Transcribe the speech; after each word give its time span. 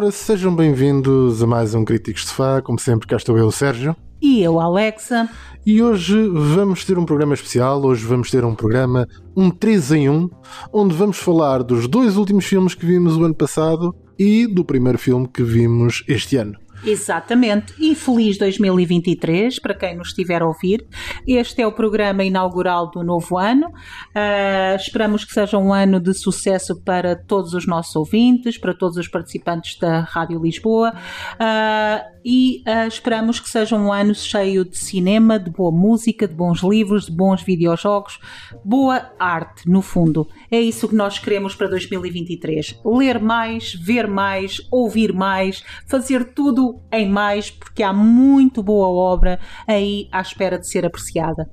Ora, 0.00 0.10
sejam 0.10 0.56
bem-vindos 0.56 1.42
a 1.42 1.46
mais 1.46 1.74
um 1.74 1.84
Críticos 1.84 2.22
de 2.22 2.28
Sofá. 2.30 2.62
Como 2.62 2.78
sempre, 2.78 3.06
cá 3.06 3.16
estou 3.16 3.36
eu, 3.36 3.50
Sérgio. 3.50 3.94
E 4.18 4.42
eu, 4.42 4.58
Alexa, 4.58 5.28
E 5.66 5.82
hoje 5.82 6.26
vamos 6.26 6.86
ter 6.86 6.96
um 6.96 7.04
programa 7.04 7.34
especial, 7.34 7.84
hoje 7.84 8.02
vamos 8.06 8.30
ter 8.30 8.42
um 8.42 8.54
programa, 8.54 9.06
um 9.36 9.50
3 9.50 9.92
em 9.92 10.08
1, 10.08 10.30
onde 10.72 10.96
vamos 10.96 11.18
falar 11.18 11.62
dos 11.62 11.86
dois 11.86 12.16
últimos 12.16 12.46
filmes 12.46 12.74
que 12.74 12.86
vimos 12.86 13.14
o 13.14 13.24
ano 13.24 13.34
passado 13.34 13.94
e 14.18 14.46
do 14.46 14.64
primeiro 14.64 14.96
filme 14.98 15.28
que 15.28 15.42
vimos 15.42 16.02
este 16.08 16.38
ano. 16.38 16.56
Exatamente, 16.84 17.74
e 17.78 17.94
feliz 17.94 18.38
2023 18.38 19.58
para 19.58 19.74
quem 19.74 19.96
nos 19.96 20.08
estiver 20.08 20.42
a 20.42 20.46
ouvir. 20.46 20.86
Este 21.26 21.62
é 21.62 21.66
o 21.66 21.72
programa 21.72 22.24
inaugural 22.24 22.90
do 22.90 23.02
novo 23.02 23.38
ano. 23.38 23.70
Ah, 24.14 24.74
esperamos 24.76 25.24
que 25.24 25.32
seja 25.32 25.58
um 25.58 25.72
ano 25.72 26.00
de 26.00 26.14
sucesso 26.14 26.80
para 26.82 27.14
todos 27.16 27.54
os 27.54 27.66
nossos 27.66 27.94
ouvintes, 27.96 28.58
para 28.58 28.74
todos 28.74 28.96
os 28.96 29.08
participantes 29.08 29.78
da 29.78 30.00
Rádio 30.00 30.40
Lisboa. 30.40 30.92
Ah, 31.38 32.04
e 32.24 32.62
ah, 32.66 32.86
esperamos 32.86 33.40
que 33.40 33.48
seja 33.48 33.76
um 33.76 33.92
ano 33.92 34.14
cheio 34.14 34.64
de 34.64 34.76
cinema, 34.76 35.38
de 35.38 35.50
boa 35.50 35.72
música, 35.72 36.28
de 36.28 36.34
bons 36.34 36.62
livros, 36.62 37.06
de 37.06 37.12
bons 37.12 37.42
videojogos, 37.42 38.18
boa 38.64 39.10
arte, 39.18 39.68
no 39.68 39.82
fundo. 39.82 40.28
É 40.50 40.60
isso 40.60 40.88
que 40.88 40.94
nós 40.94 41.18
queremos 41.18 41.54
para 41.54 41.68
2023. 41.68 42.80
Ler 42.84 43.20
mais, 43.20 43.74
ver 43.74 44.06
mais, 44.06 44.60
ouvir 44.70 45.12
mais, 45.12 45.64
fazer 45.86 46.32
tudo 46.34 46.69
em 46.92 47.08
mais, 47.08 47.50
porque 47.50 47.82
há 47.82 47.92
muito 47.92 48.62
boa 48.62 48.88
obra 48.88 49.38
aí 49.66 50.08
à 50.12 50.20
espera 50.20 50.58
de 50.58 50.68
ser 50.68 50.84
apreciada. 50.84 51.48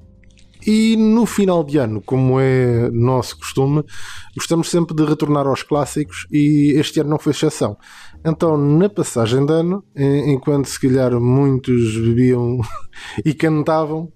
E 0.65 0.97
no 0.97 1.25
final 1.25 1.63
de 1.63 1.77
ano, 1.77 2.01
como 2.01 2.39
é 2.39 2.89
nosso 2.91 3.37
costume, 3.37 3.83
gostamos 4.35 4.69
sempre 4.69 4.95
de 4.95 5.05
retornar 5.05 5.45
aos 5.47 5.63
clássicos 5.63 6.27
e 6.31 6.73
este 6.75 6.99
ano 6.99 7.11
não 7.11 7.19
foi 7.19 7.31
exceção. 7.31 7.77
Então, 8.25 8.57
na 8.57 8.89
passagem 8.89 9.45
de 9.45 9.53
ano, 9.53 9.83
en- 9.95 10.33
enquanto 10.33 10.65
se 10.65 10.79
calhar 10.79 11.17
muitos 11.21 11.95
bebiam 11.97 12.59
e 13.23 13.33
cantavam, 13.33 14.11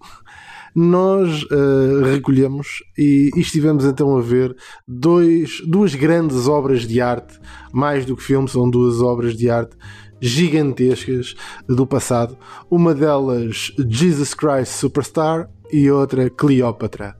nós 0.75 1.45
eh, 1.51 2.11
recolhemos 2.13 2.67
e, 2.97 3.29
e 3.35 3.39
estivemos 3.41 3.85
então 3.85 4.17
a 4.17 4.21
ver 4.21 4.55
dois, 4.87 5.61
duas 5.67 5.93
grandes 5.93 6.47
obras 6.47 6.87
de 6.87 6.99
arte, 7.01 7.39
mais 7.73 8.05
do 8.05 8.15
que 8.15 8.23
filmes, 8.23 8.51
são 8.51 8.69
duas 8.69 9.01
obras 9.01 9.35
de 9.37 9.49
arte 9.49 9.75
gigantescas 10.21 11.35
do 11.67 11.85
passado. 11.85 12.37
Uma 12.69 12.93
delas, 12.93 13.73
Jesus 13.89 14.33
Christ 14.33 14.73
Superstar, 14.73 15.49
e 15.71 15.89
outra, 15.89 16.29
Cleópatra. 16.29 17.15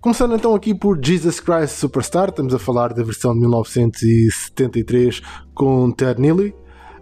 Começando 0.00 0.34
então 0.34 0.54
aqui 0.54 0.74
por 0.74 0.98
Jesus 1.00 1.38
Christ 1.40 1.76
Superstar, 1.76 2.28
estamos 2.28 2.54
a 2.54 2.58
falar 2.58 2.92
da 2.92 3.02
versão 3.02 3.34
de 3.34 3.40
1973 3.40 5.20
com 5.54 5.90
Ted 5.92 6.20
Neely. 6.20 6.54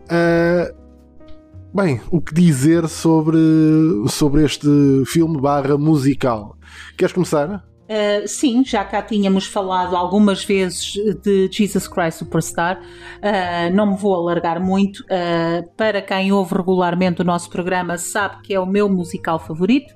Ah, 0.08 0.73
bem, 1.74 2.01
o 2.11 2.20
que 2.20 2.35
dizer 2.35 2.89
sobre, 2.89 3.39
sobre 4.08 4.45
este 4.45 4.69
filme 5.07 5.40
barra 5.40 5.79
musical? 5.79 6.58
Queres 6.96 7.13
começar? 7.13 7.70
Uh, 7.90 8.28
sim, 8.28 8.64
já 8.64 8.84
cá 8.84 9.02
tínhamos 9.02 9.46
falado 9.46 9.96
algumas 9.96 10.45
vezes 10.45 10.92
de 11.24 11.48
Jesus 11.51 11.89
Christ 11.89 12.18
Superstar, 12.20 12.80
Uh, 13.20 13.74
não 13.74 13.92
me 13.92 13.96
vou 13.98 14.14
alargar 14.14 14.58
muito. 14.61 15.01
Uh, 15.01 15.68
para 15.77 16.01
quem 16.01 16.33
ouve 16.33 16.55
regularmente 16.55 17.20
o 17.20 17.24
nosso 17.24 17.51
programa, 17.51 17.98
sabe 17.98 18.40
que 18.42 18.55
é 18.55 18.61
o 18.61 18.64
meu 18.64 18.89
musical 18.89 19.39
favorito. 19.39 19.95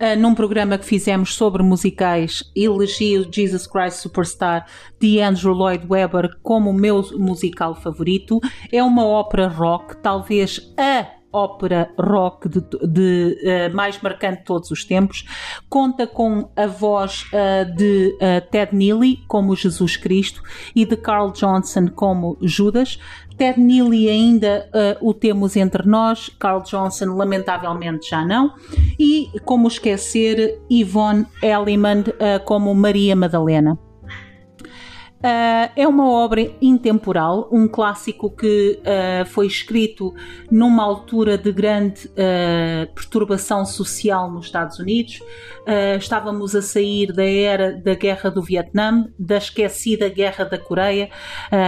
Uh, 0.00 0.18
num 0.18 0.34
programa 0.34 0.78
que 0.78 0.86
fizemos 0.86 1.34
sobre 1.34 1.62
musicais, 1.62 2.42
elegi 2.56 3.18
o 3.18 3.30
Jesus 3.30 3.66
Christ 3.66 3.98
Superstar 3.98 4.66
de 4.98 5.20
Andrew 5.20 5.52
Lloyd 5.52 5.84
Webber 5.86 6.30
como 6.42 6.70
o 6.70 6.74
meu 6.74 7.04
musical 7.18 7.74
favorito. 7.74 8.40
É 8.72 8.82
uma 8.82 9.06
ópera 9.06 9.46
rock, 9.46 9.98
talvez 9.98 10.72
a 10.78 11.19
ópera 11.32 11.90
rock 11.98 12.48
de, 12.48 12.60
de, 12.86 13.38
uh, 13.42 13.74
mais 13.74 14.00
marcante 14.00 14.38
de 14.38 14.44
todos 14.44 14.70
os 14.70 14.84
tempos. 14.84 15.24
Conta 15.68 16.06
com 16.06 16.48
a 16.56 16.66
voz 16.66 17.24
uh, 17.32 17.76
de 17.76 18.16
uh, 18.16 18.50
Ted 18.50 18.74
Neely 18.74 19.24
como 19.28 19.54
Jesus 19.54 19.96
Cristo 19.96 20.42
e 20.74 20.84
de 20.84 20.96
Carl 20.96 21.30
Johnson 21.32 21.88
como 21.88 22.36
Judas. 22.40 22.98
Ted 23.36 23.58
Neely 23.58 24.10
ainda 24.10 24.68
o 25.00 25.14
temos 25.14 25.56
entre 25.56 25.88
nós, 25.88 26.28
Carl 26.38 26.60
Johnson 26.62 27.14
lamentavelmente 27.14 28.10
já 28.10 28.22
não. 28.22 28.52
E 28.98 29.30
como 29.46 29.66
esquecer 29.66 30.60
Yvonne 30.70 31.26
Elliman 31.42 32.04
como 32.44 32.74
Maria 32.74 33.16
Madalena. 33.16 33.78
Uh, 35.20 35.68
é 35.76 35.86
uma 35.86 36.08
obra 36.08 36.50
intemporal, 36.62 37.46
um 37.52 37.68
clássico 37.68 38.30
que 38.30 38.80
uh, 38.80 39.26
foi 39.26 39.46
escrito 39.46 40.14
numa 40.50 40.82
altura 40.82 41.36
de 41.36 41.52
grande 41.52 42.06
uh, 42.06 42.90
perturbação 42.94 43.66
social 43.66 44.30
nos 44.30 44.46
Estados 44.46 44.78
Unidos. 44.78 45.20
estávamos 46.00 46.56
a 46.56 46.62
sair 46.62 47.12
da 47.12 47.24
era 47.24 47.76
da 47.76 47.94
Guerra 47.94 48.30
do 48.30 48.42
Vietnã, 48.42 49.06
da 49.18 49.36
esquecida 49.36 50.08
Guerra 50.08 50.44
da 50.44 50.58
Coreia, 50.58 51.10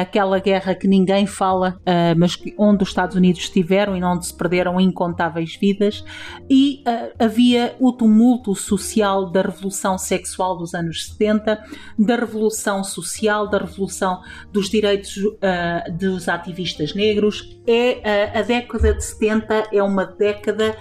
aquela 0.00 0.40
guerra 0.40 0.74
que 0.74 0.88
ninguém 0.88 1.24
fala, 1.24 1.78
mas 2.16 2.36
onde 2.58 2.82
os 2.82 2.88
Estados 2.88 3.14
Unidos 3.14 3.42
estiveram 3.42 3.96
e 3.96 4.02
onde 4.02 4.26
se 4.26 4.34
perderam 4.34 4.80
incontáveis 4.80 5.54
vidas. 5.54 6.04
E 6.50 6.82
havia 7.16 7.76
o 7.78 7.92
tumulto 7.92 8.56
social 8.56 9.30
da 9.30 9.42
Revolução 9.42 9.96
Sexual 9.98 10.56
dos 10.56 10.74
anos 10.74 11.06
70, 11.06 11.62
da 11.96 12.16
Revolução 12.16 12.82
Social 12.82 13.41
da 13.48 13.58
revolução 13.58 14.20
dos 14.52 14.68
direitos 14.68 15.16
uh, 15.16 15.92
dos 15.92 16.28
ativistas 16.28 16.94
negros. 16.94 17.58
É 17.66 18.32
uh, 18.34 18.38
a 18.38 18.42
década 18.42 18.94
de 18.94 19.04
70 19.04 19.68
é 19.72 19.82
uma 19.82 20.04
década 20.04 20.76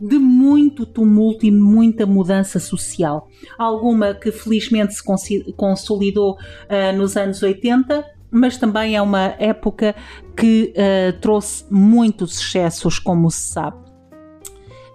de 0.00 0.18
muito 0.18 0.84
tumulto 0.84 1.46
e 1.46 1.50
muita 1.50 2.04
mudança 2.04 2.58
social. 2.58 3.28
Alguma 3.56 4.12
que 4.12 4.32
felizmente 4.32 4.94
se 4.94 5.02
consolidou 5.56 6.32
uh, 6.32 6.96
nos 6.96 7.16
anos 7.16 7.42
80, 7.42 8.04
mas 8.30 8.56
também 8.56 8.96
é 8.96 9.02
uma 9.02 9.34
época 9.38 9.94
que 10.36 10.74
trouxe 11.20 11.64
muitos 11.70 12.40
excessos, 12.40 12.98
como 12.98 13.30
se 13.30 13.52
sabe. 13.52 13.83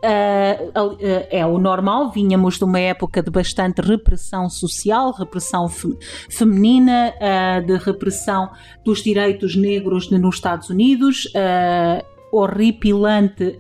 Uh, 0.01 0.79
uh, 0.79 0.97
é 1.29 1.45
o 1.45 1.57
normal, 1.57 2.09
vínhamos 2.09 2.57
de 2.57 2.63
uma 2.63 2.79
época 2.79 3.21
de 3.21 3.29
bastante 3.29 3.81
repressão 3.81 4.49
social, 4.49 5.11
repressão 5.11 5.67
fe 5.67 5.89
feminina, 6.29 7.13
uh, 7.15 7.65
de 7.65 7.75
repressão 7.77 8.49
dos 8.85 9.03
direitos 9.03 9.57
negros 9.57 10.07
de, 10.07 10.17
nos 10.17 10.35
Estados 10.35 10.69
Unidos, 10.69 11.27
horripilante 12.31 13.57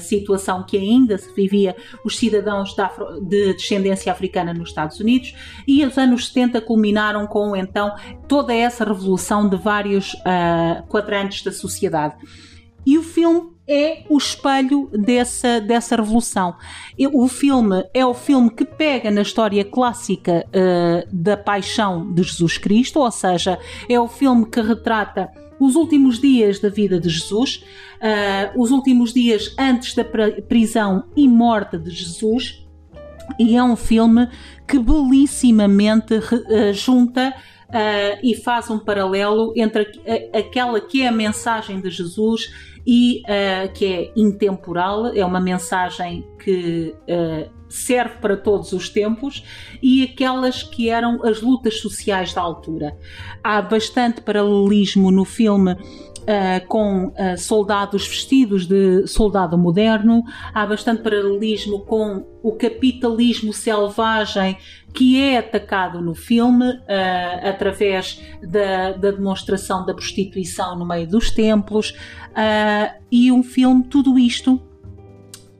situação 0.00 0.64
que 0.64 0.78
ainda 0.78 1.18
se 1.18 1.32
vivia 1.34 1.76
os 2.02 2.16
cidadãos 2.16 2.74
de 3.28 3.52
descendência 3.52 4.10
africana 4.10 4.54
nos 4.54 4.70
Estados 4.70 4.98
Unidos, 4.98 5.34
e 5.68 5.84
os 5.84 5.98
anos 5.98 6.28
70 6.28 6.62
culminaram 6.62 7.26
com 7.26 7.54
então 7.54 7.94
toda 8.26 8.54
essa 8.54 8.84
revolução 8.84 9.48
de 9.48 9.56
vários 9.56 10.16
quadrantes 10.88 11.44
da 11.44 11.52
sociedade. 11.52 12.16
E 12.86 12.96
o 12.96 13.02
filme 13.02 13.55
é 13.68 14.04
o 14.08 14.16
espelho 14.16 14.88
dessa, 14.92 15.60
dessa 15.60 15.96
revolução. 15.96 16.54
O 17.12 17.26
filme 17.26 17.84
é 17.92 18.04
o 18.06 18.14
filme 18.14 18.50
que 18.50 18.64
pega 18.64 19.10
na 19.10 19.22
história 19.22 19.64
clássica 19.64 20.46
uh, 20.48 21.08
da 21.12 21.36
paixão 21.36 22.12
de 22.12 22.22
Jesus 22.22 22.58
Cristo, 22.58 23.00
ou 23.00 23.10
seja, 23.10 23.58
é 23.88 23.98
o 23.98 24.06
filme 24.06 24.46
que 24.46 24.60
retrata 24.60 25.28
os 25.58 25.74
últimos 25.74 26.20
dias 26.20 26.60
da 26.60 26.68
vida 26.68 27.00
de 27.00 27.08
Jesus, 27.08 27.64
uh, 27.96 28.60
os 28.60 28.70
últimos 28.70 29.12
dias 29.12 29.54
antes 29.58 29.94
da 29.94 30.04
prisão 30.48 31.04
e 31.16 31.26
morte 31.26 31.76
de 31.78 31.90
Jesus, 31.90 32.64
e 33.38 33.56
é 33.56 33.62
um 33.62 33.74
filme 33.74 34.28
que 34.68 34.78
belissimamente 34.78 36.14
uh, 36.14 36.72
junta 36.72 37.34
uh, 37.68 38.18
e 38.22 38.34
faz 38.34 38.70
um 38.70 38.78
paralelo 38.78 39.52
entre 39.56 39.82
a, 40.32 40.38
aquela 40.38 40.80
que 40.80 41.02
é 41.02 41.08
a 41.08 41.12
mensagem 41.12 41.80
de 41.80 41.90
Jesus 41.90 42.50
e 42.86 43.22
uh, 43.22 43.72
que 43.72 43.84
é 43.84 44.12
intemporal, 44.16 45.06
é 45.08 45.24
uma 45.24 45.40
mensagem 45.40 46.24
que 46.38 46.94
uh, 47.02 47.50
serve 47.68 48.18
para 48.20 48.36
todos 48.36 48.72
os 48.72 48.88
tempos 48.88 49.44
e 49.82 50.04
aquelas 50.04 50.62
que 50.62 50.88
eram 50.88 51.24
as 51.24 51.42
lutas 51.42 51.80
sociais 51.80 52.32
da 52.32 52.40
altura. 52.40 52.96
Há 53.42 53.60
bastante 53.60 54.20
paralelismo 54.20 55.10
no 55.10 55.24
filme 55.24 55.76
Uh, 56.26 56.66
com 56.66 57.06
uh, 57.06 57.38
soldados 57.38 58.04
vestidos 58.04 58.66
de 58.66 59.06
soldado 59.06 59.56
moderno, 59.56 60.24
há 60.52 60.66
bastante 60.66 61.00
paralelismo 61.00 61.84
com 61.84 62.26
o 62.42 62.50
capitalismo 62.56 63.52
selvagem 63.52 64.58
que 64.96 65.20
é 65.20 65.36
atacado 65.36 66.00
no 66.00 66.14
filme 66.14 66.64
uh, 66.70 67.48
através 67.48 68.22
da, 68.42 68.92
da, 68.92 69.10
demonstração 69.10 69.84
da 69.84 69.92
prostituição 69.92 70.74
no 70.74 70.86
meio 70.86 71.06
dos 71.06 71.30
templos 71.30 71.94
e 73.10 73.30
um 73.30 73.42
filme, 73.42 73.84
tudo 73.84 74.18
isto 74.18 74.60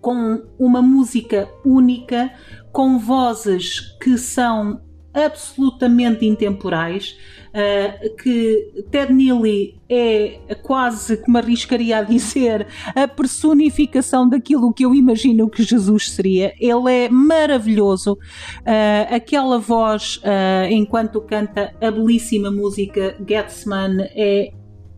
com 0.01 0.43
uma 0.59 0.81
música 0.81 1.49
única, 1.65 2.31
com 2.73 2.99
vozes 2.99 3.97
que 4.03 4.17
são 4.17 4.81
absolutamente 5.17 6.27
intemporais, 6.27 7.17
uh, 7.49 8.17
que 8.17 8.85
Ted 8.91 9.13
Neely 9.13 9.81
é 9.89 10.55
quase, 10.63 11.17
como 11.17 11.39
arriscaria 11.39 11.99
a 11.99 12.03
dizer, 12.03 12.67
a 12.95 13.09
personificação 13.09 14.29
daquilo 14.29 14.73
que 14.73 14.85
eu 14.85 14.95
imagino 14.95 15.49
que 15.49 15.63
Jesus 15.63 16.11
seria. 16.11 16.53
Ele 16.61 16.93
é 16.93 17.09
maravilhoso. 17.09 18.13
Uh, 18.13 19.15
aquela 19.15 19.59
voz, 19.59 20.19
uh, 20.19 20.71
enquanto 20.71 21.21
canta 21.21 21.75
a 21.81 21.91
belíssima 21.91 22.51
música 22.51 23.17
Getsman, 23.27 24.03
é 24.15 24.53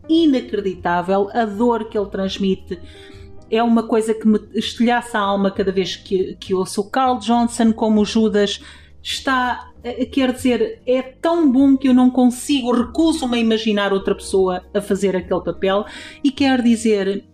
inacreditável. 0.09 1.29
A 1.33 1.45
dor 1.45 1.87
que 1.87 1.97
ele 1.97 2.09
transmite 2.09 2.79
é 3.51 3.63
uma 3.63 3.83
coisa 3.83 4.13
que 4.13 4.27
me 4.27 4.39
estilhaça 4.53 5.17
a 5.17 5.21
alma 5.21 5.51
cada 5.51 5.71
vez 5.71 5.95
que, 5.95 6.35
que 6.39 6.53
ouço. 6.53 6.81
O 6.81 6.89
Carl 6.89 7.19
Johnson, 7.19 7.71
como 7.71 8.05
Judas, 8.05 8.61
está. 9.01 9.68
Eh, 9.83 10.05
quer 10.05 10.33
dizer, 10.33 10.81
é 10.85 11.01
tão 11.01 11.51
bom 11.51 11.77
que 11.77 11.87
eu 11.87 11.93
não 11.93 12.09
consigo, 12.09 12.71
recuso-me 12.71 13.37
a 13.37 13.39
imaginar 13.39 13.93
outra 13.93 14.15
pessoa 14.15 14.63
a 14.73 14.81
fazer 14.81 15.15
aquele 15.15 15.41
papel. 15.41 15.85
E 16.23 16.31
quer 16.31 16.61
dizer, 16.61 17.25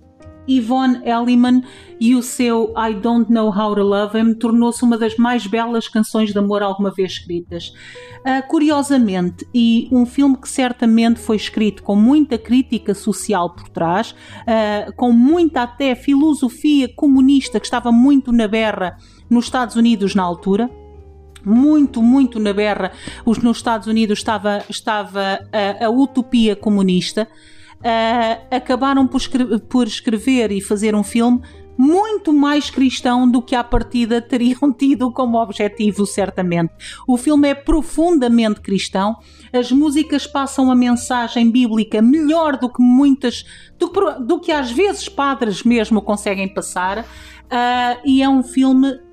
Yvonne 0.47 1.01
Elliman 1.03 1.63
e 1.99 2.15
o 2.15 2.21
seu 2.21 2.73
I 2.77 2.93
Don't 2.93 3.31
Know 3.31 3.47
How 3.49 3.75
to 3.75 3.81
Love 3.81 4.19
Him 4.19 4.33
tornou-se 4.35 4.83
uma 4.83 4.97
das 4.97 5.15
mais 5.17 5.47
belas 5.47 5.87
canções 5.87 6.31
de 6.31 6.37
amor 6.37 6.61
alguma 6.61 6.91
vez 6.91 7.13
escritas. 7.13 7.73
Uh, 8.19 8.45
curiosamente, 8.47 9.47
e 9.53 9.87
um 9.91 10.05
filme 10.05 10.37
que 10.37 10.49
certamente 10.49 11.19
foi 11.19 11.35
escrito 11.35 11.83
com 11.83 11.95
muita 11.95 12.37
crítica 12.37 12.93
social 12.93 13.51
por 13.51 13.69
trás, 13.69 14.11
uh, 14.11 14.93
com 14.95 15.11
muita 15.11 15.63
até 15.63 15.95
filosofia 15.95 16.87
comunista 16.95 17.59
que 17.59 17.65
estava 17.65 17.91
muito 17.91 18.31
na 18.31 18.47
berra 18.47 18.97
nos 19.29 19.45
Estados 19.45 19.75
Unidos 19.75 20.13
na 20.13 20.23
altura, 20.23 20.69
muito, 21.45 22.01
muito 22.01 22.39
na 22.39 22.53
berra. 22.53 22.91
Nos 23.25 23.57
Estados 23.57 23.87
Unidos 23.87 24.19
estava, 24.19 24.63
estava 24.69 25.39
a, 25.51 25.85
a 25.85 25.89
utopia 25.89 26.55
comunista 26.55 27.27
uh, 27.85 28.55
acabaram 28.55 29.07
por, 29.07 29.17
escrever, 29.17 29.59
por 29.61 29.87
escrever 29.87 30.51
e 30.51 30.61
fazer 30.61 30.95
um 30.95 31.03
filme 31.03 31.41
muito 31.77 32.31
mais 32.31 32.69
cristão 32.69 33.29
do 33.29 33.41
que 33.41 33.53
à 33.53 33.63
partida 33.63 34.21
teriam 34.21 34.71
tido 34.73 35.11
como 35.11 35.37
objetivo, 35.37 36.05
certamente. 36.05 36.73
O 37.07 37.17
filme 37.17 37.49
é 37.49 37.55
profundamente 37.55 38.61
cristão, 38.61 39.17
as 39.51 39.71
músicas 39.71 40.25
passam 40.25 40.71
a 40.71 40.75
mensagem 40.75 41.51
bíblica 41.51 42.01
melhor 42.01 42.57
do 42.57 42.69
que 42.69 42.81
muitas, 42.81 43.45
do, 43.77 43.91
do 44.21 44.39
que 44.39 44.51
às 44.51 44.71
vezes 44.71 45.09
padres 45.09 45.63
mesmo 45.63 46.01
conseguem 46.01 46.47
passar, 46.47 46.99
uh, 46.99 48.01
e 48.05 48.21
é 48.23 48.29
um 48.29 48.41
filme 48.41 49.04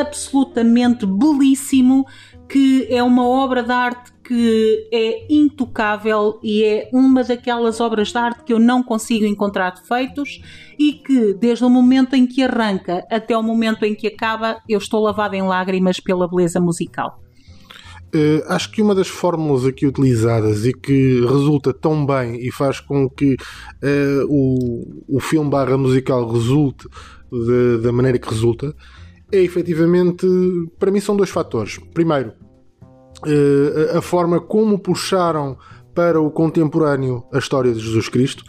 absolutamente 0.00 1.06
belíssimo 1.06 2.06
que 2.48 2.86
é 2.90 3.02
uma 3.02 3.26
obra 3.26 3.62
de 3.62 3.72
arte 3.72 4.12
que 4.22 4.88
é 4.92 5.26
intocável 5.32 6.38
e 6.42 6.62
é 6.64 6.90
uma 6.92 7.24
daquelas 7.24 7.80
obras 7.80 8.08
de 8.08 8.18
arte 8.18 8.44
que 8.44 8.52
eu 8.52 8.58
não 8.58 8.82
consigo 8.82 9.24
encontrar 9.24 9.70
defeitos 9.70 10.40
e 10.78 10.92
que, 10.92 11.34
desde 11.34 11.64
o 11.64 11.70
momento 11.70 12.14
em 12.14 12.26
que 12.26 12.42
arranca 12.42 13.06
até 13.10 13.36
o 13.36 13.42
momento 13.42 13.84
em 13.84 13.94
que 13.94 14.06
acaba, 14.06 14.60
eu 14.68 14.78
estou 14.78 15.02
lavada 15.02 15.36
em 15.36 15.42
lágrimas 15.42 15.98
pela 15.98 16.28
beleza 16.28 16.60
musical. 16.60 17.20
Uh, 18.14 18.44
acho 18.48 18.70
que 18.70 18.82
uma 18.82 18.94
das 18.94 19.08
fórmulas 19.08 19.64
aqui 19.64 19.86
utilizadas 19.86 20.66
e 20.66 20.74
que 20.74 21.20
resulta 21.20 21.72
tão 21.72 22.04
bem 22.04 22.36
e 22.46 22.50
faz 22.50 22.78
com 22.78 23.08
que 23.08 23.32
uh, 23.34 24.26
o, 24.28 25.16
o 25.16 25.20
filme 25.20 25.48
barra 25.48 25.78
musical 25.78 26.30
resulte 26.30 26.86
da 27.82 27.90
maneira 27.90 28.18
que 28.18 28.28
resulta 28.28 28.74
é 29.32 29.38
efetivamente, 29.38 30.26
para 30.78 30.90
mim, 30.90 31.00
são 31.00 31.16
dois 31.16 31.30
fatores. 31.30 31.78
Primeiro, 31.94 32.32
uh, 33.26 33.96
a 33.96 34.02
forma 34.02 34.40
como 34.40 34.78
puxaram 34.78 35.56
para 35.94 36.20
o 36.20 36.30
contemporâneo 36.30 37.24
a 37.32 37.38
história 37.38 37.72
de 37.72 37.80
Jesus 37.80 38.08
Cristo 38.08 38.44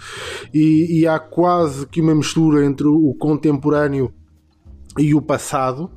e, 0.53 0.99
e, 0.99 1.07
há 1.07 1.19
quase 1.19 1.85
que 1.87 1.99
uma 1.99 2.15
mistura 2.15 2.65
entre 2.65 2.87
o 2.87 3.13
contemporâneo 3.15 4.13
e 4.97 5.13
o 5.13 5.21
passado 5.21 5.91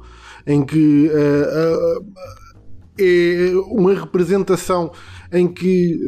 em 0.47 0.65
que 0.65 1.09
uh, 1.09 2.01
uh, 2.01 2.07
é 2.99 3.53
uma 3.71 3.95
representação 3.95 4.91
em 5.33 5.47
que 5.47 5.99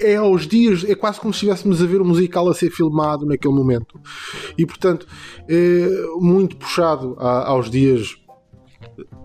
é 0.00 0.16
aos 0.16 0.46
dias, 0.46 0.84
é 0.84 0.94
quase 0.94 1.20
como 1.20 1.32
se 1.32 1.38
estivéssemos 1.38 1.82
a 1.82 1.86
ver 1.86 2.00
o 2.00 2.04
musical 2.04 2.48
a 2.48 2.54
ser 2.54 2.70
filmado 2.70 3.26
naquele 3.26 3.54
momento 3.54 4.00
e 4.56 4.64
portanto 4.64 5.06
é 5.48 5.88
muito 6.18 6.56
puxado 6.56 7.16
aos 7.18 7.70
dias 7.70 8.16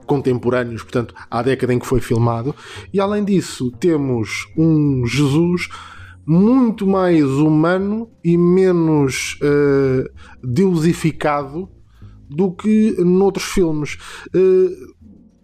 contemporâneos, 0.08 0.82
portanto, 0.82 1.14
à 1.30 1.44
década 1.44 1.74
em 1.74 1.80
que 1.80 1.86
foi 1.86 2.00
filmado. 2.00 2.56
E 2.94 3.00
além 3.00 3.24
disso, 3.24 3.70
temos 3.80 4.48
um 4.58 5.06
Jesus 5.06 5.68
muito 6.26 6.88
mais 6.88 7.24
humano 7.24 8.10
e 8.24 8.38
menos 8.38 9.38
uh, 9.42 10.10
deusificado 10.42 11.70
do 12.30 12.52
que 12.52 12.96
noutros 13.00 13.46
filmes. 13.46 13.98
Uh, 14.36 14.96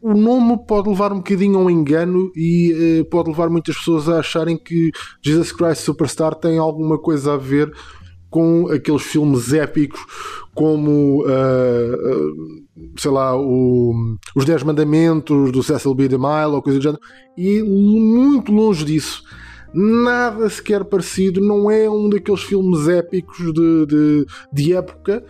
o 0.03 0.13
nome 0.13 0.59
pode 0.67 0.89
levar 0.89 1.13
um 1.13 1.17
bocadinho 1.17 1.57
ao 1.57 1.71
engano 1.71 2.29
e 2.35 2.99
uh, 2.99 3.05
pode 3.05 3.29
levar 3.29 3.49
muitas 3.49 3.77
pessoas 3.77 4.09
a 4.09 4.19
acharem 4.19 4.57
que 4.57 4.91
Jesus 5.21 5.53
Christ 5.53 5.83
Superstar 5.83 6.35
tem 6.35 6.57
alguma 6.57 6.97
coisa 6.99 7.35
a 7.35 7.37
ver 7.37 7.71
com 8.29 8.67
aqueles 8.67 9.03
filmes 9.03 9.53
épicos 9.53 10.01
como 10.53 11.23
uh, 11.23 11.25
uh, 11.25 12.91
sei 12.97 13.11
lá 13.11 13.39
o, 13.39 14.17
os 14.35 14.43
Dez 14.43 14.61
Mandamentos 14.61 15.53
do 15.53 15.63
Cecil 15.63 15.95
B. 15.95 16.09
DeMille 16.09 16.53
ou 16.53 16.61
coisa 16.61 16.79
do 16.79 16.83
género 16.83 17.01
e 17.37 17.63
muito 17.63 18.51
longe 18.51 18.83
disso 18.83 19.23
nada 19.73 20.49
sequer 20.49 20.83
parecido 20.83 21.39
não 21.39 21.71
é 21.71 21.89
um 21.89 22.09
daqueles 22.09 22.43
filmes 22.43 22.89
épicos 22.89 23.53
de, 23.53 23.85
de, 23.85 24.25
de 24.51 24.75
época 24.75 25.23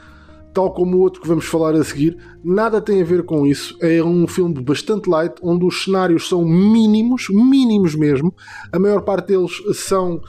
tal 0.53 0.71
como 0.71 0.97
o 0.97 0.99
outro 0.99 1.21
que 1.21 1.27
vamos 1.27 1.45
falar 1.45 1.73
a 1.75 1.83
seguir, 1.83 2.17
nada 2.43 2.79
tem 2.79 3.01
a 3.01 3.05
ver 3.05 3.23
com 3.23 3.45
isso. 3.45 3.77
É 3.81 4.03
um 4.03 4.27
filme 4.27 4.61
bastante 4.61 5.09
light, 5.09 5.35
onde 5.41 5.65
os 5.65 5.83
cenários 5.83 6.27
são 6.29 6.45
mínimos, 6.45 7.27
mínimos 7.29 7.95
mesmo. 7.95 8.33
A 8.71 8.79
maior 8.79 9.01
parte 9.01 9.27
deles 9.29 9.51
são 9.73 10.21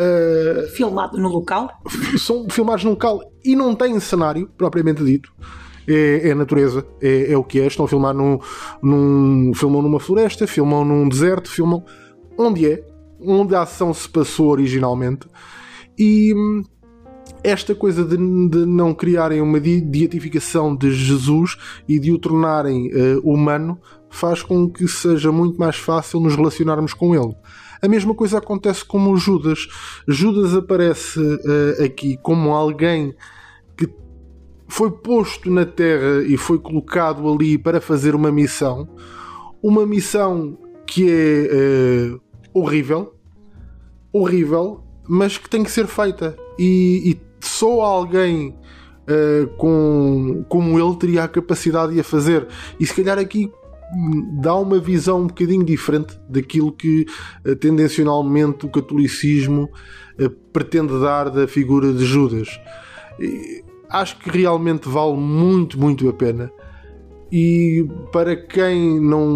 Uh, 0.00 0.66
Filmado 0.68 1.18
no 1.18 1.28
local? 1.28 1.70
São 2.16 2.48
filmados 2.48 2.84
no 2.84 2.92
local 2.92 3.20
e 3.44 3.54
não 3.54 3.74
têm 3.74 4.00
cenário, 4.00 4.48
propriamente 4.56 5.04
dito. 5.04 5.30
É, 5.86 6.30
é 6.30 6.34
natureza, 6.34 6.86
é, 7.02 7.32
é, 7.32 7.36
o 7.36 7.44
que 7.44 7.60
é. 7.60 7.66
Estão 7.66 7.84
a 7.84 7.88
filmar 7.88 8.14
num, 8.14 8.38
num. 8.82 9.52
Filmam 9.54 9.82
numa 9.82 10.00
floresta, 10.00 10.46
filmam 10.46 10.86
num 10.86 11.06
deserto, 11.06 11.50
filmam 11.50 11.84
onde 12.38 12.66
é, 12.66 12.82
onde 13.20 13.54
a 13.54 13.62
ação 13.62 13.92
se 13.92 14.08
passou 14.08 14.48
originalmente. 14.48 15.26
E 15.98 16.32
hum, 16.34 16.64
esta 17.42 17.74
coisa 17.74 18.04
de, 18.04 18.16
de 18.16 18.66
não 18.66 18.94
criarem 18.94 19.40
uma 19.40 19.58
beatificação 19.60 20.74
de 20.74 20.92
Jesus 20.92 21.56
e 21.88 21.98
de 21.98 22.12
o 22.12 22.18
tornarem 22.18 22.90
uh, 22.92 23.20
humano 23.20 23.78
faz 24.08 24.42
com 24.42 24.68
que 24.68 24.86
seja 24.88 25.30
muito 25.30 25.58
mais 25.58 25.76
fácil 25.76 26.20
nos 26.20 26.34
relacionarmos 26.34 26.92
com 26.92 27.14
ele. 27.14 27.34
A 27.80 27.88
mesma 27.88 28.14
coisa 28.14 28.38
acontece 28.38 28.84
com 28.84 29.10
o 29.10 29.16
Judas. 29.16 29.68
Judas 30.06 30.54
aparece 30.54 31.18
uh, 31.18 31.84
aqui 31.84 32.18
como 32.22 32.50
alguém 32.50 33.14
que 33.76 33.88
foi 34.68 34.90
posto 34.90 35.50
na 35.50 35.64
terra 35.64 36.22
e 36.26 36.36
foi 36.36 36.58
colocado 36.58 37.26
ali 37.32 37.56
para 37.56 37.80
fazer 37.80 38.14
uma 38.14 38.30
missão. 38.30 38.88
Uma 39.62 39.86
missão 39.86 40.58
que 40.86 41.08
é 41.08 42.12
uh, 42.14 42.20
horrível, 42.52 43.14
horrível, 44.12 44.82
mas 45.08 45.38
que 45.38 45.48
tem 45.48 45.62
que 45.62 45.70
ser 45.70 45.86
feita. 45.86 46.36
E, 46.58 47.10
e 47.10 47.29
só 47.40 47.80
alguém 47.80 48.56
uh, 49.08 49.46
com, 49.56 50.44
como 50.48 50.78
ele 50.78 50.96
teria 50.96 51.24
a 51.24 51.28
capacidade 51.28 51.94
de 51.94 52.00
a 52.00 52.04
fazer. 52.04 52.46
E 52.78 52.86
se 52.86 52.94
calhar 52.94 53.18
aqui 53.18 53.50
dá 54.40 54.54
uma 54.54 54.78
visão 54.78 55.22
um 55.22 55.26
bocadinho 55.26 55.64
diferente 55.64 56.18
daquilo 56.28 56.72
que 56.72 57.06
uh, 57.46 57.56
tendencionalmente 57.56 58.66
o 58.66 58.68
catolicismo 58.68 59.68
uh, 60.18 60.30
pretende 60.52 60.98
dar 61.00 61.30
da 61.30 61.48
figura 61.48 61.92
de 61.92 62.04
Judas. 62.04 62.48
E 63.18 63.64
acho 63.88 64.18
que 64.18 64.30
realmente 64.30 64.88
vale 64.88 65.16
muito, 65.16 65.78
muito 65.78 66.08
a 66.08 66.12
pena. 66.12 66.50
e 67.32 67.86
para 68.12 68.36
quem 68.36 69.00
não, 69.00 69.28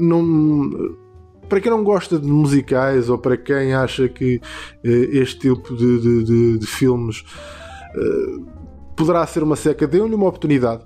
não 0.00 1.01
para 1.52 1.60
quem 1.60 1.70
não 1.70 1.84
gosta 1.84 2.18
de 2.18 2.26
musicais 2.26 3.10
ou 3.10 3.18
para 3.18 3.36
quem 3.36 3.74
acha 3.74 4.08
que 4.08 4.36
uh, 4.36 4.40
este 4.82 5.40
tipo 5.40 5.76
de, 5.76 6.00
de, 6.00 6.24
de, 6.24 6.58
de 6.58 6.66
filmes 6.66 7.22
uh, 7.94 8.46
poderá 8.96 9.26
ser 9.26 9.42
uma 9.42 9.54
seca, 9.54 9.86
dê-lhe 9.86 10.14
uma 10.14 10.28
oportunidade. 10.28 10.82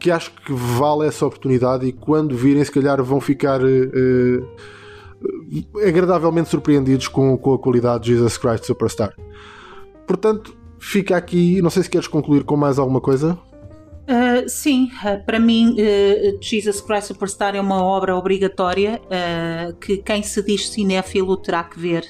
Que 0.00 0.10
acho 0.10 0.32
que 0.32 0.52
vale 0.52 1.06
essa 1.06 1.24
oportunidade 1.24 1.86
e 1.86 1.92
quando 1.92 2.36
virem, 2.36 2.64
se 2.64 2.72
calhar 2.72 3.00
vão 3.00 3.20
ficar 3.20 3.60
uh, 3.62 4.48
agradavelmente 5.86 6.48
surpreendidos 6.48 7.06
com, 7.06 7.38
com 7.38 7.54
a 7.54 7.58
qualidade 7.60 8.02
de 8.02 8.14
Jesus 8.14 8.36
Christ 8.36 8.64
Superstar. 8.64 9.14
Portanto, 10.04 10.52
fica 10.80 11.16
aqui. 11.16 11.62
Não 11.62 11.70
sei 11.70 11.84
se 11.84 11.90
queres 11.90 12.08
concluir 12.08 12.42
com 12.42 12.56
mais 12.56 12.80
alguma 12.80 13.00
coisa. 13.00 13.38
Uh, 14.08 14.48
sim, 14.48 14.90
uh, 15.04 15.22
para 15.22 15.38
mim, 15.38 15.72
uh, 15.72 16.38
Jesus 16.40 16.80
Christ 16.80 17.08
Superstar 17.08 17.54
é 17.54 17.60
uma 17.60 17.84
obra 17.84 18.16
obrigatória 18.16 19.02
que 19.78 19.98
quem 19.98 20.22
se 20.22 20.42
diz 20.42 20.70
cinéfilo 20.70 21.36
terá 21.36 21.62
que 21.62 21.78
ver, 21.78 22.06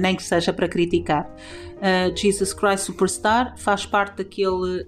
nem 0.00 0.16
que 0.16 0.22
seja 0.22 0.52
para 0.52 0.66
criticar. 0.66 1.30
Jesus 2.16 2.54
Christ 2.54 2.86
Superstar 2.86 3.54
faz 3.58 3.84
parte 3.84 4.18
daquele 4.18 4.86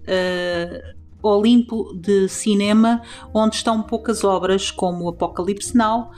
Olimpo 1.23 1.93
de 1.95 2.29
cinema 2.29 3.03
onde 3.33 3.57
estão 3.57 3.83
poucas 3.83 4.25
obras 4.25 4.71
como 4.71 5.09
Apocalipse 5.09 5.77
Now, 5.77 6.11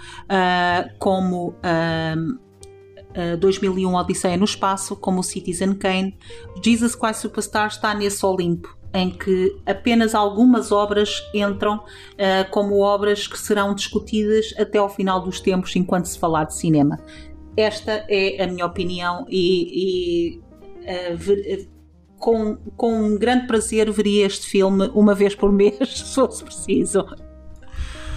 como. 0.99 1.55
2001 3.41 3.95
Odisseia 3.95 4.37
no 4.37 4.45
Espaço, 4.45 4.95
como 4.95 5.23
Citizen 5.23 5.73
Kane, 5.73 6.19
Jesus 6.63 6.95
Christ 6.95 7.23
Superstar 7.23 7.69
está 7.69 7.95
nesse 7.95 8.27
Olimpo 8.27 8.76
em 8.93 9.11
que 9.11 9.57
apenas 9.67 10.15
algumas 10.15 10.73
obras 10.73 11.23
entram 11.35 11.77
uh, 11.77 12.51
como 12.51 12.81
obras 12.81 13.27
que 13.27 13.39
serão 13.39 13.75
discutidas 13.75 14.55
até 14.59 14.79
ao 14.79 14.89
final 14.89 15.21
dos 15.21 15.41
tempos 15.41 15.75
enquanto 15.77 16.07
se 16.07 16.19
falar 16.19 16.45
de 16.45 16.55
cinema. 16.55 16.99
Esta 17.57 18.05
é 18.09 18.43
a 18.43 18.47
minha 18.47 18.67
opinião 18.67 19.27
e, 19.29 20.37
e 20.37 20.39
uh, 20.39 21.17
ver, 21.17 21.69
com, 22.19 22.57
com 22.77 22.93
um 22.93 23.19
grande 23.19 23.47
prazer 23.47 23.91
veria 23.91 24.27
este 24.27 24.47
filme 24.47 24.91
uma 24.95 25.15
vez 25.15 25.35
por 25.35 25.53
mês, 25.53 25.77
se 25.89 26.15
fosse 26.15 26.45
preciso. 26.45 27.05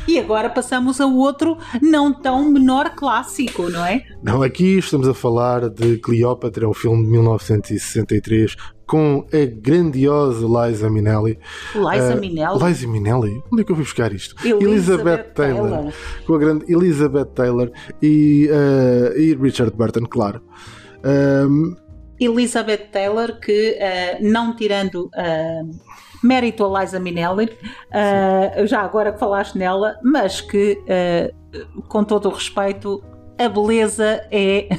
E 0.07 0.17
agora 0.17 0.49
passamos 0.49 0.99
a 0.99 1.05
outro 1.05 1.57
não 1.81 2.13
tão 2.13 2.49
menor 2.49 2.95
clássico, 2.95 3.69
não 3.69 3.85
é? 3.85 4.03
Não, 4.23 4.41
aqui 4.41 4.77
estamos 4.77 5.07
a 5.07 5.13
falar 5.13 5.69
de 5.69 5.97
Cleópatra, 5.97 6.67
um 6.67 6.73
filme 6.73 7.03
de 7.03 7.11
1963 7.11 8.55
com 8.89 9.23
a 9.31 9.45
grandiosa 9.45 10.47
Liza 10.47 10.89
Minnelli. 10.89 11.37
Liza 11.75 12.15
uh, 12.15 12.19
Minnelli? 12.19 12.63
Liza 12.63 12.87
Minnelli? 12.87 13.43
Onde 13.53 13.61
é 13.61 13.63
que 13.63 13.71
eu 13.71 13.75
fui 13.75 13.85
buscar 13.85 14.11
isto? 14.11 14.35
Elizabeth, 14.43 14.63
Elizabeth 14.65 15.33
Taylor. 15.35 15.69
Taylor. 15.69 15.93
Com 16.25 16.33
a 16.33 16.37
grande 16.39 16.73
Elizabeth 16.73 17.25
Taylor 17.35 17.71
e, 18.01 18.49
uh, 18.49 19.15
e 19.15 19.35
Richard 19.35 19.75
Burton, 19.77 20.07
claro. 20.07 20.41
Um, 21.05 21.75
Elizabeth 22.19 22.89
Taylor, 22.91 23.39
que 23.39 23.77
uh, 23.77 24.27
não 24.27 24.55
tirando 24.55 25.05
uh, 25.05 25.69
mérito 26.23 26.65
a 26.65 26.81
Liza 26.81 26.99
Minnelli, 26.99 27.45
uh, 27.45 28.67
já 28.67 28.81
agora 28.81 29.11
que 29.11 29.19
falaste 29.19 29.57
nela, 29.57 29.95
mas 30.03 30.41
que, 30.41 30.77
com 31.87 32.03
todo 32.03 32.27
o 32.29 32.31
respeito, 32.31 33.03
a 33.39 33.47
beleza 33.47 34.21
é. 34.29 34.67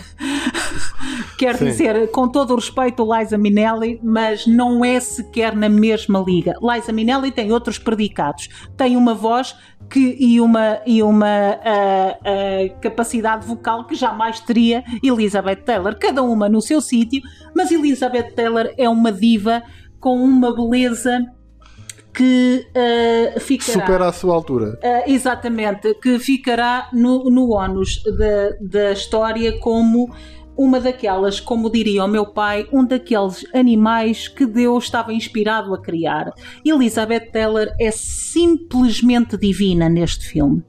Quer 1.39 1.57
Sim. 1.57 1.65
dizer, 1.65 2.11
com 2.11 2.29
todo 2.29 2.53
o 2.53 2.57
respeito, 2.57 3.03
Liza 3.03 3.39
Minnelli, 3.39 3.99
mas 4.03 4.47
não 4.47 4.85
é 4.85 5.01
sequer 5.01 5.57
na 5.57 5.71
mesma 5.71 6.23
liga. 6.27 6.55
Liza 6.61 6.93
Minnelli 6.93 7.33
tem 7.33 7.51
outros 7.51 7.79
predicados. 7.79 8.49
Tem 8.77 8.95
uma 8.95 9.15
voz 9.15 9.57
que, 9.89 10.17
e 10.21 10.39
uma, 10.39 10.81
e 10.85 11.03
uma 11.03 11.57
uh, 11.57 12.75
uh, 12.75 12.81
capacidade 12.81 13.47
vocal 13.47 13.87
que 13.87 13.95
jamais 13.95 14.39
teria 14.41 14.85
Elizabeth 15.03 15.63
Taylor. 15.65 15.99
Cada 15.99 16.23
uma 16.23 16.47
no 16.47 16.61
seu 16.61 16.83
sítio, 16.83 17.23
mas 17.57 17.71
Elizabeth 17.71 18.33
Taylor 18.33 18.71
é 18.77 18.89
uma 18.89 19.11
diva 19.11 19.63
com 20.01 20.17
uma 20.17 20.55
beleza 20.55 21.31
que 22.13 22.67
uh, 22.71 23.41
ficará. 23.41 23.81
Supera 23.81 24.09
a 24.09 24.13
sua 24.13 24.35
altura. 24.35 24.79
Uh, 24.83 25.11
exatamente, 25.11 25.95
que 25.95 26.19
ficará 26.19 26.89
no, 26.93 27.31
no 27.31 27.53
ónus 27.53 28.03
da, 28.03 28.57
da 28.61 28.93
história 28.93 29.59
como 29.61 30.13
uma 30.57 30.81
daquelas, 30.81 31.41
como 31.41 31.71
diria 31.71 32.05
o 32.05 32.09
meu 32.09 32.27
pai, 32.27 32.67
um 32.73 32.85
daqueles 32.85 33.47
animais 33.55 34.29
que 34.29 34.45
Deus 34.45 34.85
estava 34.85 35.13
inspirado 35.13 35.73
a 35.73 35.81
criar. 35.81 36.33
Elizabeth 36.65 37.31
Taylor 37.33 37.69
é 37.81 37.91
simplesmente 37.91 39.39
divina 39.39 39.89
neste 39.89 40.27
filme. 40.27 40.63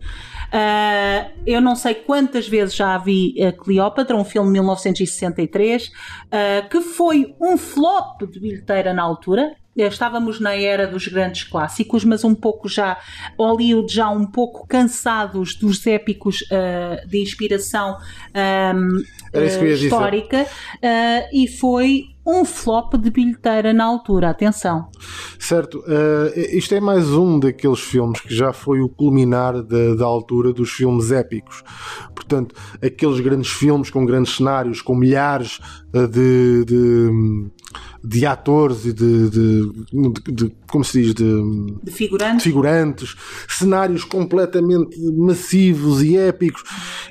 Uh, 0.52 1.32
eu 1.48 1.62
não 1.62 1.78
sei 1.78 1.96
quantas 1.96 2.48
vezes 2.48 2.76
já 2.76 2.98
vi 2.98 3.42
a 3.42 3.54
Cleópatra, 3.54 4.16
um 4.16 4.26
filme 4.26 4.50
de 4.50 4.54
1963, 4.54 5.88
uh, 5.88 6.70
que 6.70 6.82
foi 6.82 7.34
um 7.40 7.58
flop 7.58 8.22
de 8.30 8.40
bilheteira 8.40 8.94
na 8.94 9.02
altura. 9.02 9.56
Estávamos 9.74 10.42
na 10.42 10.54
era 10.54 10.86
dos 10.86 11.08
grandes 11.08 11.44
clássicos, 11.44 12.04
mas 12.04 12.26
um 12.26 12.36
pouco 12.36 12.68
já, 12.68 12.98
Hollywood 13.40 13.94
já 13.94 14.10
um 14.10 14.26
pouco 14.26 14.68
cansados 14.68 15.56
dos 15.56 15.88
épicos 15.88 16.42
uh, 16.42 17.08
de 17.08 17.22
inspiração 17.22 17.98
um, 18.76 19.02
histórica, 19.74 20.46
e 21.32 21.48
foi 21.48 22.11
um 22.26 22.46
flop 22.46 22.94
de 22.96 23.10
bilheteira 23.10 23.74
na 23.74 23.84
altura, 23.84 24.30
atenção. 24.30 24.88
Certo, 25.40 25.80
uh, 25.80 26.40
isto 26.56 26.76
é 26.76 26.80
mais 26.80 27.10
um 27.12 27.40
daqueles 27.40 27.80
filmes 27.80 28.20
que 28.22 28.34
já 28.34 28.54
foi 28.54 28.80
o 28.80 28.90
culminar 28.90 29.62
da, 29.64 29.96
da 29.96 30.06
altura 30.06 30.54
dos 30.54 30.72
filmes 30.72 31.12
épicos. 31.12 31.64
Portanto, 32.14 32.56
aqueles 32.82 33.20
grandes 33.20 33.52
filmes 33.52 33.90
com 33.90 34.06
grandes 34.06 34.36
cenários, 34.36 34.82
com 34.82 34.96
milhares 34.96 35.60
uh, 35.96 36.08
de, 36.08 36.66
de, 36.66 37.52
de, 38.04 38.26
atores 38.26 38.86
e 38.86 38.94
de, 38.94 39.30
de, 39.30 39.72
de, 40.32 40.52
como 40.70 40.84
se 40.84 41.02
diz, 41.02 41.14
de, 41.14 41.42
de 41.84 41.92
figurantes. 41.92 42.44
figurantes, 42.44 43.16
cenários 43.48 44.04
completamente 44.04 45.00
massivos 45.14 46.02
e 46.04 46.18
épicos. 46.18 46.64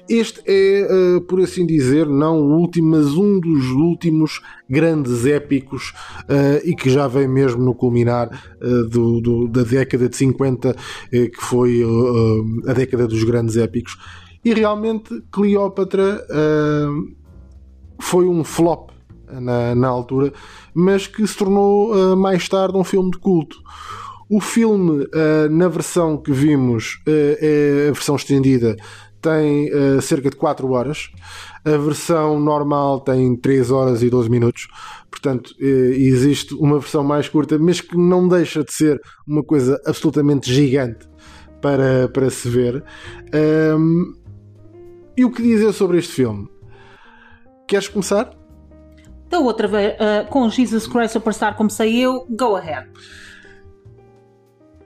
Este 0.09 0.43
é, 0.47 1.17
uh, 1.17 1.21
por 1.23 1.41
assim 1.41 1.67
dizer, 1.67 2.07
não 2.07 2.41
o 2.41 2.57
último, 2.59 2.91
mas 2.91 3.15
um 3.15 3.39
dos 3.39 3.71
últimos 3.71 4.41
grandes 4.71 5.27
épicos 5.27 5.93
uh, 6.23 6.65
e 6.65 6.75
que 6.75 6.89
já 6.89 7.09
vem 7.09 7.27
mesmo 7.27 7.63
no 7.63 7.75
culminar 7.75 8.29
uh, 8.63 8.89
do, 8.89 9.21
do, 9.21 9.49
da 9.49 9.65
década 9.65 10.09
de 10.09 10.17
50, 10.17 10.71
uh, 10.71 10.75
que 11.11 11.41
foi 11.41 11.83
a 12.67 12.73
década 12.73 13.09
dos 13.09 13.25
grandes 13.25 13.57
épicos. 13.57 13.99
E 14.45 14.55
realmente 14.55 15.23
Cleópatra 15.31 16.25
foi 17.99 18.27
um 18.27 18.43
flop 18.43 18.90
na, 19.41 19.75
na, 19.75 19.89
altura, 19.89 20.33
mas 20.75 21.07
que 21.07 21.27
se 21.27 21.37
tornou 21.37 22.17
mais 22.17 22.49
tarde 22.49 22.77
um 22.77 22.85
filme 22.85 23.11
de 23.11 23.19
culto. 23.19 23.57
O 24.29 24.41
filme, 24.41 25.07
na 25.51 25.67
versão 25.69 26.17
que 26.17 26.33
vimos, 26.33 27.03
é 27.07 27.89
a 27.89 27.93
versão 27.93 28.15
estendida, 28.15 28.77
tem 29.21 29.69
cerca 30.01 30.31
de 30.31 30.37
4 30.37 30.71
horas. 30.71 31.11
A 31.65 31.77
versão 31.77 32.39
normal 32.39 33.01
tem 33.01 33.37
3 33.37 33.71
horas 33.71 34.03
e 34.03 34.09
12 34.09 34.31
minutos. 34.31 34.69
Portanto, 35.11 35.55
eh, 35.61 35.95
existe 35.97 36.55
uma 36.55 36.79
versão 36.79 37.03
mais 37.03 37.29
curta, 37.29 37.59
mas 37.59 37.81
que 37.81 37.97
não 37.97 38.29
deixa 38.29 38.63
de 38.65 38.73
ser 38.73 39.01
uma 39.27 39.43
coisa 39.43 39.81
absolutamente 39.85 40.51
gigante 40.53 41.07
para, 41.61 42.09
para 42.09 42.31
se 42.31 42.49
ver. 42.49 42.83
Um, 43.77 44.15
e 45.17 45.25
o 45.25 45.31
que 45.31 45.43
dizer 45.43 45.73
sobre 45.73 45.99
este 45.99 46.13
filme? 46.13 46.49
Queres 47.67 47.89
começar? 47.89 48.40
Então, 49.31 49.45
outra 49.45 49.69
vez, 49.69 49.95
uh, 49.95 50.29
com 50.29 50.51
Jesus 50.51 50.89
Christ 50.89 51.13
Superstar, 51.13 51.57
comecei 51.57 52.01
eu, 52.01 52.27
go 52.29 52.57
ahead. 52.57 52.89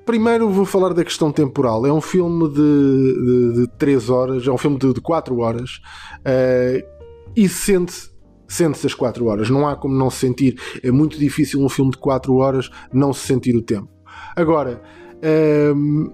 Primeiro 0.04 0.50
vou 0.50 0.66
falar 0.66 0.92
da 0.92 1.02
questão 1.02 1.32
temporal. 1.32 1.86
É 1.86 1.90
um 1.90 2.00
filme 2.02 2.46
de, 2.50 3.54
de, 3.54 3.62
de 3.62 3.68
3 3.78 4.10
horas, 4.10 4.46
é 4.46 4.52
um 4.52 4.58
filme 4.58 4.78
de, 4.78 4.92
de 4.92 5.00
4 5.00 5.38
horas 5.38 5.80
uh, 6.18 6.86
e 7.34 7.48
sente-se 7.48 8.12
sente-se 8.46 8.86
as 8.86 8.92
4 8.92 9.24
horas. 9.24 9.48
Não 9.48 9.66
há 9.66 9.74
como 9.74 9.94
não 9.94 10.10
se 10.10 10.18
sentir. 10.18 10.60
É 10.82 10.90
muito 10.90 11.18
difícil 11.18 11.64
um 11.64 11.68
filme 11.70 11.92
de 11.92 11.96
4 11.96 12.36
horas 12.36 12.68
não 12.92 13.14
se 13.14 13.26
sentir 13.26 13.56
o 13.56 13.62
tempo. 13.62 13.88
Agora, 14.36 14.82
uh, 15.24 16.12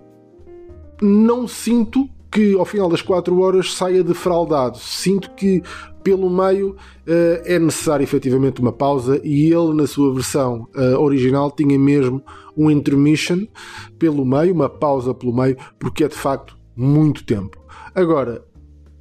não 1.03 1.49
sinto 1.49 2.09
que 2.31 2.55
ao 2.55 2.65
final 2.65 2.89
das 2.89 3.03
4 3.03 3.41
horas 3.41 3.75
saia 3.75 4.05
defraudado. 4.05 4.79
Sinto 4.79 5.33
que 5.33 5.65
pelo 6.03 6.31
meio 6.31 6.71
uh, 6.71 7.43
é 7.45 7.59
necessário 7.59 8.05
efetivamente 8.05 8.61
uma 8.61 8.73
pausa 8.73 9.21
e 9.25 9.53
ele 9.53 9.75
na 9.75 9.87
sua 9.87 10.13
versão 10.15 10.69
uh, 10.75 10.99
original 10.99 11.51
tinha 11.51 11.79
mesmo 11.79 12.23
um 12.57 12.71
intermission 12.71 13.47
pelo 13.99 14.25
meio, 14.25 14.55
uma 14.55 14.69
pausa 14.69 15.15
pelo 15.15 15.35
meio, 15.35 15.57
porque 15.79 16.05
é 16.05 16.09
de 16.09 16.15
facto 16.15 16.57
muito 16.77 17.25
tempo. 17.25 17.59
Agora, 17.95 18.45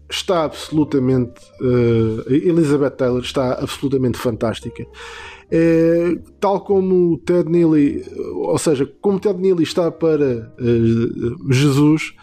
está 0.10 0.44
absolutamente. 0.44 1.39
Uh, 1.62 2.24
Elizabeth 2.27 2.91
Taylor 2.91 3.22
está 3.22 3.53
absolutamente 3.53 4.18
fantástica. 4.18 4.86
Tal 6.39 6.62
como 6.62 7.18
Ted 7.25 7.50
Neely, 7.50 8.06
ou 8.36 8.58
seja, 8.58 8.86
como 9.01 9.20
Ted 9.20 9.39
Neely 9.39 9.63
está 9.63 9.91
para 9.91 10.53
uh, 10.60 11.51
Jesus, 11.51 12.13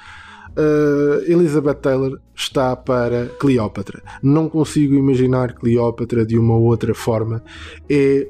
uh, 0.57 1.31
Elizabeth 1.31 1.75
Taylor 1.75 2.21
está 2.35 2.75
para 2.75 3.27
Cleópatra. 3.39 4.03
Não 4.23 4.49
consigo 4.49 4.95
imaginar 4.95 5.55
Cleópatra 5.55 6.25
de 6.25 6.39
uma 6.39 6.57
outra 6.57 6.95
forma. 6.95 7.43
É, 7.89 8.29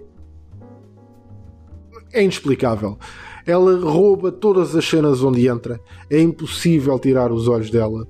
é 2.13 2.23
inexplicável. 2.23 2.99
Ela 3.47 3.79
rouba 3.79 4.33
todas 4.33 4.75
as 4.75 4.85
cenas 4.85 5.23
onde 5.23 5.47
entra. 5.47 5.81
É 6.11 6.21
impossível 6.21 6.99
tirar 6.99 7.31
os 7.31 7.47
olhos 7.47 7.71
dela. 7.71 8.07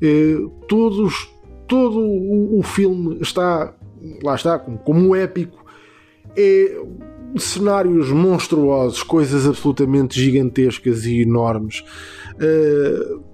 É, 0.00 0.36
todos, 0.68 1.30
todo 1.66 1.98
o, 1.98 2.58
o 2.58 2.62
filme 2.62 3.18
está, 3.20 3.74
lá 4.22 4.34
está, 4.34 4.58
como 4.58 5.08
um 5.08 5.14
épico 5.14 5.64
é 6.36 6.80
cenários 7.36 8.10
monstruosos, 8.10 9.02
coisas 9.02 9.46
absolutamente 9.46 10.20
gigantescas 10.20 11.04
e 11.04 11.22
enormes. 11.22 11.84
Uh, 12.34 13.33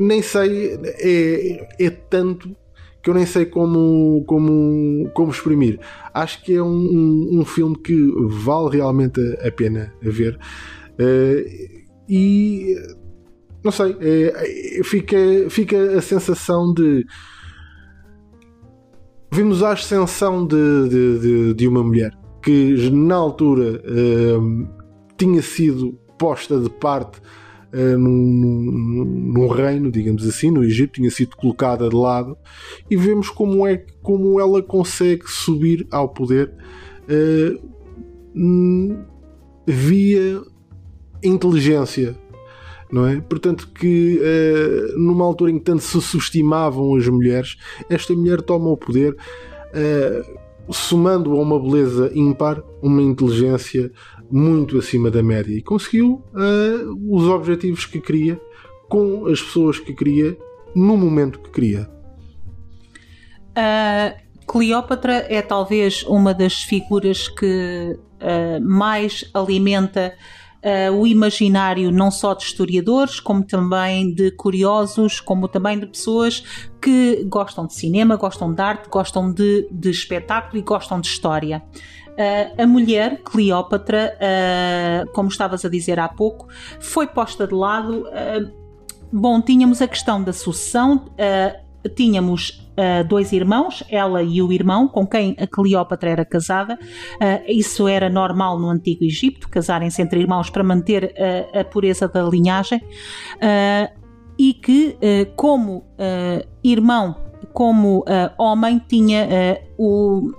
nem 0.00 0.22
sei, 0.22 0.80
é, 0.82 1.68
é 1.78 1.90
tanto 1.90 2.56
que 3.02 3.10
eu 3.10 3.14
nem 3.14 3.26
sei 3.26 3.46
como, 3.46 4.24
como, 4.26 5.10
como 5.14 5.30
exprimir. 5.30 5.78
Acho 6.12 6.42
que 6.42 6.54
é 6.54 6.62
um, 6.62 6.68
um, 6.68 7.40
um 7.40 7.44
filme 7.44 7.76
que 7.76 8.10
vale 8.28 8.76
realmente 8.76 9.20
a, 9.46 9.50
pena 9.50 9.92
ver. 10.02 10.38
Uh, 10.98 11.80
e 12.08 12.74
não 13.62 13.70
sei, 13.70 13.96
é, 14.00 14.82
fica, 14.84 15.16
fica 15.48 15.98
a 15.98 16.02
sensação 16.02 16.72
de 16.72 17.06
vimos 19.32 19.62
a 19.62 19.72
ascensão 19.72 20.44
de, 20.46 20.88
de, 20.88 21.18
de, 21.20 21.54
de 21.54 21.68
uma 21.68 21.84
mulher 21.84 22.12
que 22.42 22.90
na 22.90 23.14
altura 23.14 23.80
uh, 23.84 24.68
tinha 25.16 25.42
sido 25.42 25.92
posta 26.18 26.58
de 26.58 26.68
parte 26.68 27.20
uh, 27.72 27.98
num, 27.98 29.04
num, 29.32 29.48
reino, 29.48 29.90
digamos 29.90 30.26
assim, 30.26 30.50
no 30.50 30.64
Egito, 30.64 30.94
tinha 30.94 31.10
sido 31.10 31.36
colocada 31.36 31.88
de 31.88 31.96
lado, 31.96 32.36
e 32.90 32.96
vemos 32.96 33.28
como 33.28 33.66
é 33.66 33.84
como 34.02 34.40
ela 34.40 34.62
consegue 34.62 35.24
subir 35.26 35.86
ao 35.90 36.08
poder 36.08 36.52
uh, 37.04 37.68
via 39.66 40.42
inteligência. 41.22 42.16
Não 42.90 43.06
é? 43.06 43.20
Portanto, 43.20 43.68
que 43.72 44.18
uh, 44.18 44.98
numa 44.98 45.24
altura 45.24 45.52
em 45.52 45.58
que 45.58 45.64
tanto 45.64 45.82
se 45.82 46.00
subestimavam 46.00 46.96
as 46.96 47.06
mulheres, 47.06 47.56
esta 47.88 48.12
mulher 48.14 48.42
toma 48.42 48.68
o 48.68 48.76
poder 48.76 49.16
somando 50.72 51.32
a 51.32 51.40
uma 51.40 51.60
beleza 51.60 52.10
ímpar, 52.14 52.62
uma 52.82 53.02
inteligência 53.02 53.90
muito 54.30 54.78
acima 54.78 55.10
da 55.10 55.22
média 55.22 55.52
e 55.54 55.62
conseguiu 55.62 56.22
uh, 56.32 57.16
os 57.16 57.24
objetivos 57.24 57.84
que 57.86 58.00
queria 58.00 58.40
com 58.88 59.26
as 59.26 59.40
pessoas 59.40 59.78
que 59.78 59.92
queria 59.92 60.36
no 60.74 60.96
momento 60.96 61.38
que 61.40 61.50
queria. 61.50 61.90
Uh, 63.50 64.30
Cleópatra 64.46 65.26
é 65.28 65.42
talvez 65.42 66.02
uma 66.04 66.34
das 66.34 66.62
figuras 66.62 67.28
que 67.28 67.96
uh, 67.96 68.60
mais 68.60 69.30
alimenta 69.32 70.14
uh, 70.64 70.92
o 70.92 71.06
imaginário 71.06 71.90
não 71.90 72.10
só 72.10 72.34
de 72.34 72.44
historiadores, 72.44 73.20
como 73.20 73.44
também 73.44 74.12
de 74.12 74.30
curiosos, 74.32 75.20
como 75.20 75.48
também 75.48 75.78
de 75.78 75.86
pessoas 75.86 76.68
que 76.80 77.24
gostam 77.28 77.66
de 77.66 77.74
cinema, 77.74 78.16
gostam 78.16 78.52
de 78.52 78.60
arte, 78.60 78.88
gostam 78.88 79.32
de, 79.32 79.68
de 79.70 79.90
espetáculo 79.90 80.58
e 80.58 80.62
gostam 80.62 81.00
de 81.00 81.08
história. 81.08 81.62
Uh, 82.20 82.62
a 82.62 82.66
mulher, 82.66 83.22
Cleópatra, 83.22 84.14
uh, 84.16 85.10
como 85.12 85.30
estavas 85.30 85.64
a 85.64 85.68
dizer 85.70 85.98
há 85.98 86.08
pouco, 86.08 86.48
foi 86.78 87.06
posta 87.06 87.46
de 87.46 87.54
lado. 87.54 88.04
bom, 89.10 89.40
tínhamos 89.40 89.80
a 89.80 89.88
questão 89.88 90.22
da 90.22 90.32
sucessão, 90.32 91.10
tínhamos 91.88 92.60
uh, 92.80 93.04
dois 93.06 93.32
irmãos, 93.32 93.82
ela 93.88 94.22
e 94.22 94.42
o 94.42 94.52
irmão, 94.52 94.88
com 94.88 95.06
quem 95.06 95.36
a 95.38 95.46
Cleópatra 95.46 96.10
era 96.10 96.24
casada. 96.24 96.78
Uh, 97.14 97.42
isso 97.48 97.88
era 97.88 98.08
normal 98.08 98.58
no 98.58 98.68
Antigo 98.68 99.04
Egito, 99.04 99.48
casarem-se 99.48 100.02
entre 100.02 100.20
irmãos 100.20 100.50
para 100.50 100.62
manter 100.62 101.04
uh, 101.04 101.60
a 101.60 101.64
pureza 101.64 102.08
da 102.08 102.22
linhagem. 102.22 102.80
e 104.38 104.54
que, 104.54 104.96
como 105.36 105.84
irmão, 106.64 107.14
como 107.52 108.04
homem, 108.38 108.80
tinha 108.88 109.28
o, 109.76 110.32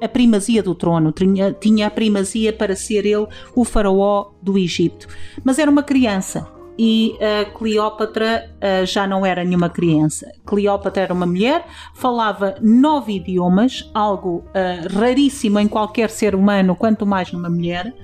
a 0.00 0.08
primazia 0.08 0.62
do 0.62 0.74
trono, 0.74 1.12
tinha, 1.12 1.52
tinha 1.52 1.86
a 1.86 1.90
primazia 1.90 2.52
para 2.52 2.76
ser 2.76 3.06
ele 3.06 3.26
o 3.54 3.64
faraó 3.64 4.32
do 4.42 4.58
Egito. 4.58 5.06
Mas 5.44 5.58
era 5.58 5.70
uma 5.70 5.82
criança, 5.82 6.46
e 6.78 7.16
a 7.20 7.46
Cleópatra 7.46 8.50
uh, 8.56 8.84
já 8.84 9.06
não 9.06 9.24
era 9.24 9.42
nenhuma 9.42 9.70
criança. 9.70 10.30
Cleópatra 10.44 11.04
era 11.04 11.14
uma 11.14 11.24
mulher, 11.24 11.64
falava 11.94 12.56
nove 12.60 13.14
idiomas, 13.14 13.90
algo 13.94 14.44
uh, 14.48 14.98
raríssimo 14.98 15.58
em 15.58 15.68
qualquer 15.68 16.10
ser 16.10 16.34
humano, 16.34 16.76
quanto 16.76 17.06
mais 17.06 17.32
numa 17.32 17.48
mulher. 17.48 17.94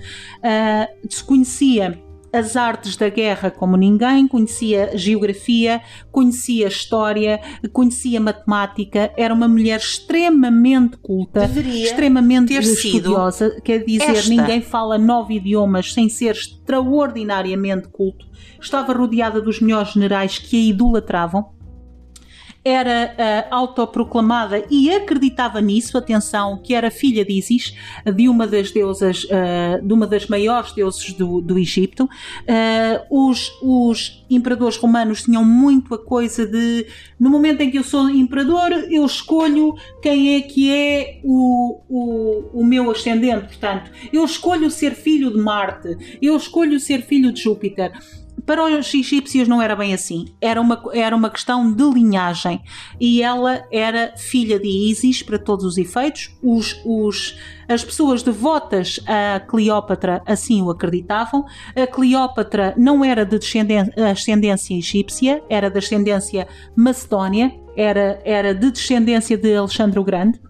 Desconhecia 1.05 2.02
as 2.33 2.57
artes 2.57 2.97
da 2.97 3.09
guerra 3.09 3.51
como 3.51 3.77
ninguém, 3.77 4.27
conhecia 4.27 4.97
geografia, 4.97 5.83
conhecia 6.11 6.67
história, 6.67 7.41
conhecia 7.73 8.21
matemática, 8.21 9.13
era 9.17 9.35
uma 9.35 9.47
mulher 9.47 9.79
extremamente 9.79 10.97
culta, 10.97 11.41
Deveria 11.41 11.85
extremamente 11.85 12.55
estudiosa, 12.55 13.61
quer 13.63 13.85
dizer, 13.85 14.11
esta. 14.11 14.31
ninguém 14.31 14.63
fala 14.63 14.97
nove 14.97 15.35
idiomas 15.37 15.93
sem 15.93 16.09
ser 16.09 16.35
extraordinariamente 16.35 17.89
culto. 17.89 18.27
Estava 18.61 18.93
rodeada 18.93 19.41
dos 19.41 19.61
melhores 19.61 19.93
generais 19.93 20.39
que 20.39 20.57
a 20.57 20.71
idolatravam 20.71 21.62
era 22.65 23.15
uh, 23.51 23.55
autoproclamada 23.55 24.65
e 24.71 24.91
acreditava 24.91 25.61
nisso, 25.61 25.99
atenção, 25.99 26.61
que 26.63 26.75
era 26.75 26.91
filha 26.91 27.25
de 27.25 27.33
Isis, 27.33 27.75
de 28.15 28.29
uma 28.29 28.47
das 28.47 28.71
deusas, 28.71 29.25
uh, 29.25 29.85
de 29.85 29.93
uma 29.93 30.07
das 30.07 30.27
maiores 30.27 30.73
deuses 30.73 31.13
do, 31.15 31.41
do 31.41 31.59
Egito. 31.59 32.05
Uh, 32.05 33.29
os, 33.31 33.51
os 33.63 34.25
imperadores 34.31 34.77
romanos 34.77 35.23
tinham 35.23 35.45
muito 35.45 35.95
a 35.95 35.99
coisa 35.99 36.47
de, 36.47 36.87
no 37.19 37.31
momento 37.31 37.63
em 37.63 37.71
que 37.71 37.79
eu 37.79 37.85
sou 37.85 38.09
imperador, 38.09 38.71
eu 38.91 39.05
escolho 39.05 39.75
quem 40.01 40.37
é 40.37 40.41
que 40.41 40.73
é 40.73 41.21
o, 41.25 41.81
o, 41.89 42.61
o 42.61 42.65
meu 42.65 42.91
ascendente, 42.91 43.47
portanto, 43.47 43.91
eu 44.13 44.25
escolho 44.25 44.71
ser 44.71 44.95
filho 44.95 45.33
de 45.33 45.39
Marte, 45.39 46.19
eu 46.23 46.37
escolho 46.37 46.79
ser 46.79 47.03
filho 47.03 47.33
de 47.33 47.43
Júpiter 47.43 47.93
para 48.47 48.65
os 48.65 48.93
egípcios 48.93 49.47
não 49.47 49.63
era 49.63 49.77
bem 49.77 49.95
assim. 49.95 50.27
Era 50.41 50.61
uma, 50.61 50.83
era 50.93 51.15
uma 51.15 51.31
questão 51.31 51.73
de 51.73 51.85
linhagem. 51.85 52.63
E 53.01 53.23
ela 53.23 53.65
era 53.71 54.15
filha 54.17 54.59
de 54.59 54.69
Isis, 54.69 55.23
para 55.23 55.39
todos 55.39 55.65
os 55.65 55.79
efeitos. 55.79 56.37
Os, 56.43 56.81
os, 56.85 57.39
as 57.69 57.85
pessoas 57.85 58.23
devotas 58.23 59.01
a 59.07 59.41
Cleópatra 59.41 60.23
assim 60.27 60.63
o 60.63 60.71
acreditavam. 60.71 61.45
A 61.77 61.87
Cleópatra 61.87 62.75
não 62.77 63.05
era 63.05 63.25
de 63.25 63.39
ascendência 64.11 64.77
egípcia, 64.77 65.43
era 65.49 65.71
de 65.71 65.79
ascendência 65.79 66.49
macedónia, 66.77 67.55
era, 67.77 68.21
era 68.25 68.55
de 68.55 68.71
descendência 68.71 69.37
de 69.37 69.55
Alexandre 69.55 69.99
o 69.99 70.05
Grande 70.05 70.41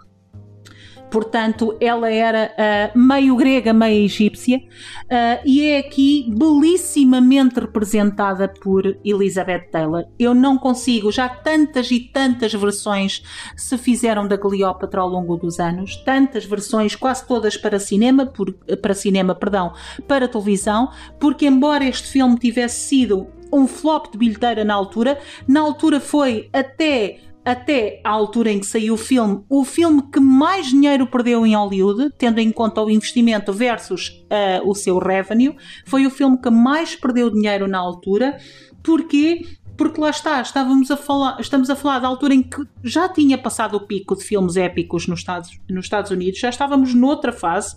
portanto 1.13 1.77
ela 1.79 2.11
era 2.11 2.51
uh, 2.95 2.99
meio 2.99 3.37
grega, 3.37 3.73
meio 3.73 4.07
egípcia, 4.07 4.57
uh, 4.57 5.43
e 5.45 5.69
é 5.69 5.79
aqui 5.79 6.27
belissimamente 6.35 7.61
representada 7.61 8.49
por 8.49 8.97
Elizabeth 9.05 9.69
Taylor. 9.71 10.07
Eu 10.19 10.35
não 10.35 10.57
consigo, 10.57 11.13
já 11.13 11.29
tantas 11.29 11.91
e 11.91 12.01
tantas 12.01 12.55
versões 12.55 13.23
se 13.55 13.77
fizeram 13.77 14.27
da 14.27 14.39
Cleópatra 14.39 15.03
ao 15.03 15.09
longo 15.09 15.37
dos 15.37 15.61
anos, 15.61 15.97
tantas 15.97 16.47
versões, 16.47 16.97
quase 16.97 17.27
todas 17.27 17.57
para 17.59 17.79
cinema, 17.79 18.25
por, 18.25 18.51
para 18.81 18.95
cinema, 18.95 19.35
perdão, 19.35 19.75
para 20.09 20.27
televisão, 20.27 20.91
porque 21.21 21.47
embora 21.47 21.85
este 21.85 22.09
filme 22.09 22.39
tivesse 22.39 22.89
sido 22.89 23.27
um 23.53 23.67
flop 23.67 24.11
de 24.11 24.17
bilheteira 24.17 24.65
na 24.65 24.73
altura, 24.73 25.19
na 25.47 25.61
altura 25.61 26.01
foi 26.01 26.49
até 26.55 27.19
até 27.45 28.01
à 28.05 28.11
altura 28.11 28.51
em 28.51 28.61
que 28.61 28.67
saiu 28.67 28.95
o 28.95 28.97
filme, 28.97 29.45
o 29.49 29.65
filme 29.65 30.03
que 30.13 30.21
mais 30.21 30.69
dinheiro 30.69 31.07
perdeu 31.07 31.45
em 31.45 31.57
Hollywood, 31.57 32.11
tendo 32.17 32.39
em 32.39 32.53
conta 32.53 32.83
o 32.83 32.91
investimento 32.91 33.53
versus 33.53 34.25
uh, 34.31 34.69
o 34.69 34.75
seu 34.75 34.99
revenue, 34.99 35.57
foi 35.85 36.07
o 36.07 36.11
filme 36.11 36.39
que 36.39 36.51
mais 36.51 36.95
perdeu 36.95 37.31
dinheiro 37.31 37.67
na 37.67 37.79
altura. 37.79 38.39
Porquê? 38.83 39.45
Porque 39.77 40.01
lá 40.01 40.11
está, 40.11 40.41
estávamos 40.41 40.91
a 40.91 40.97
falar, 40.97 41.41
estamos 41.41 41.69
a 41.69 41.75
falar 41.75 41.99
da 41.99 42.07
altura 42.07 42.35
em 42.35 42.43
que 42.43 42.63
já 42.85 43.09
tinha 43.09 43.37
passado 43.37 43.77
o 43.77 43.87
pico 43.87 44.15
de 44.15 44.23
filmes 44.23 44.57
épicos 44.57 45.09
nos 45.09 45.21
Estados, 45.21 45.59
nos 45.69 45.87
Estados 45.87 46.11
Unidos, 46.11 46.39
já 46.39 46.51
estávamos 46.51 46.95
noutra 46.95 47.33
fase. 47.33 47.75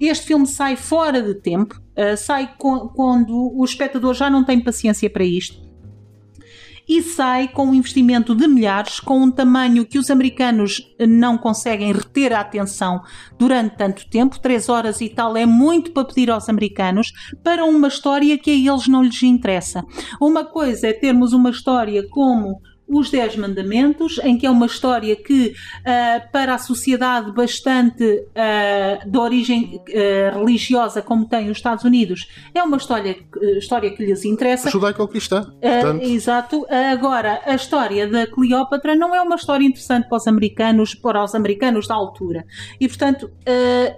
Este 0.00 0.26
filme 0.26 0.46
sai 0.46 0.76
fora 0.76 1.22
de 1.22 1.34
tempo, 1.34 1.80
uh, 1.96 2.16
sai 2.16 2.54
quando 2.58 3.56
o 3.56 3.64
espectador 3.64 4.14
já 4.14 4.28
não 4.28 4.42
tem 4.42 4.60
paciência 4.60 5.08
para 5.08 5.24
isto 5.24 5.65
e 6.88 7.02
sai 7.02 7.48
com 7.48 7.66
um 7.66 7.74
investimento 7.74 8.34
de 8.34 8.46
milhares, 8.46 9.00
com 9.00 9.20
um 9.20 9.30
tamanho 9.30 9.84
que 9.84 9.98
os 9.98 10.10
americanos 10.10 10.94
não 11.00 11.36
conseguem 11.36 11.92
reter 11.92 12.32
a 12.32 12.40
atenção 12.40 13.02
durante 13.38 13.76
tanto 13.76 14.08
tempo, 14.08 14.38
três 14.40 14.68
horas 14.68 15.00
e 15.00 15.08
tal 15.08 15.36
é 15.36 15.44
muito 15.44 15.90
para 15.92 16.04
pedir 16.04 16.30
aos 16.30 16.48
americanos, 16.48 17.12
para 17.42 17.64
uma 17.64 17.88
história 17.88 18.38
que 18.38 18.50
a 18.50 18.54
eles 18.54 18.86
não 18.86 19.02
lhes 19.02 19.22
interessa. 19.22 19.84
Uma 20.20 20.44
coisa 20.44 20.88
é 20.88 20.92
termos 20.92 21.32
uma 21.32 21.50
história 21.50 22.06
como 22.08 22.60
os 22.88 23.10
Dez 23.10 23.36
Mandamentos, 23.36 24.18
em 24.22 24.38
que 24.38 24.46
é 24.46 24.50
uma 24.50 24.66
história 24.66 25.16
que, 25.16 25.48
uh, 25.48 26.30
para 26.30 26.54
a 26.54 26.58
sociedade 26.58 27.32
bastante 27.32 28.04
uh, 28.04 29.10
de 29.10 29.18
origem 29.18 29.80
uh, 29.80 30.38
religiosa, 30.38 31.02
como 31.02 31.26
tem 31.28 31.50
os 31.50 31.56
Estados 31.56 31.84
Unidos, 31.84 32.28
é 32.54 32.62
uma 32.62 32.76
história, 32.76 33.16
história 33.58 33.90
que 33.90 34.04
lhes 34.04 34.24
interessa. 34.24 34.70
Judaico-cristã. 34.70 35.52
Uh, 35.56 36.02
exato. 36.02 36.66
Agora, 36.92 37.40
a 37.44 37.54
história 37.54 38.06
da 38.06 38.26
Cleópatra 38.26 38.94
não 38.94 39.14
é 39.14 39.20
uma 39.20 39.36
história 39.36 39.64
interessante 39.64 40.08
para 40.08 40.18
os 40.18 40.26
americanos, 40.26 40.94
para 40.94 41.22
os 41.24 41.34
americanos 41.34 41.88
da 41.88 41.94
altura. 41.94 42.44
E, 42.80 42.86
portanto, 42.86 43.30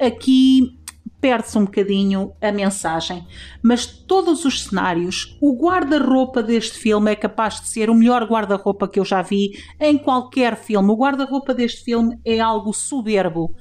aqui 0.01 0.79
perde-se 1.20 1.59
um 1.59 1.64
bocadinho 1.64 2.33
a 2.40 2.52
mensagem. 2.52 3.26
Mas 3.62 3.87
todos 3.87 4.44
os 4.44 4.64
cenários, 4.64 5.37
o 5.40 5.57
guarda-roupa 5.57 6.42
deste 6.42 6.78
filme 6.78 7.11
é 7.11 7.16
capaz 7.16 7.61
de 7.61 7.68
ser 7.68 7.90
o 7.90 7.94
melhor 7.94 8.24
guarda-roupa 8.24 8.88
que 8.88 9.00
eu 9.00 9.04
já 9.04 9.22
vi 9.22 9.52
em 9.81 9.98
qualquer 9.98 10.57
filme. 10.57 10.90
O 10.90 10.96
guarda-roupa 10.96 11.52
deste 11.52 11.85
filme 11.85 12.18
é 12.24 12.40
algo 12.40 12.72
soberbo. 12.72 13.54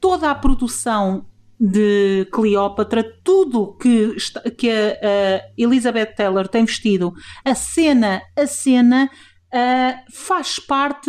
Toda 0.00 0.30
a 0.30 0.34
produção 0.34 1.26
de 1.64 2.26
Cleópatra, 2.32 3.04
tudo 3.22 3.76
que, 3.76 4.16
que 4.58 4.68
a, 4.68 4.74
a 4.74 5.50
Elizabeth 5.56 6.14
Taylor 6.16 6.48
tem 6.48 6.64
vestido, 6.64 7.12
a 7.44 7.54
cena 7.54 8.20
a 8.36 8.46
cena, 8.48 9.08
uh, 9.54 10.12
faz 10.12 10.58
parte 10.58 11.08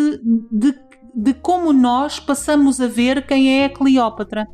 de, 0.52 0.76
de 1.16 1.34
como 1.34 1.74
nós 1.74 2.20
passamos 2.20 2.80
a 2.80 2.88
ver 2.88 3.26
quem 3.26 3.62
é 3.62 3.66
a 3.66 3.70
Cleópatra. 3.70 4.48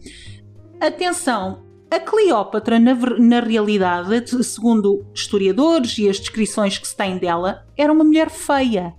Atenção, 0.79 1.65
a 1.91 1.99
Cleópatra, 1.99 2.79
na, 2.79 2.95
na, 2.95 3.41
realidade, 3.41 4.43
segundo 4.45 5.05
historiadores 5.13 5.97
e 5.97 6.07
as 6.07 6.17
descrições 6.19 6.77
que 6.77 6.87
se 6.87 6.95
têm 6.95 7.17
dela, 7.17 7.65
era 7.75 7.91
uma 7.91 8.05
mulher 8.05 8.29
feia. 8.29 8.93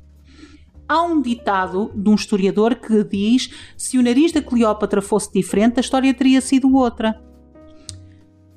Há 0.87 1.03
um 1.03 1.23
ditado 1.23 1.91
de 1.95 2.11
um 2.11 2.15
historiador 2.15 2.75
que 2.75 3.03
diz: 3.05 3.51
se 3.79 3.97
o 3.97 4.03
nariz 4.03 4.31
da 4.31 4.43
Cleópatra 4.43 5.01
fosse 5.01 5.33
diferente, 5.33 5.79
a 5.79 5.81
história 5.81 6.13
teria 6.13 6.43
sido 6.43 6.75
outra. 6.75 7.19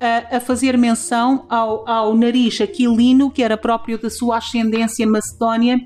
A, 0.01 0.37
a 0.37 0.39
fazer 0.41 0.77
menção 0.77 1.45
ao, 1.47 1.87
ao 1.87 2.13
nariz 2.13 2.59
aquilino, 2.59 3.31
que 3.31 3.41
era 3.41 3.55
próprio 3.55 3.97
da 4.01 4.09
sua 4.09 4.37
ascendência 4.37 5.07
macedónia 5.07 5.79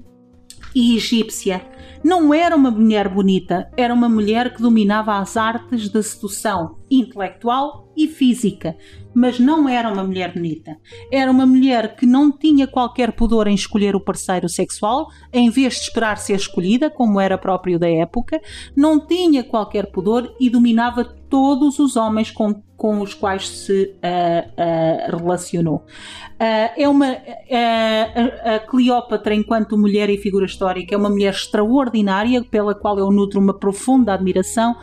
e 0.73 0.95
egípcia 0.95 1.76
não 2.03 2.33
era 2.33 2.55
uma 2.55 2.71
mulher 2.71 3.09
bonita, 3.09 3.69
era 3.75 3.93
uma 3.93 4.09
mulher 4.09 4.53
que 4.53 4.61
dominava 4.61 5.17
as 5.17 5.37
artes 5.37 5.89
da 5.89 6.01
sedução 6.01 6.77
intelectual 6.89 7.91
e 7.97 8.07
física, 8.07 8.77
mas 9.13 9.39
não 9.39 9.67
era 9.67 9.91
uma 9.91 10.03
mulher 10.03 10.31
bonita. 10.33 10.77
Era 11.11 11.31
uma 11.31 11.45
mulher 11.45 11.95
que 11.95 12.05
não 12.05 12.31
tinha 12.31 12.67
qualquer 12.67 13.11
pudor 13.13 13.47
em 13.47 13.55
escolher 13.55 13.95
o 13.95 13.99
parceiro 13.99 14.47
sexual, 14.47 15.07
em 15.33 15.49
vez 15.49 15.75
de 15.75 15.81
esperar 15.81 16.17
ser 16.17 16.35
escolhida, 16.35 16.89
como 16.89 17.19
era 17.19 17.37
próprio 17.37 17.79
da 17.79 17.89
época, 17.89 18.39
não 18.75 18.99
tinha 18.99 19.43
qualquer 19.43 19.91
pudor 19.91 20.35
e 20.39 20.49
dominava 20.49 21.16
todos 21.29 21.79
os 21.79 21.95
homens 21.95 22.31
com, 22.31 22.61
com 22.75 23.01
os 23.01 23.13
quais 23.13 23.47
se 23.47 23.95
uh, 23.95 25.13
uh, 25.13 25.17
relacionou. 25.17 25.77
Uh, 25.77 26.71
é 26.77 26.87
uma, 26.87 27.07
a, 27.07 28.59
Cleópatra, 28.59 29.33
enquanto 29.33 29.77
mulher 29.77 30.09
e 30.09 30.17
figura 30.17 30.45
histórica, 30.45 30.93
é 30.93 30.97
uma 30.97 31.09
mulher 31.09 31.33
extraordinária, 31.33 32.43
pela 32.43 32.75
qual 32.75 32.97
eu 32.97 33.11
nutro 33.11 33.39
uma 33.39 33.53
profunda 33.53 34.13
admiração 34.13 34.75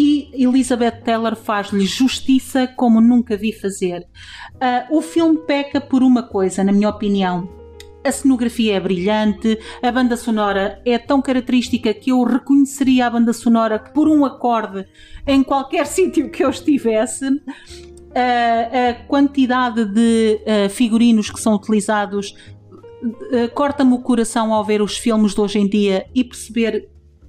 e 0.00 0.30
Elizabeth 0.32 1.02
Taylor 1.02 1.34
faz-lhe 1.34 1.84
justiça 1.84 2.68
como 2.68 3.00
nunca 3.00 3.36
vi 3.36 3.52
fazer. 3.52 4.06
Uh, 4.54 4.96
o 4.96 5.02
filme 5.02 5.38
peca 5.38 5.80
por 5.80 6.04
uma 6.04 6.22
coisa, 6.22 6.62
na 6.62 6.70
minha 6.70 6.88
opinião. 6.88 7.57
A 8.04 8.12
cenografia 8.12 8.76
é 8.76 8.80
brilhante, 8.80 9.58
a 9.82 9.90
banda 9.90 10.16
sonora 10.16 10.80
é 10.84 10.98
tão 10.98 11.20
característica 11.20 11.92
que 11.92 12.10
eu 12.10 12.22
reconheceria 12.22 13.06
a 13.06 13.10
banda 13.10 13.32
sonora 13.32 13.78
por 13.78 14.08
um 14.08 14.24
acorde 14.24 14.86
em 15.26 15.42
qualquer 15.42 15.84
sítio 15.88 16.30
que 16.30 16.44
eu 16.44 16.50
estivesse. 16.50 17.26
A 18.14 18.94
quantidade 19.06 19.84
de 19.84 20.40
figurinos 20.70 21.30
que 21.30 21.40
são 21.40 21.54
utilizados 21.54 22.34
corta-me 23.54 23.92
o 23.94 23.98
coração 23.98 24.52
ao 24.52 24.64
ver 24.64 24.82
os 24.82 24.96
filmes 24.96 25.34
de 25.34 25.40
hoje 25.40 25.58
em 25.58 25.68
dia 25.68 26.06
e 26.14 26.24
perceber 26.24 26.88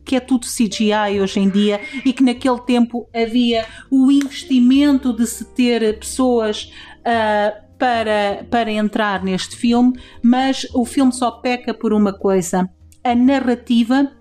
que 0.09 0.15
é 0.15 0.19
tudo 0.19 0.47
CGI 0.47 1.21
hoje 1.21 1.39
em 1.39 1.49
dia 1.49 1.79
e 2.03 2.11
que 2.11 2.23
naquele 2.23 2.59
tempo 2.61 3.07
havia 3.13 3.63
o 3.91 4.11
investimento 4.11 5.13
de 5.13 5.27
se 5.27 5.45
ter 5.53 5.99
pessoas 5.99 6.71
uh, 7.01 7.68
para, 7.79 8.45
para 8.51 8.69
entrar 8.69 9.23
neste 9.23 9.55
filme, 9.55 9.97
mas 10.21 10.67
o 10.73 10.85
filme 10.85 11.13
só 11.13 11.31
peca 11.31 11.73
por 11.73 11.93
uma 11.93 12.13
coisa: 12.13 12.69
a 13.03 13.15
narrativa. 13.15 14.11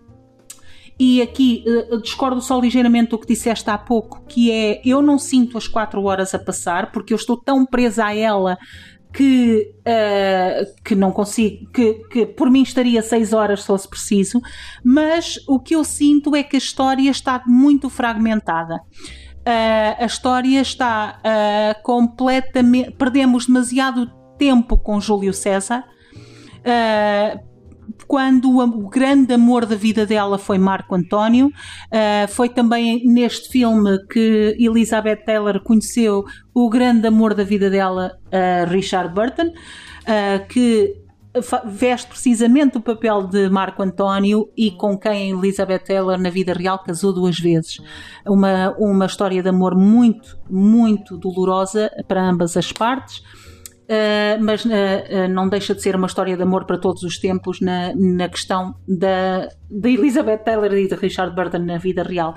E 1.00 1.22
aqui 1.22 1.64
uh, 1.92 2.02
discordo 2.02 2.40
só 2.40 2.58
ligeiramente 2.58 3.10
do 3.10 3.18
que 3.18 3.26
disseste 3.28 3.70
há 3.70 3.78
pouco, 3.78 4.24
que 4.26 4.50
é 4.50 4.82
eu 4.84 5.00
não 5.00 5.16
sinto 5.16 5.56
as 5.56 5.68
quatro 5.68 6.02
horas 6.02 6.34
a 6.34 6.40
passar, 6.40 6.90
porque 6.90 7.12
eu 7.12 7.16
estou 7.16 7.36
tão 7.36 7.64
presa 7.64 8.06
a 8.06 8.16
ela 8.16 8.58
que, 9.12 9.72
uh, 9.80 10.82
que 10.84 10.96
não 10.96 11.12
consigo, 11.12 11.70
que, 11.70 11.94
que 12.10 12.26
por 12.26 12.50
mim 12.50 12.62
estaria 12.62 13.00
seis 13.00 13.32
horas 13.32 13.60
se 13.60 13.66
fosse 13.68 13.88
preciso, 13.88 14.40
mas 14.84 15.38
o 15.46 15.60
que 15.60 15.76
eu 15.76 15.84
sinto 15.84 16.34
é 16.34 16.42
que 16.42 16.56
a 16.56 16.58
história 16.58 17.10
está 17.10 17.44
muito 17.46 17.88
fragmentada. 17.88 18.80
Uh, 19.48 20.02
a 20.02 20.04
história 20.04 20.60
está 20.60 21.18
uh, 21.20 21.82
completamente. 21.82 22.90
Perdemos 22.90 23.46
demasiado 23.46 24.06
tempo 24.36 24.76
com 24.76 25.00
Júlio 25.00 25.32
César. 25.32 25.86
Uh, 26.58 27.48
quando 28.06 28.58
o, 28.58 28.88
grande 28.90 29.32
amor 29.32 29.64
da 29.64 29.74
vida 29.74 30.04
dela 30.04 30.36
foi 30.36 30.58
Marco 30.58 30.94
António. 30.94 31.46
Uh, 31.46 32.28
foi 32.28 32.50
também 32.50 33.02
neste 33.06 33.48
filme 33.48 33.98
que 34.08 34.54
Elizabeth 34.58 35.24
Taylor 35.24 35.62
conheceu 35.62 36.26
o 36.52 36.68
grande 36.68 37.06
amor 37.06 37.32
da 37.32 37.42
vida 37.42 37.70
dela, 37.70 38.18
Richard 38.68 39.14
Burton, 39.14 39.52
que 40.48 40.94
veste 41.66 42.08
precisamente 42.08 42.78
o 42.78 42.80
papel 42.80 43.26
de 43.26 43.48
Marco 43.48 43.82
António 43.82 44.50
e 44.56 44.70
com 44.70 44.98
quem 44.98 45.30
Elizabeth 45.30 45.80
Taylor 45.80 46.18
na 46.18 46.30
vida 46.30 46.52
real 46.52 46.78
casou 46.78 47.12
duas 47.12 47.38
vezes. 47.38 47.78
Uma, 48.26 48.74
uma 48.78 49.06
história 49.06 49.42
de 49.42 49.48
amor 49.48 49.74
muito, 49.74 50.38
muito 50.48 51.16
dolorosa 51.16 51.90
para 52.06 52.22
ambas 52.22 52.56
as 52.56 52.72
partes. 52.72 53.22
Uh, 53.88 54.36
mas 54.42 54.66
uh, 54.66 54.68
uh, 54.68 55.28
não 55.30 55.48
deixa 55.48 55.74
de 55.74 55.80
ser 55.80 55.96
uma 55.96 56.06
história 56.06 56.36
de 56.36 56.42
amor 56.42 56.66
para 56.66 56.76
todos 56.76 57.02
os 57.02 57.18
tempos 57.18 57.58
na, 57.62 57.94
na 57.94 58.28
questão 58.28 58.74
da, 58.86 59.48
da 59.70 59.88
Elizabeth 59.88 60.44
Taylor 60.44 60.74
e 60.74 60.86
de 60.86 60.94
Richard 60.94 61.34
Burton 61.34 61.60
na 61.60 61.78
vida 61.78 62.02
real. 62.02 62.34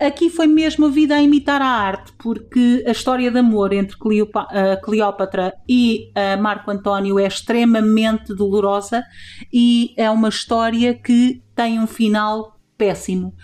Aqui 0.00 0.28
foi 0.28 0.46
mesmo 0.46 0.86
a 0.86 0.90
vida 0.90 1.14
a 1.14 1.22
imitar 1.22 1.62
a 1.62 1.66
arte, 1.66 2.12
porque 2.18 2.84
a 2.86 2.90
história 2.90 3.30
de 3.30 3.38
amor 3.38 3.72
entre 3.72 3.96
Cleopa, 3.96 4.46
Cleópatra 4.82 5.54
e 5.68 6.10
Marco 6.40 6.70
António 6.70 7.18
é 7.18 7.26
extremamente 7.26 8.34
dolorosa 8.34 9.04
e 9.52 9.94
é 9.96 10.10
uma 10.10 10.28
história 10.28 10.94
que 10.94 11.42
tem 11.54 11.78
um 11.78 11.86
final 11.86 12.58
péssimo. 12.76 13.34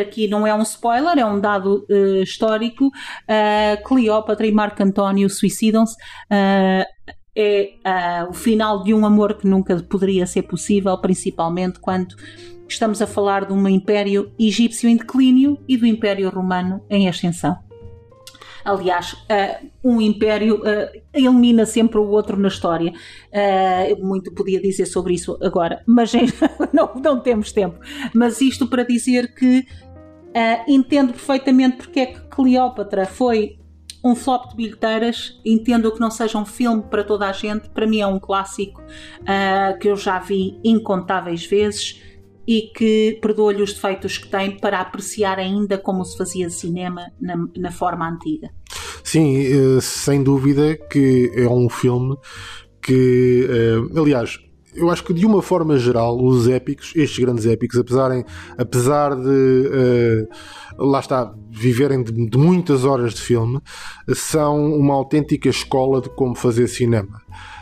Aqui 0.00 0.28
não 0.28 0.46
é 0.46 0.54
um 0.54 0.62
spoiler, 0.62 1.18
é 1.18 1.24
um 1.24 1.40
dado 1.40 1.84
uh, 1.90 2.22
histórico. 2.22 2.88
Cleópatra 3.84 4.46
e 4.46 4.52
Marco 4.52 4.82
António 4.82 5.28
suicidam-se. 5.28 5.96
É 6.30 6.86
o 8.28 8.32
final 8.32 8.82
de 8.82 8.92
um 8.92 9.04
amor 9.06 9.34
que 9.34 9.46
nunca 9.46 9.76
poderia 9.82 10.26
ser 10.26 10.42
possível, 10.42 10.96
principalmente 10.98 11.80
quando 11.80 12.14
estamos 12.72 13.02
a 13.02 13.06
falar 13.06 13.44
de 13.46 13.52
um 13.52 13.68
império 13.68 14.32
egípcio 14.38 14.88
em 14.88 14.96
declínio 14.96 15.58
e 15.68 15.76
do 15.76 15.86
império 15.86 16.28
romano 16.30 16.82
em 16.88 17.08
ascensão. 17.08 17.58
Aliás, 18.64 19.12
uh, 19.12 19.70
um 19.82 20.00
império 20.00 20.56
uh, 20.56 21.00
elimina 21.12 21.64
sempre 21.64 21.98
o 21.98 22.08
outro 22.08 22.38
na 22.38 22.48
história. 22.48 22.92
Uh, 23.32 24.06
muito 24.06 24.32
podia 24.32 24.60
dizer 24.60 24.86
sobre 24.86 25.14
isso 25.14 25.38
agora, 25.42 25.82
mas 25.86 26.12
não, 26.72 26.90
não 27.02 27.20
temos 27.20 27.52
tempo. 27.52 27.78
Mas 28.14 28.40
isto 28.40 28.66
para 28.66 28.84
dizer 28.84 29.34
que 29.34 29.66
entendo 30.68 31.12
perfeitamente 31.12 31.78
porque 31.78 31.98
é 31.98 32.06
que 32.06 32.20
Cleópatra 32.28 33.04
foi 33.04 33.58
um 34.04 34.14
flop 34.14 34.50
de 34.50 34.56
bilheteiras. 34.56 35.40
Entendo 35.44 35.90
que 35.90 35.98
não 35.98 36.10
seja 36.10 36.38
um 36.38 36.46
filme 36.46 36.84
para 36.84 37.02
toda 37.02 37.28
a 37.28 37.32
gente. 37.32 37.68
Para 37.70 37.84
mim 37.84 38.00
é 38.00 38.06
um 38.06 38.20
clássico 38.20 38.80
que 39.80 39.88
eu 39.88 39.96
já 39.96 40.20
vi 40.20 40.60
incontáveis 40.62 41.44
vezes 41.44 42.00
e 42.50 42.62
que 42.62 43.16
perdoa-lhe 43.22 43.62
os 43.62 43.72
defeitos 43.72 44.18
que 44.18 44.28
tem 44.28 44.58
para 44.58 44.80
apreciar 44.80 45.38
ainda 45.38 45.78
como 45.78 46.04
se 46.04 46.18
fazia 46.18 46.50
cinema 46.50 47.12
na, 47.20 47.36
na 47.56 47.70
forma 47.70 48.10
antiga. 48.10 48.50
Sim, 49.04 49.36
eh, 49.36 49.80
sem 49.80 50.20
dúvida 50.20 50.76
que 50.90 51.30
é 51.36 51.46
um 51.46 51.68
filme 51.68 52.16
que, 52.82 53.48
eh, 53.48 53.96
aliás, 53.96 54.40
eu 54.74 54.90
acho 54.90 55.04
que 55.04 55.14
de 55.14 55.24
uma 55.24 55.40
forma 55.40 55.78
geral, 55.78 56.20
os 56.20 56.48
épicos, 56.48 56.92
estes 56.96 57.24
grandes 57.24 57.46
épicos, 57.46 57.78
apesar, 57.78 58.10
apesar 58.58 59.14
de 59.14 60.28
uh, 60.78 60.86
lá 60.86 61.00
está, 61.00 61.32
viverem 61.50 62.02
de, 62.02 62.12
de, 62.12 62.38
muitas 62.38 62.84
horas 62.84 63.14
de 63.14 63.20
filme, 63.20 63.60
são 64.14 64.72
uma 64.74 64.94
autêntica 64.94 65.48
escola 65.48 66.00
de 66.00 66.08
como 66.10 66.36
fazer 66.36 66.68
cinema. 66.68 67.20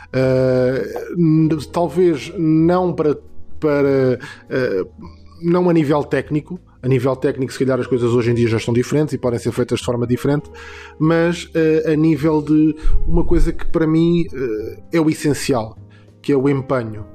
Uh, 0.09 1.57
talvez 1.71 2.31
não 2.37 2.93
para, 2.93 3.17
para 3.59 4.19
uh, 4.49 5.15
não 5.41 5.69
a 5.69 5.73
nível 5.73 6.03
técnico, 6.03 6.59
a 6.81 6.87
nível 6.87 7.15
técnico, 7.15 7.51
se 7.51 7.59
calhar 7.59 7.79
as 7.79 7.87
coisas 7.87 8.11
hoje 8.11 8.31
em 8.31 8.33
dia 8.33 8.47
já 8.47 8.57
estão 8.57 8.73
diferentes 8.73 9.13
e 9.13 9.17
podem 9.17 9.39
ser 9.39 9.51
feitas 9.51 9.79
de 9.79 9.85
forma 9.85 10.07
diferente, 10.07 10.49
mas 10.97 11.45
uh, 11.45 11.91
a 11.91 11.95
nível 11.95 12.41
de 12.41 12.75
uma 13.07 13.23
coisa 13.23 13.51
que 13.51 13.65
para 13.67 13.85
mim 13.85 14.25
uh, 14.27 14.83
é 14.91 14.99
o 14.99 15.09
essencial, 15.09 15.77
que 16.21 16.31
é 16.31 16.37
o 16.37 16.47
empenho. 16.49 17.05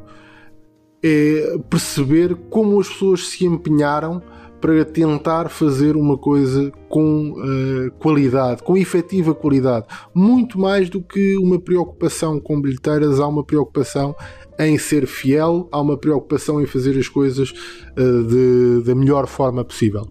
É 1.03 1.59
perceber 1.69 2.35
como 2.49 2.81
as 2.81 2.89
pessoas 2.89 3.29
se 3.29 3.45
empenharam 3.45 4.23
para 4.65 4.83
tentar 4.83 5.51
fazer 5.51 5.95
uma 5.95 6.17
coisa 6.17 6.73
com 6.89 7.33
uh, 7.33 7.91
qualidade, 7.99 8.63
com 8.63 8.79
efetiva 8.79 9.35
qualidade. 9.35 9.85
Muito 10.15 10.59
mais 10.59 10.89
do 10.89 11.03
que 11.03 11.37
uma 11.37 11.61
preocupação 11.61 12.41
com 12.41 12.59
bilheteiras, 12.59 13.21
há 13.21 13.29
uma 13.29 13.45
preocupação 13.45 14.17
em 14.59 14.79
ser 14.79 15.07
fiel, 15.07 15.69
há 15.73 15.81
uma 15.81 15.97
preocupação 15.97 16.61
em 16.61 16.67
fazer 16.67 16.99
as 16.99 17.09
coisas 17.09 17.51
uh, 17.51 18.25
de, 18.25 18.85
da 18.85 18.95
melhor 18.95 19.27
forma 19.27 19.65
possível. 19.65 20.07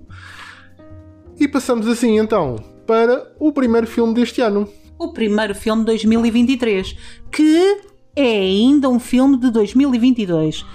E 1.39 1.47
passamos 1.47 1.87
assim 1.87 2.19
então 2.19 2.57
para 2.85 3.33
o 3.39 3.51
primeiro 3.51 3.87
filme 3.87 4.13
deste 4.13 4.41
ano. 4.41 4.67
O 4.99 5.11
primeiro 5.11 5.55
filme 5.55 5.81
de 5.81 5.87
2023, 5.87 6.95
que 7.31 7.77
é 8.15 8.39
ainda 8.39 8.89
um 8.89 8.99
filme 8.99 9.37
de 9.37 9.49
2022. 9.51 10.61
Uh, 10.61 10.65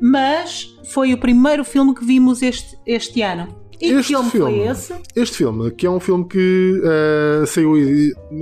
mas 0.00 0.76
foi 0.84 1.12
o 1.12 1.18
primeiro 1.18 1.64
filme 1.64 1.94
que 1.94 2.04
vimos 2.04 2.42
este, 2.42 2.78
este 2.86 3.22
ano. 3.22 3.48
E 3.80 3.92
este 3.92 4.08
filme, 4.08 4.30
filme, 4.30 4.56
foi 4.56 4.68
esse? 4.68 4.94
Este 5.14 5.36
filme, 5.36 5.70
que 5.70 5.86
é 5.86 5.90
um 5.90 6.00
filme 6.00 6.24
que 6.24 6.82
uh, 6.82 7.46
saiu 7.46 7.74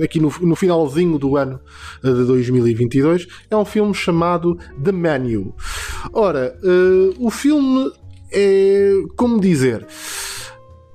aqui 0.03 0.19
no, 0.19 0.33
no, 0.41 0.55
finalzinho 0.55 1.19
do 1.19 1.37
ano 1.37 1.59
uh, 2.03 2.13
de 2.13 2.25
2022, 2.25 3.27
é 3.49 3.55
um 3.55 3.65
filme 3.65 3.93
chamado 3.93 4.57
The 4.83 4.91
Menu. 4.91 5.53
Ora, 6.11 6.57
uh, 6.63 7.25
o 7.25 7.29
filme 7.29 7.91
é. 8.31 8.93
Como 9.15 9.39
dizer. 9.39 9.85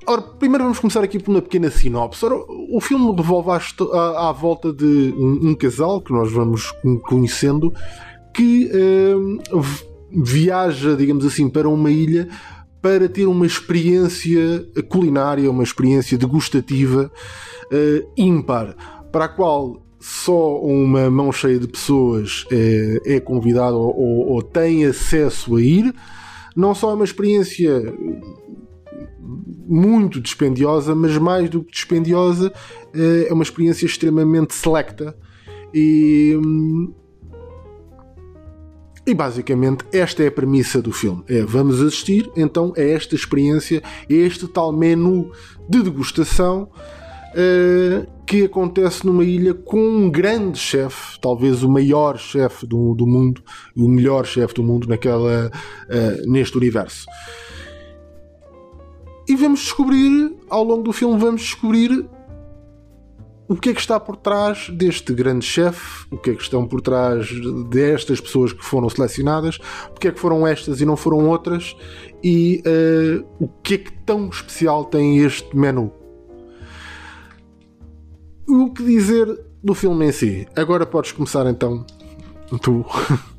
Ora, 0.04 0.20
primeiro 0.22 0.64
vamos 0.64 0.80
começar 0.80 1.04
aqui 1.04 1.20
por 1.20 1.30
uma 1.30 1.40
pequena 1.40 1.70
sinopse. 1.70 2.24
Ora, 2.24 2.34
o 2.34 2.80
filme 2.80 3.14
revolve 3.14 3.50
à, 3.50 3.60
à, 3.96 4.28
à 4.30 4.32
volta 4.32 4.72
de 4.72 5.14
um, 5.16 5.50
um, 5.50 5.54
casal 5.54 6.00
que 6.00 6.12
nós 6.12 6.32
vamos 6.32 6.74
conhecendo 7.04 7.72
que 8.34 8.68
viaja, 10.10 10.96
digamos 10.96 11.24
assim, 11.24 11.48
para 11.48 11.68
uma 11.68 11.90
ilha 11.90 12.28
para 12.82 13.08
ter 13.08 13.26
uma 13.26 13.46
experiência 13.46 14.66
culinária, 14.88 15.50
uma 15.50 15.62
experiência 15.62 16.18
degustativa 16.18 17.10
uh, 17.70 18.12
ímpar, 18.16 18.76
para 19.12 19.26
a 19.26 19.28
qual 19.28 19.80
só 20.00 20.60
uma 20.60 21.08
mão 21.08 21.30
cheia 21.30 21.60
de 21.60 21.68
pessoas 21.68 22.44
é, 22.50 23.16
é 23.16 23.20
convidada 23.20 23.76
ou, 23.76 23.96
ou, 23.96 24.28
ou, 24.32 24.42
tem 24.42 24.84
acesso 24.84 25.54
a 25.54 25.62
ir. 25.62 25.94
Não 26.56 26.74
só 26.74 26.90
é 26.90 26.94
uma 26.94 27.04
experiência 27.04 27.94
muito 29.64 30.20
dispendiosa, 30.20 30.92
mas 30.94 31.16
mais 31.16 31.48
do 31.48 31.62
que 31.62 31.70
dispendiosa, 31.70 32.52
eh, 32.92 33.28
é 33.28 33.32
uma 33.32 33.44
experiência 33.44 33.86
extremamente 33.86 34.54
selecta 34.54 35.16
e 35.72 36.36
hum, 36.36 36.92
e 39.06 39.14
basicamente 39.14 39.84
esta 39.92 40.22
é 40.22 40.28
a 40.28 40.32
premissa 40.32 40.80
do 40.80 40.92
filme. 40.92 41.22
É 41.28 41.42
vamos 41.42 41.80
assistir 41.80 42.30
então 42.36 42.72
a 42.76 42.80
esta 42.80 43.14
experiência, 43.14 43.82
a 43.84 44.12
este 44.12 44.46
tal 44.46 44.72
menu 44.72 45.32
de 45.68 45.82
degustação 45.82 46.68
uh, 47.32 48.06
que 48.24 48.44
acontece 48.44 49.04
numa 49.04 49.24
ilha 49.24 49.52
com 49.52 49.80
um 49.80 50.10
grande 50.10 50.58
chefe, 50.58 51.18
talvez 51.20 51.62
o 51.62 51.68
maior 51.68 52.18
chefe 52.18 52.66
do, 52.66 52.94
do 52.94 53.06
mundo, 53.06 53.42
o 53.76 53.88
melhor 53.88 54.24
chefe 54.24 54.54
do 54.54 54.62
mundo 54.62 54.88
naquela, 54.88 55.50
uh, 55.50 56.30
neste 56.30 56.56
universo. 56.56 57.04
E 59.28 59.36
vamos 59.36 59.60
descobrir, 59.60 60.34
ao 60.48 60.64
longo 60.64 60.82
do 60.82 60.92
filme, 60.92 61.18
vamos 61.18 61.42
descobrir 61.42 62.06
o 63.52 63.56
que 63.56 63.68
é 63.68 63.74
que 63.74 63.80
está 63.80 64.00
por 64.00 64.16
trás 64.16 64.70
deste 64.70 65.12
grande 65.12 65.44
chefe, 65.44 66.06
o 66.10 66.16
que 66.16 66.30
é 66.30 66.34
que 66.34 66.40
estão 66.40 66.66
por 66.66 66.80
trás 66.80 67.28
destas 67.68 68.18
pessoas 68.18 68.50
que 68.50 68.64
foram 68.64 68.88
selecionadas, 68.88 69.58
porque 69.90 70.08
é 70.08 70.10
que 70.10 70.18
foram 70.18 70.46
estas 70.46 70.80
e 70.80 70.86
não 70.86 70.96
foram 70.96 71.28
outras, 71.28 71.76
e 72.24 72.62
uh, 72.66 73.26
o 73.38 73.48
que 73.48 73.74
é 73.74 73.78
que 73.78 73.92
tão 74.06 74.30
especial 74.30 74.86
tem 74.86 75.18
este 75.18 75.54
menu. 75.54 75.92
O 78.48 78.72
que 78.72 78.82
dizer 78.82 79.28
do 79.62 79.74
filme 79.74 80.06
em 80.06 80.12
si? 80.12 80.48
Agora 80.56 80.86
podes 80.86 81.12
começar 81.12 81.46
então, 81.46 81.84
tu. 82.62 82.86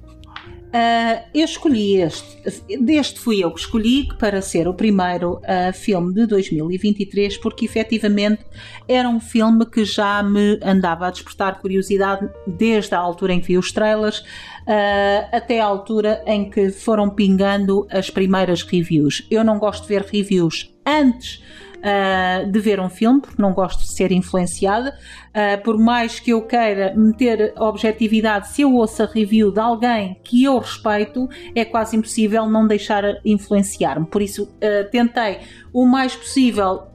Uh, 0.74 1.22
eu 1.36 1.46
escolhi 1.46 1.98
este, 1.98 2.78
deste 2.80 3.20
fui 3.20 3.44
eu 3.44 3.52
que 3.52 3.60
escolhi 3.60 4.08
para 4.18 4.42
ser 4.42 4.68
o 4.68 4.74
primeiro 4.74 5.34
uh, 5.34 5.72
filme 5.72 6.12
de 6.16 6.26
2023, 6.26 7.38
porque 7.38 7.66
efetivamente 7.66 8.44
era 8.88 9.08
um 9.08 9.20
filme 9.20 9.68
que 9.68 9.86
já 9.86 10.24
me 10.24 10.60
andava 10.64 11.06
a 11.06 11.12
despertar 11.12 11.62
curiosidade 11.62 12.28
desde 12.48 12.96
a 12.96 12.98
altura 12.98 13.34
em 13.34 13.40
que 13.40 13.50
vi 13.50 13.58
os 13.60 13.72
trailers 13.72 14.22
uh, 14.22 15.30
até 15.32 15.60
a 15.60 15.66
altura 15.66 16.24
em 16.26 16.50
que 16.50 16.72
foram 16.72 17.08
pingando 17.08 17.86
as 17.92 18.10
primeiras 18.10 18.64
reviews. 18.64 19.28
Eu 19.30 19.44
não 19.44 19.60
gosto 19.60 19.84
de 19.84 19.90
ver 19.90 20.02
reviews 20.02 20.74
antes 20.84 21.40
uh, 21.84 22.50
de 22.50 22.60
ver 22.60 22.80
um 22.80 22.90
filme, 22.90 23.22
porque 23.22 23.42
não 23.42 23.54
gosto 23.54 23.82
de 23.82 23.92
ser 23.92 24.12
influenciada. 24.12 24.98
Uh, 25.30 25.62
por 25.64 25.78
mais 25.78 26.20
que 26.20 26.32
eu 26.32 26.42
queira 26.42 26.94
meter 26.96 27.54
objetividade, 27.58 28.50
se 28.50 28.62
eu 28.62 28.74
ouço 28.74 29.04
a 29.04 29.06
review 29.06 29.52
de 29.52 29.60
alguém 29.60 30.20
que 30.24 30.44
eu 30.44 30.58
respeito, 30.58 31.28
é 31.54 31.66
quase 31.66 31.98
impossível 31.98 32.48
não 32.48 32.66
deixar 32.66 33.04
influenciar-me. 33.26 34.06
Por 34.06 34.22
isso, 34.22 34.44
uh, 34.44 34.90
tentei 34.90 35.40
o 35.74 35.86
mais 35.86 36.16
possível 36.16 36.88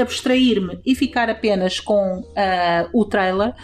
abstrair-me 0.00 0.78
e 0.86 0.94
ficar 0.94 1.28
apenas 1.28 1.80
com 1.80 2.22
o 2.92 3.04
trailer. 3.04 3.54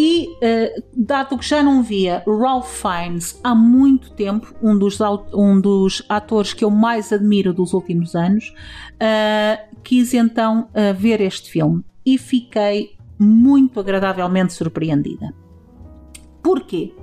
E, 0.00 0.28
uh, 0.28 0.82
dado 0.96 1.36
que 1.36 1.44
já 1.44 1.60
não 1.60 1.82
via 1.82 2.22
Ralph 2.24 2.82
Fiennes 2.82 3.40
há 3.42 3.52
muito 3.52 4.12
tempo, 4.12 4.54
um 4.62 4.78
dos, 4.78 5.00
um 5.34 5.60
dos 5.60 6.04
atores 6.08 6.52
que 6.52 6.64
eu 6.64 6.70
mais 6.70 7.12
admiro 7.12 7.52
dos 7.52 7.72
últimos 7.72 8.14
anos, 8.14 8.54
uh, 8.94 9.76
quis 9.82 10.14
então 10.14 10.68
uh, 10.70 10.94
ver 10.96 11.20
este 11.20 11.50
filme 11.50 11.84
e 12.06 12.16
fiquei 12.16 12.96
muito 13.18 13.80
agradavelmente 13.80 14.52
surpreendida. 14.52 15.34
Porquê? 16.44 16.94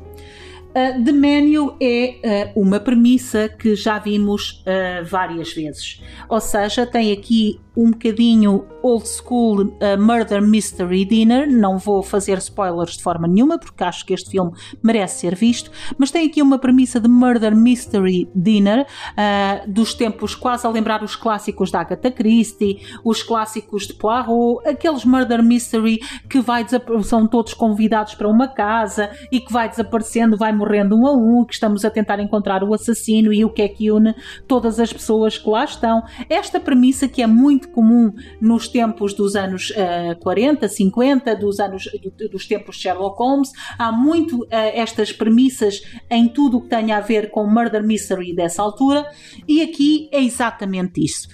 Uh, 0.69 1.03
The 1.03 1.11
Menu 1.11 1.75
é 1.81 2.53
uh, 2.55 2.61
uma 2.61 2.79
premissa 2.79 3.49
que 3.49 3.75
já 3.75 3.99
vimos 3.99 4.63
uh, 4.63 5.05
várias 5.05 5.53
vezes. 5.53 6.01
Ou 6.29 6.39
seja, 6.39 6.85
tem 6.85 7.11
aqui 7.11 7.59
um 7.75 7.91
bocadinho 7.91 8.65
old 8.81 9.07
school 9.07 9.63
uh, 9.63 9.97
Murder 9.99 10.41
Mystery 10.41 11.05
Dinner. 11.05 11.51
Não 11.51 11.77
vou 11.77 12.03
fazer 12.03 12.37
spoilers 12.37 12.97
de 12.97 13.03
forma 13.03 13.27
nenhuma, 13.27 13.57
porque 13.57 13.83
acho 13.83 14.05
que 14.05 14.13
este 14.13 14.29
filme 14.29 14.51
merece 14.83 15.21
ser 15.21 15.35
visto. 15.35 15.71
Mas 15.97 16.11
tem 16.11 16.27
aqui 16.27 16.41
uma 16.41 16.59
premissa 16.59 16.99
de 16.99 17.07
Murder 17.07 17.55
Mystery 17.55 18.29
Dinner, 18.35 18.85
uh, 18.85 19.69
dos 19.69 19.93
tempos 19.93 20.35
quase 20.35 20.67
a 20.67 20.69
lembrar 20.69 21.03
os 21.03 21.15
clássicos 21.15 21.71
da 21.71 21.81
Agatha 21.81 22.11
Christie, 22.11 22.79
os 23.03 23.23
clássicos 23.23 23.87
de 23.87 23.93
Poirot, 23.93 24.67
aqueles 24.67 25.03
Murder 25.03 25.43
Mystery 25.43 25.99
que 26.29 26.39
vai 26.39 26.65
são 27.03 27.27
todos 27.27 27.53
convidados 27.53 28.15
para 28.15 28.27
uma 28.27 28.47
casa 28.47 29.09
e 29.31 29.39
que 29.39 29.51
vai 29.51 29.69
desaparecendo, 29.69 30.37
vai 30.37 30.51
morrendo 30.51 30.95
um 30.95 31.07
a 31.07 31.13
um, 31.13 31.45
que 31.45 31.53
estamos 31.53 31.83
a 31.85 31.89
tentar 31.89 32.19
encontrar 32.19 32.63
o 32.63 32.73
assassino 32.73 33.33
e 33.33 33.43
o 33.43 33.49
que 33.49 33.61
é 33.61 33.67
que 33.67 33.91
une 33.91 34.15
todas 34.47 34.79
as 34.79 34.91
pessoas 34.91 35.37
que 35.37 35.49
lá 35.49 35.63
estão. 35.63 36.03
Esta 36.29 36.59
premissa 36.59 37.07
que 37.07 37.21
é 37.21 37.27
muito 37.27 37.64
muito 37.65 37.69
comum 37.69 38.13
nos 38.39 38.67
tempos 38.67 39.13
dos 39.13 39.35
anos 39.35 39.71
uh, 39.71 40.19
40, 40.19 40.67
50, 40.67 41.35
dos 41.35 41.59
anos 41.59 41.89
do, 42.01 42.29
dos 42.29 42.45
tempos 42.47 42.75
de 42.75 42.83
Sherlock 42.83 43.17
Holmes. 43.17 43.51
Há 43.77 43.91
muito 43.91 44.43
uh, 44.43 44.47
estas 44.51 45.11
premissas 45.11 45.81
em 46.09 46.27
tudo 46.27 46.57
o 46.57 46.61
que 46.61 46.69
tenha 46.69 46.97
a 46.97 47.01
ver 47.01 47.31
com 47.31 47.45
murder 47.47 47.83
mystery 47.83 48.33
dessa 48.33 48.61
altura, 48.61 49.05
e 49.47 49.61
aqui 49.61 50.09
é 50.11 50.21
exatamente 50.21 51.03
isso. 51.03 51.27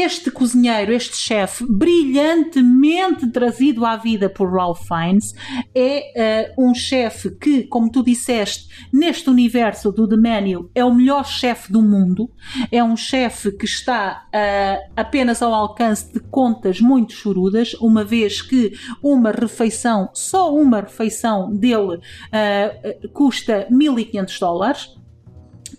Este 0.00 0.30
cozinheiro, 0.30 0.92
este 0.92 1.16
chefe, 1.16 1.64
brilhantemente 1.68 3.28
trazido 3.28 3.84
à 3.84 3.96
vida 3.96 4.28
por 4.28 4.52
Ralph 4.52 4.86
Fiennes, 4.86 5.34
é 5.74 6.54
uh, 6.56 6.68
um 6.68 6.74
chefe 6.74 7.30
que, 7.30 7.64
como 7.64 7.90
tu 7.90 8.02
disseste, 8.02 8.68
neste 8.92 9.28
universo 9.30 9.90
do 9.92 10.08
The 10.08 10.16
Menu, 10.16 10.70
é 10.74 10.84
o 10.84 10.94
melhor 10.94 11.26
chefe 11.26 11.72
do 11.72 11.82
mundo. 11.82 12.30
É 12.70 12.82
um 12.82 12.96
chefe 12.96 13.52
que 13.52 13.64
está 13.64 14.26
uh, 14.26 14.92
apenas 14.96 15.42
ao 15.42 15.52
alcance 15.52 16.12
de 16.12 16.20
contas 16.20 16.80
muito 16.80 17.12
chorudas, 17.12 17.74
uma 17.74 18.04
vez 18.04 18.42
que 18.42 18.72
uma 19.02 19.30
refeição, 19.30 20.10
só 20.12 20.54
uma 20.54 20.80
refeição 20.80 21.54
dele, 21.54 21.96
uh, 21.96 23.08
custa 23.12 23.66
1500 23.70 24.38
dólares. 24.38 24.96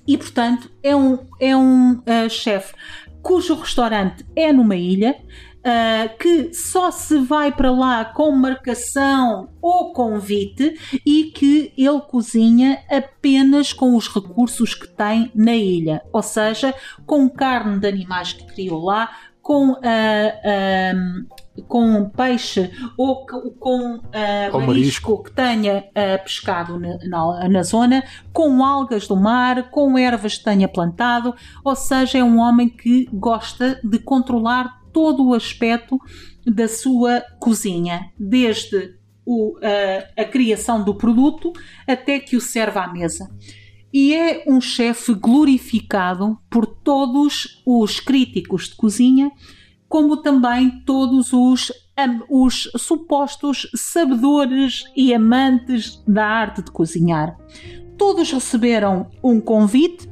E, 0.08 0.18
portanto, 0.18 0.72
é 0.82 0.96
um, 0.96 1.20
é 1.38 1.56
um 1.56 2.02
chefe 2.30 2.74
cujo 3.28 3.56
restaurante 3.56 4.26
é 4.38 4.54
numa 4.54 4.78
ilha, 4.78 5.18
uh, 5.58 6.18
que 6.18 6.54
só 6.54 6.90
se 6.92 7.20
vai 7.20 7.52
para 7.52 7.70
lá 7.70 8.06
com 8.06 8.32
marcação 8.32 9.50
ou 9.62 9.92
convite 9.92 10.80
e 11.06 11.26
que 11.26 11.74
ele 11.78 12.00
cozinha 12.08 12.82
apenas 12.90 13.74
com 13.74 13.98
os 13.98 14.08
recursos 14.08 14.74
que 14.74 14.88
tem 14.88 15.30
na 15.36 15.54
ilha, 15.54 16.02
ou 16.14 16.24
seja, 16.24 16.74
com 17.06 17.30
carne 17.30 17.82
de 17.82 17.88
animais 17.90 18.32
que 18.32 18.46
criou 18.46 18.86
lá, 18.86 19.12
com 19.42 19.72
uh, 19.72 19.78
com 21.68 22.10
peixe 22.10 22.72
ou 22.98 23.26
com 23.26 23.96
uh, 23.96 24.02
marisco, 24.12 24.60
marisco, 24.60 25.24
que 25.24 25.32
tenha 25.32 25.80
uh, 25.80 26.24
pescado 26.24 26.80
na, 26.80 26.98
na, 27.08 27.50
na, 27.50 27.64
zona, 27.64 28.04
com 28.34 28.64
algas 28.64 29.08
do 29.08 29.16
mar, 29.16 29.70
com 29.70 29.98
ervas 29.98 30.38
que 30.38 30.44
tenha 30.44 30.68
plantado, 30.68 31.34
ou 31.64 31.76
seja, 31.76 32.20
é 32.20 32.24
um 32.24 32.40
homem 32.40 32.70
que 32.70 33.08
gosta 33.12 33.80
de 33.84 34.00
controlar 34.00 34.82
todo 34.92 35.28
o 35.28 35.34
aspecto 35.34 36.00
da 36.46 36.68
sua 36.68 37.22
cozinha, 37.40 38.12
desde 38.18 38.96
o, 39.26 39.58
uh, 39.58 39.62
a 40.18 40.24
criação 40.24 40.84
do 40.84 40.96
produto 40.96 41.52
até 41.86 42.20
que 42.20 42.36
o 42.36 42.42
serve 42.42 42.80
à 42.80 42.88
mesa. 42.88 43.30
E 43.92 44.14
é 44.14 44.44
um 44.48 44.60
chefe 44.60 45.14
glorificado 45.14 46.38
por 46.50 46.66
todos 46.66 47.62
os 47.66 48.00
críticos 48.00 48.70
de 48.70 48.76
cozinha 48.76 49.32
como 49.90 50.18
também 50.18 50.82
todos 50.86 51.32
os, 51.34 51.72
os 52.30 52.70
supostos 52.78 53.70
sabedores 53.76 54.84
e 54.96 55.14
amantes 55.14 56.04
da 56.08 56.26
arte 56.26 56.62
de 56.62 56.72
cozinhar. 56.72 57.38
Todos 57.98 58.32
receberam 58.32 59.10
um 59.24 59.40
convite 59.40 60.08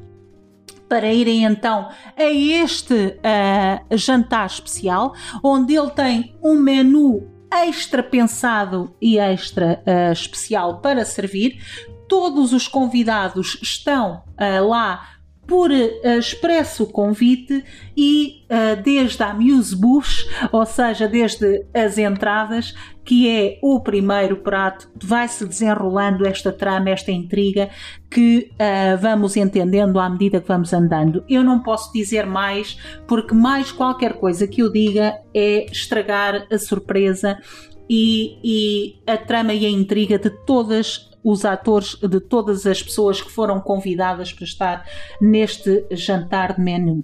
para 0.87 1.11
irem 1.13 1.43
então 1.43 1.89
a 2.15 2.23
este 2.23 2.93
uh, 2.93 3.97
jantar 3.97 4.47
especial, 4.47 5.13
onde 5.43 5.75
ele 5.75 5.89
tem 5.91 6.35
um 6.43 6.55
menu 6.55 7.31
extra 7.51 8.03
pensado 8.03 8.95
e 9.01 9.17
extra 9.17 9.83
uh, 9.85 10.11
especial 10.11 10.81
para 10.81 11.05
servir. 11.05 11.61
Todos 12.07 12.53
os 12.53 12.67
convidados 12.67 13.57
estão 13.61 14.23
uh, 14.39 14.67
lá 14.67 15.14
por 15.47 15.69
uh, 15.69 16.07
expresso 16.17 16.87
convite 16.87 17.63
e 17.95 18.43
uh, 18.49 18.81
desde 18.81 19.21
a 19.23 19.33
Muse 19.33 19.75
Bush, 19.75 20.27
ou 20.51 20.65
seja, 20.65 21.07
desde 21.07 21.65
as 21.73 21.97
entradas, 21.97 22.73
que 23.03 23.29
é 23.29 23.59
o 23.61 23.79
primeiro 23.79 24.37
prato, 24.37 24.89
vai-se 25.01 25.45
desenrolando 25.45 26.27
esta 26.27 26.51
trama, 26.51 26.89
esta 26.89 27.11
intriga 27.11 27.69
que 28.09 28.51
uh, 28.53 28.97
vamos 28.99 29.37
entendendo 29.37 29.99
à 29.99 30.09
medida 30.09 30.41
que 30.41 30.47
vamos 30.47 30.73
andando. 30.73 31.23
Eu 31.29 31.43
não 31.43 31.61
posso 31.61 31.93
dizer 31.93 32.25
mais, 32.25 32.77
porque 33.07 33.35
mais 33.35 33.71
qualquer 33.71 34.13
coisa 34.13 34.47
que 34.47 34.61
eu 34.61 34.71
diga 34.71 35.19
é 35.33 35.65
estragar 35.71 36.47
a 36.51 36.57
surpresa 36.57 37.37
e, 37.89 38.39
e 38.43 38.95
a 39.05 39.17
trama 39.17 39.53
e 39.53 39.65
a 39.65 39.69
intriga 39.69 40.17
de 40.17 40.31
todas 40.45 41.14
os 41.25 41.43
atores 41.43 41.95
de 41.95 42.19
todas 42.19 42.67
as 42.67 42.83
pessoas 42.83 43.19
que 43.19 43.31
foram 43.31 43.59
convidadas 43.59 44.31
para 44.31 44.43
estar 44.43 44.85
neste 45.19 45.83
jantar 45.91 46.53
de 46.53 46.61
menu. 46.61 47.03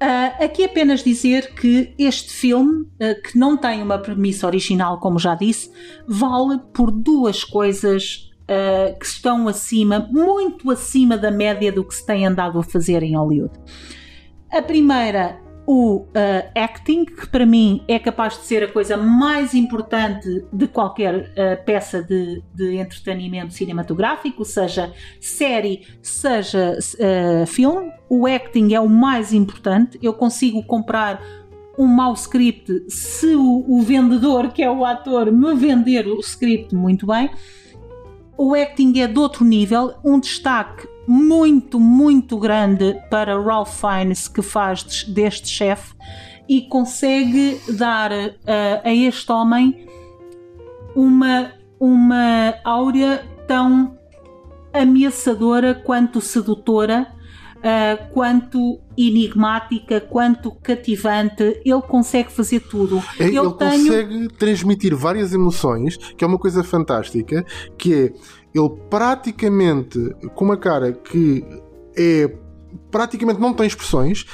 Uh, 0.00 0.44
aqui 0.44 0.62
apenas 0.62 1.02
dizer 1.02 1.54
que 1.54 1.92
este 1.98 2.32
filme, 2.32 2.82
uh, 2.82 3.20
que 3.20 3.36
não 3.36 3.56
tem 3.56 3.82
uma 3.82 3.98
premissa 3.98 4.46
original, 4.46 5.00
como 5.00 5.18
já 5.18 5.34
disse, 5.34 5.72
vale 6.06 6.60
por 6.72 6.92
duas 6.92 7.42
coisas 7.42 8.30
uh, 8.44 8.96
que 8.96 9.06
estão 9.06 9.48
acima, 9.48 10.08
muito 10.12 10.70
acima 10.70 11.18
da 11.18 11.32
média 11.32 11.72
do 11.72 11.82
que 11.82 11.96
se 11.96 12.06
tem 12.06 12.24
andado 12.24 12.60
a 12.60 12.62
fazer 12.62 13.02
em 13.02 13.16
Hollywood. 13.16 13.58
A 14.52 14.62
primeira 14.62 15.40
o 15.70 15.96
uh, 15.96 16.06
acting, 16.54 17.04
que 17.04 17.26
para 17.26 17.44
mim 17.44 17.84
é 17.86 17.98
capaz 17.98 18.38
de 18.38 18.46
ser 18.46 18.64
a 18.64 18.72
coisa 18.72 18.96
mais 18.96 19.52
importante 19.52 20.42
de 20.50 20.66
qualquer 20.66 21.14
uh, 21.14 21.62
peça 21.66 22.02
de, 22.02 22.42
de, 22.54 22.76
entretenimento 22.76 23.52
cinematográfico, 23.52 24.46
seja 24.46 24.94
série, 25.20 25.86
seja 26.00 26.72
uh, 26.72 27.46
filme. 27.46 27.92
O 28.08 28.26
acting 28.26 28.72
é 28.72 28.80
o 28.80 28.88
mais 28.88 29.34
importante. 29.34 29.98
Eu 30.02 30.14
consigo 30.14 30.62
comprar 30.62 31.22
um 31.76 31.86
mau 31.86 32.14
script 32.14 32.84
se 32.88 33.36
o, 33.36 33.66
o 33.68 33.82
vendedor, 33.82 34.50
que 34.52 34.62
é 34.62 34.70
o 34.70 34.86
ator, 34.86 35.30
me 35.30 35.54
vender 35.54 36.06
o 36.06 36.18
script 36.20 36.74
muito 36.74 37.06
bem. 37.06 37.28
O 38.38 38.54
acting 38.54 39.00
é 39.00 39.06
de 39.06 39.18
outro 39.18 39.44
nível, 39.44 39.92
um 40.02 40.18
destaque 40.18 40.88
muito, 41.08 41.80
muito 41.80 42.36
grande 42.36 42.94
para 43.08 43.40
Ralph 43.40 43.80
Fiennes, 43.80 44.28
que 44.28 44.42
faz 44.42 45.04
deste 45.04 45.48
chefe, 45.48 45.94
e 46.46 46.62
consegue 46.62 47.58
dar 47.70 48.12
uh, 48.12 48.36
a 48.84 48.92
este 48.92 49.32
homem 49.32 49.86
uma, 50.94 51.52
uma 51.80 52.54
áurea 52.62 53.24
tão 53.46 53.96
ameaçadora 54.72 55.74
quanto 55.74 56.20
sedutora, 56.20 57.06
uh, 57.58 58.12
quanto 58.12 58.78
enigmática, 58.96 60.00
quanto 60.00 60.50
cativante. 60.50 61.60
Ele 61.64 61.82
consegue 61.82 62.30
fazer 62.30 62.60
tudo. 62.60 63.02
É, 63.18 63.24
ele 63.24 63.32
tenho... 63.32 63.54
consegue 63.54 64.28
transmitir 64.36 64.94
várias 64.94 65.32
emoções, 65.32 65.96
que 65.96 66.24
é 66.24 66.26
uma 66.26 66.38
coisa 66.38 66.62
fantástica, 66.62 67.44
que 67.76 67.94
é 67.94 68.12
ele 68.54 68.70
praticamente, 68.90 69.98
com 70.34 70.44
uma 70.44 70.56
cara 70.56 70.92
que 70.92 71.44
é 71.96 72.30
praticamente 72.90 73.40
não 73.40 73.52
tem 73.52 73.66
expressões, 73.66 74.24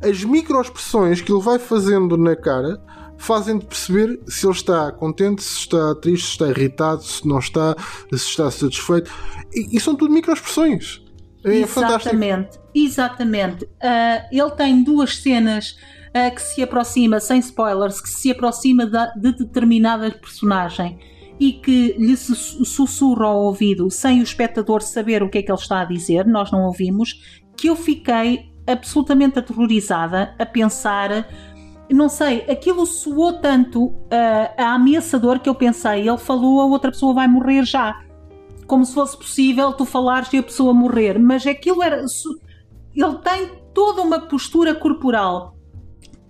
as 0.00 0.24
microexpressões 0.24 1.20
que 1.20 1.32
ele 1.32 1.42
vai 1.42 1.58
fazendo 1.58 2.16
na 2.16 2.34
cara 2.34 2.80
fazem-te 3.18 3.66
perceber 3.66 4.20
se 4.26 4.46
ele 4.46 4.54
está 4.54 4.90
contente, 4.90 5.42
se 5.42 5.58
está 5.58 5.94
triste, 5.94 6.26
se 6.26 6.32
está 6.32 6.48
irritado, 6.48 7.02
se 7.02 7.26
não 7.26 7.38
está, 7.38 7.76
se 8.10 8.16
está 8.16 8.50
satisfeito. 8.50 9.12
E, 9.54 9.76
e 9.76 9.80
são 9.80 9.94
tudo 9.94 10.12
microexpressões. 10.12 11.00
É 11.44 11.56
exatamente, 11.56 11.72
fantástico. 11.72 12.68
exatamente. 12.74 13.64
Uh, 13.64 14.26
ele 14.30 14.50
tem 14.52 14.82
duas 14.82 15.16
cenas 15.18 15.76
uh, 16.08 16.34
que 16.34 16.42
se 16.42 16.62
aproxima, 16.62 17.20
sem 17.20 17.38
spoilers, 17.38 18.00
que 18.00 18.08
se 18.08 18.30
aproxima 18.30 18.86
de, 18.86 19.20
de 19.20 19.38
determinada 19.38 20.10
personagem 20.10 20.98
e 21.42 21.54
que 21.54 21.96
lhe 21.98 22.16
sussurra 22.16 23.26
ao 23.26 23.42
ouvido 23.42 23.90
sem 23.90 24.20
o 24.20 24.22
espectador 24.22 24.80
saber 24.80 25.24
o 25.24 25.28
que 25.28 25.38
é 25.38 25.42
que 25.42 25.50
ele 25.50 25.58
está 25.58 25.80
a 25.80 25.84
dizer, 25.84 26.24
nós 26.24 26.52
não 26.52 26.66
ouvimos, 26.66 27.42
que 27.56 27.68
eu 27.68 27.74
fiquei 27.74 28.52
absolutamente 28.64 29.40
aterrorizada 29.40 30.36
a 30.38 30.46
pensar. 30.46 31.26
Não 31.90 32.08
sei, 32.08 32.42
aquilo 32.48 32.86
soou 32.86 33.40
tanto 33.40 33.86
uh, 33.86 34.06
a 34.56 34.74
ameaçador 34.74 35.40
que 35.40 35.48
eu 35.48 35.54
pensei, 35.56 36.08
ele 36.08 36.16
falou, 36.16 36.60
a 36.60 36.66
outra 36.66 36.92
pessoa 36.92 37.12
vai 37.12 37.26
morrer 37.26 37.64
já. 37.64 38.00
Como 38.68 38.86
se 38.86 38.94
fosse 38.94 39.16
possível 39.16 39.72
tu 39.72 39.84
falares 39.84 40.32
e 40.32 40.38
a 40.38 40.42
pessoa 40.44 40.72
morrer. 40.72 41.18
Mas 41.18 41.44
aquilo 41.44 41.82
era. 41.82 41.96
Ele 42.94 43.18
tem 43.24 43.50
toda 43.74 44.00
uma 44.00 44.20
postura 44.20 44.76
corporal, 44.76 45.56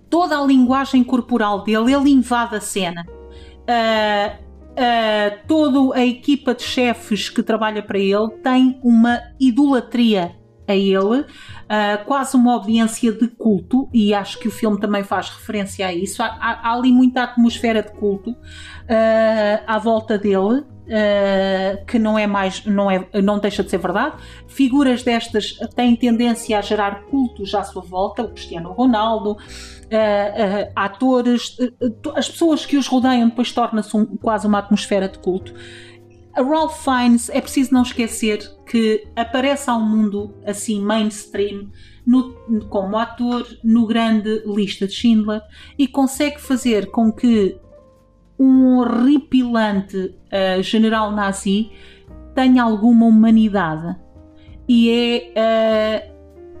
toda 0.09 0.39
a 0.39 0.43
linguagem 0.43 1.03
corporal 1.03 1.63
dele, 1.63 1.93
ele 1.93 2.09
invade 2.09 2.55
a 2.55 2.59
cena. 2.59 3.05
Uh, 3.07 4.42
uh, 4.73 5.47
toda 5.47 5.97
a 5.97 6.05
equipa 6.05 6.53
de 6.53 6.63
chefes 6.63 7.29
que 7.29 7.41
trabalha 7.41 7.81
para 7.81 7.99
ele 7.99 8.29
tem 8.43 8.79
uma 8.83 9.21
idolatria 9.39 10.35
a 10.67 10.75
ele, 10.75 11.21
uh, 11.21 12.05
quase 12.05 12.35
uma 12.35 12.55
obediência 12.55 13.11
de 13.11 13.27
culto, 13.27 13.89
e 13.93 14.13
acho 14.13 14.39
que 14.39 14.47
o 14.47 14.51
filme 14.51 14.79
também 14.79 15.03
faz 15.03 15.29
referência 15.29 15.85
a 15.85 15.93
isso. 15.93 16.21
Há, 16.23 16.27
há, 16.27 16.69
há 16.69 16.73
ali 16.73 16.91
muita 16.91 17.23
atmosfera 17.23 17.81
de 17.81 17.91
culto 17.91 18.31
uh, 18.31 19.63
à 19.67 19.77
volta 19.77 20.17
dele. 20.17 20.63
Uh, 20.83 21.85
que 21.85 21.97
não 21.97 22.19
é 22.19 22.27
mais 22.27 22.65
não 22.65 22.91
é 22.91 23.07
não 23.21 23.39
deixa 23.39 23.63
de 23.63 23.69
ser 23.69 23.77
verdade 23.77 24.17
figuras 24.49 25.01
destas 25.01 25.53
têm 25.77 25.95
tendência 25.95 26.59
a 26.59 26.61
gerar 26.61 27.05
cultos 27.05 27.55
à 27.55 27.63
sua 27.63 27.81
volta 27.81 28.21
o 28.21 28.27
Cristiano 28.27 28.73
Ronaldo 28.73 29.37
uh, 29.85 30.71
atores, 30.75 31.57
as 32.15 32.29
pessoas 32.29 32.65
que 32.65 32.77
os 32.77 32.87
rodeiam 32.87 33.29
depois 33.29 33.51
torna-se 33.51 33.95
um, 33.95 34.05
quase 34.05 34.47
uma 34.47 34.59
atmosfera 34.59 35.07
de 35.07 35.19
culto. 35.19 35.53
a 36.33 36.41
Ralph 36.41 36.83
Fiennes 36.83 37.29
é 37.29 37.41
preciso 37.41 37.73
não 37.73 37.83
esquecer 37.83 38.39
que 38.65 39.07
aparece 39.15 39.69
ao 39.69 39.79
mundo 39.79 40.33
assim 40.45 40.81
mainstream 40.81 41.69
no, 42.05 42.33
como 42.69 42.97
ator 42.97 43.45
no 43.63 43.85
grande 43.85 44.43
lista 44.45 44.87
de 44.87 44.93
Schindler 44.93 45.41
e 45.77 45.87
consegue 45.87 46.41
fazer 46.41 46.87
com 46.87 47.11
que 47.11 47.57
um 48.37 48.77
horripilante 48.79 49.97
uh, 49.97 50.61
general 50.61 51.11
nazi 51.11 51.71
tenha 52.33 52.63
alguma 52.63 53.05
humanidade 53.05 53.95
e 54.67 55.31
é, 55.35 56.09
uh, 56.09 56.12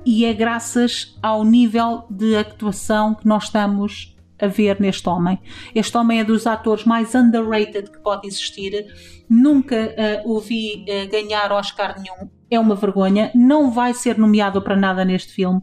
e 0.05 0.25
é 0.25 0.33
graças 0.33 1.17
ao 1.21 1.43
nível 1.43 2.03
de 2.09 2.35
atuação 2.35 3.15
que 3.15 3.27
nós 3.27 3.45
estamos 3.45 4.13
a 4.39 4.47
ver 4.47 4.79
neste 4.79 5.07
homem. 5.07 5.39
Este 5.73 5.97
homem 5.97 6.19
é 6.19 6.23
dos 6.23 6.45
atores 6.45 6.83
mais 6.83 7.15
underrated 7.15 7.89
que 7.89 7.99
pode 7.99 8.27
existir. 8.27 8.85
Nunca 9.29 9.75
uh, 9.75 10.31
o 10.31 10.39
vi 10.39 10.83
uh, 10.83 11.09
ganhar 11.09 11.51
Oscar 11.51 11.95
nenhum. 11.99 12.29
É 12.49 12.59
uma 12.59 12.75
vergonha. 12.75 13.31
Não 13.33 13.71
vai 13.71 13.93
ser 13.93 14.17
nomeado 14.17 14.61
para 14.61 14.75
nada 14.75 15.05
neste 15.05 15.33
filme 15.33 15.61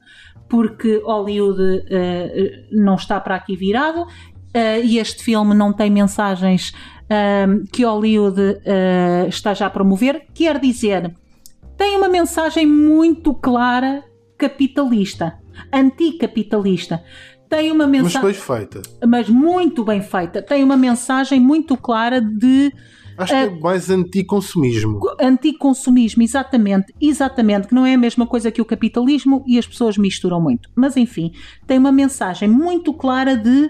porque 0.49 1.01
Hollywood 1.05 1.63
uh, 1.63 2.67
não 2.73 2.95
está 2.95 3.21
para 3.21 3.37
aqui 3.37 3.55
virado 3.55 4.07
e 4.83 4.99
este 4.99 5.23
filme 5.23 5.55
não 5.55 5.73
tem 5.73 5.89
mensagens 5.89 6.73
que 7.73 7.85
Hollywood 7.85 8.59
está 9.29 9.55
já 9.55 9.67
a 9.67 9.71
promover. 9.71 10.27
Quer 10.35 10.59
dizer, 10.59 11.15
tem 11.77 11.97
uma 11.97 12.09
mensagem 12.09 12.67
muito 12.67 13.33
clara 13.33 14.03
capitalista, 14.41 15.39
anticapitalista 15.73 17.05
tem 17.51 17.73
uma 17.73 17.87
mensagem. 17.87 18.23
Mas 18.23 18.37
bem 18.37 18.59
feita. 18.59 18.83
Mas 19.05 19.29
muito 19.29 19.85
bem 19.85 20.01
feita. 20.01 20.41
Tem 20.41 20.63
uma 20.63 20.77
mensagem 20.77 21.41
muito 21.41 21.77
clara 21.77 22.21
de. 22.21 22.73
Acho 23.19 23.33
que 23.33 23.39
é 23.39 23.47
uh, 23.49 23.61
mais 23.61 23.91
anticonsumismo. 23.91 25.01
Anticonsumismo, 25.21 26.23
exatamente. 26.23 26.95
Exatamente. 27.01 27.67
Que 27.67 27.75
não 27.75 27.85
é 27.85 27.95
a 27.95 27.99
mesma 27.99 28.25
coisa 28.25 28.53
que 28.53 28.63
o 28.63 28.65
capitalismo 28.65 29.43
e 29.49 29.59
as 29.59 29.67
pessoas 29.67 29.99
misturam 29.99 30.41
muito. 30.41 30.71
Mas 30.77 30.97
enfim, 30.97 31.33
tem 31.67 31.77
uma 31.77 31.91
mensagem 31.91 32.49
muito 32.49 32.95
clara 32.95 33.37
de 33.37 33.69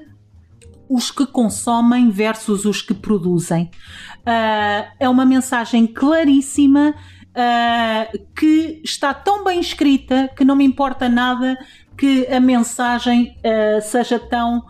os 0.87 1.11
que 1.11 1.25
consomem 1.25 2.11
versus 2.11 2.67
os 2.67 2.83
que 2.83 2.93
produzem. 2.93 3.71
Uh, 4.19 4.93
é 5.01 5.09
uma 5.09 5.25
mensagem 5.25 5.87
claríssima. 5.87 6.95
Uh, 7.31 8.27
que 8.35 8.81
está 8.85 9.15
tão 9.15 9.45
bem 9.45 9.61
escrita 9.61 10.29
que 10.37 10.45
não 10.45 10.57
me 10.57 10.65
importa 10.65 11.09
nada 11.09 11.57
que 11.97 12.27
a 12.27 12.41
mensagem 12.41 13.37
uh, 13.39 13.81
seja 13.81 14.19
tão 14.19 14.65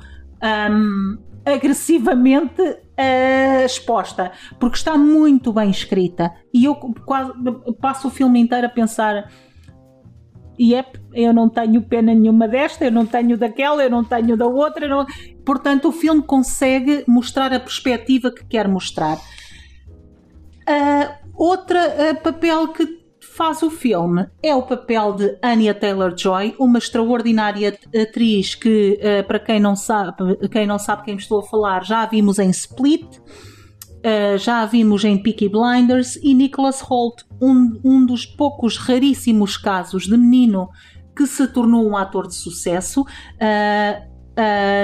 um, 0.71 1.17
agressivamente 1.45 2.61
uh, 2.61 3.65
exposta, 3.65 4.33
porque 4.59 4.77
está 4.77 4.99
muito 4.99 5.53
bem 5.53 5.71
escrita. 5.71 6.33
E 6.53 6.65
eu 6.65 6.75
quase, 6.75 7.33
passo 7.81 8.09
o 8.09 8.11
filme 8.11 8.41
inteiro 8.41 8.67
a 8.67 8.71
pensar. 8.71 9.31
Yep, 10.61 11.01
eu 11.15 11.33
não 11.33 11.49
tenho 11.49 11.81
pena 11.81 12.13
nenhuma 12.13 12.47
desta, 12.47 12.85
eu 12.85 12.93
não 12.93 13.07
tenho 13.07 13.39
daquela, 13.39 13.83
eu 13.83 13.91
não 13.91 14.05
tenho 14.05 14.37
da 14.37 14.47
outra. 14.47 14.87
Não... 14.87 15.07
Portanto, 15.47 15.89
o 15.89 15.93
filme 15.93 16.23
consegue 16.23 17.05
mostrar 17.09 17.53
a 17.55 17.61
perspectiva 17.61 18.31
que 18.31 18.45
quer 18.45 18.69
mostrar. 18.69 19.19
Outra 21.41 22.13
uh, 22.13 22.23
papel 22.23 22.69
que 22.69 23.01
faz 23.35 23.63
o 23.63 23.71
filme 23.71 24.29
é 24.43 24.55
o 24.55 24.63
papel 24.63 25.15
de 25.15 25.39
Anya 25.43 25.73
Taylor-Joy, 25.73 26.57
uma 26.59 26.79
extraordinária 26.79 27.79
atriz 27.99 28.55
que, 28.55 29.01
uh, 29.01 29.27
para 29.27 29.39
quem 29.39 29.59
não 29.59 29.75
sabe, 29.75 30.37
quem 30.49 30.67
não 30.67 30.79
sabe 30.79 31.05
quem 31.05 31.17
estou 31.17 31.41
a 31.41 31.43
falar, 31.43 31.83
já 31.83 32.03
a 32.03 32.07
vimos 32.07 32.39
em 32.39 32.51
Split, 32.51 33.07
uh, 33.17 34.37
já 34.37 34.61
a 34.61 34.67
vimos 34.67 35.03
em 35.05 35.17
Peaky 35.17 35.49
Blinders 35.49 36.17
e 36.17 36.35
Nicholas 36.35 36.83
Holt, 36.83 37.23
um, 37.41 37.81
um 37.83 38.05
dos 38.05 38.27
poucos 38.27 38.77
raríssimos 38.77 39.57
casos 39.57 40.05
de 40.05 40.19
menino 40.19 40.69
que 41.17 41.27
se 41.27 41.47
tornou 41.49 41.89
um 41.89 41.97
ator 41.97 42.27
de 42.27 42.35
sucesso. 42.35 43.01
Uh, 43.01 44.11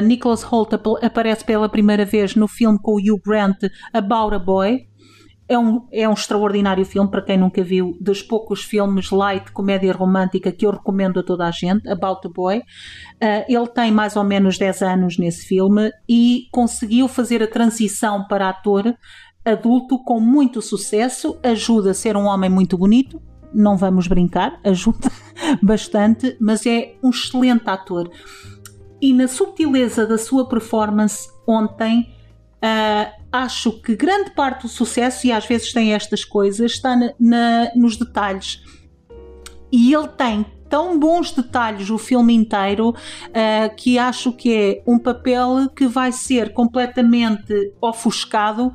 Nicholas 0.04 0.42
Holt 0.42 0.74
ap 0.74 0.86
aparece 1.02 1.44
pela 1.44 1.68
primeira 1.68 2.04
vez 2.04 2.34
no 2.34 2.46
filme 2.46 2.78
com 2.78 2.92
o 2.92 2.96
Hugh 2.96 3.20
Grant 3.24 3.56
About 3.92 4.34
a 4.34 4.38
Boy, 4.38 4.86
é 5.48 5.58
um, 5.58 5.86
é 5.92 6.08
um 6.08 6.12
extraordinário 6.12 6.84
filme 6.84 7.10
para 7.10 7.22
quem 7.22 7.38
nunca 7.38 7.62
viu, 7.62 7.96
dos 8.00 8.22
poucos 8.22 8.62
filmes 8.62 9.10
light, 9.10 9.52
comédia 9.52 9.92
romântica 9.92 10.50
que 10.50 10.66
eu 10.66 10.72
recomendo 10.72 11.20
a 11.20 11.22
toda 11.22 11.46
a 11.46 11.50
gente, 11.50 11.88
About 11.88 12.26
a 12.26 12.30
Boy. 12.30 12.58
Uh, 12.58 13.44
ele 13.48 13.68
tem 13.68 13.92
mais 13.92 14.16
ou 14.16 14.24
menos 14.24 14.58
10 14.58 14.82
anos 14.82 15.18
nesse 15.18 15.46
filme 15.46 15.90
e 16.08 16.48
conseguiu 16.50 17.06
fazer 17.06 17.42
a 17.42 17.46
transição 17.46 18.26
para 18.26 18.48
ator 18.48 18.94
adulto 19.46 20.02
com 20.02 20.18
muito 20.18 20.60
sucesso, 20.60 21.38
ajuda 21.40 21.92
a 21.92 21.94
ser 21.94 22.16
um 22.16 22.24
homem 22.24 22.50
muito 22.50 22.76
bonito, 22.76 23.22
não 23.54 23.76
vamos 23.76 24.08
brincar, 24.08 24.58
ajuda 24.64 25.08
bastante, 25.62 26.36
mas 26.40 26.66
é 26.66 26.96
um 27.02 27.10
excelente 27.10 27.68
ator. 27.70 28.10
E 29.00 29.12
na 29.12 29.28
subtileza 29.28 30.04
da 30.04 30.18
sua 30.18 30.48
performance 30.48 31.28
ontem, 31.46 32.12
Uh, 32.56 33.12
acho 33.30 33.72
que 33.82 33.94
grande 33.94 34.30
parte 34.30 34.62
do 34.62 34.68
sucesso, 34.68 35.26
e 35.26 35.32
às 35.32 35.46
vezes 35.46 35.72
tem 35.72 35.92
estas 35.92 36.24
coisas, 36.24 36.72
está 36.72 36.96
na, 36.96 37.12
na, 37.18 37.70
nos 37.74 37.96
detalhes. 37.96 38.62
E 39.70 39.92
ele 39.92 40.08
tem 40.08 40.46
tão 40.68 40.98
bons 40.98 41.30
detalhes 41.32 41.90
o 41.90 41.98
filme 41.98 42.34
inteiro 42.34 42.90
uh, 42.90 43.76
que 43.76 43.98
acho 43.98 44.32
que 44.32 44.54
é 44.54 44.82
um 44.86 44.98
papel 44.98 45.68
que 45.74 45.86
vai 45.86 46.10
ser 46.12 46.52
completamente 46.52 47.72
ofuscado 47.80 48.72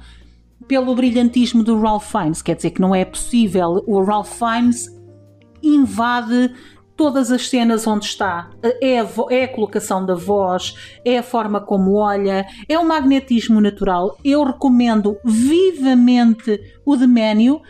pelo 0.67 0.95
brilhantismo 0.95 1.63
do 1.63 1.79
Ralph 1.79 2.09
Fiennes. 2.09 2.41
Quer 2.41 2.55
dizer 2.55 2.71
que 2.71 2.81
não 2.81 2.95
é 2.95 3.03
possível. 3.03 3.83
O 3.87 4.01
Ralph 4.03 4.31
Fiennes 4.37 4.87
invade 5.61 6.53
todas 6.95 7.31
as 7.31 7.49
cenas 7.49 7.87
onde 7.87 8.05
está, 8.05 8.49
é 8.81 8.99
a, 8.99 9.07
é 9.29 9.43
a, 9.43 9.47
colocação 9.47 10.05
da 10.05 10.15
voz, 10.15 10.75
é 11.03 11.17
a 11.17 11.23
forma 11.23 11.59
como 11.59 11.95
olha, 11.95 12.45
é 12.67 12.77
o 12.77 12.87
magnetismo 12.87 13.59
natural. 13.59 14.17
Eu 14.23 14.43
recomendo 14.43 15.17
vivamente 15.23 16.59
o 16.85 16.95
Menu. 16.95 17.61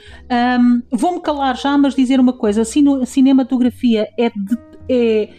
Um, 0.59 0.81
Vou-me 0.91 1.21
calar 1.21 1.55
já, 1.55 1.77
mas 1.77 1.95
dizer 1.95 2.19
uma 2.19 2.33
coisa: 2.33 2.61
a 2.61 3.05
cinematografia 3.05 4.09
é 4.17 4.29
de, 4.29 4.57
é 4.89 5.29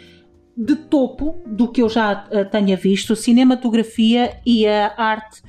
de 0.57 0.77
topo 0.77 1.43
do 1.47 1.69
que 1.69 1.83
eu 1.83 1.89
já 1.89 2.25
uh, 2.31 2.51
tenha 2.51 2.77
visto. 2.77 3.17
Cinematografia 3.17 4.39
e 4.47 4.67
a 4.67 4.93
arte 4.97 5.43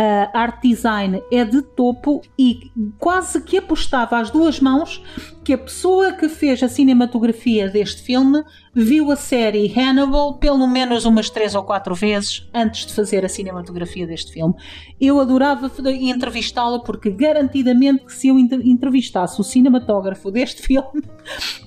uh, 0.00 0.30
art 0.32 0.62
design 0.62 1.22
é 1.30 1.44
de 1.44 1.60
topo 1.60 2.22
e 2.38 2.70
quase 2.98 3.42
que 3.42 3.58
apostava 3.58 4.18
às 4.18 4.30
duas 4.30 4.58
mãos 4.60 5.02
que 5.44 5.52
a 5.52 5.58
pessoa 5.58 6.12
que 6.12 6.28
fez 6.28 6.62
a 6.62 6.68
cinematografia 6.68 7.68
deste 7.68 8.02
filme 8.02 8.42
viu 8.74 9.10
a 9.10 9.16
série 9.16 9.72
Hannibal 9.74 10.38
pelo 10.38 10.66
menos 10.66 11.04
umas 11.04 11.28
três 11.28 11.54
ou 11.54 11.62
quatro 11.62 11.94
vezes 11.94 12.48
antes 12.54 12.86
de 12.86 12.94
fazer 12.94 13.24
a 13.24 13.28
cinematografia 13.28 14.06
deste 14.06 14.32
filme. 14.32 14.54
Eu 15.00 15.20
adorava 15.20 15.70
entrevistá-la 15.90 16.80
porque 16.80 17.10
garantidamente 17.10 18.04
que 18.04 18.12
se 18.12 18.28
eu 18.28 18.38
entrevistasse 18.38 19.40
o 19.40 19.44
cinematógrafo 19.44 20.30
deste 20.30 20.62
filme 20.66 21.02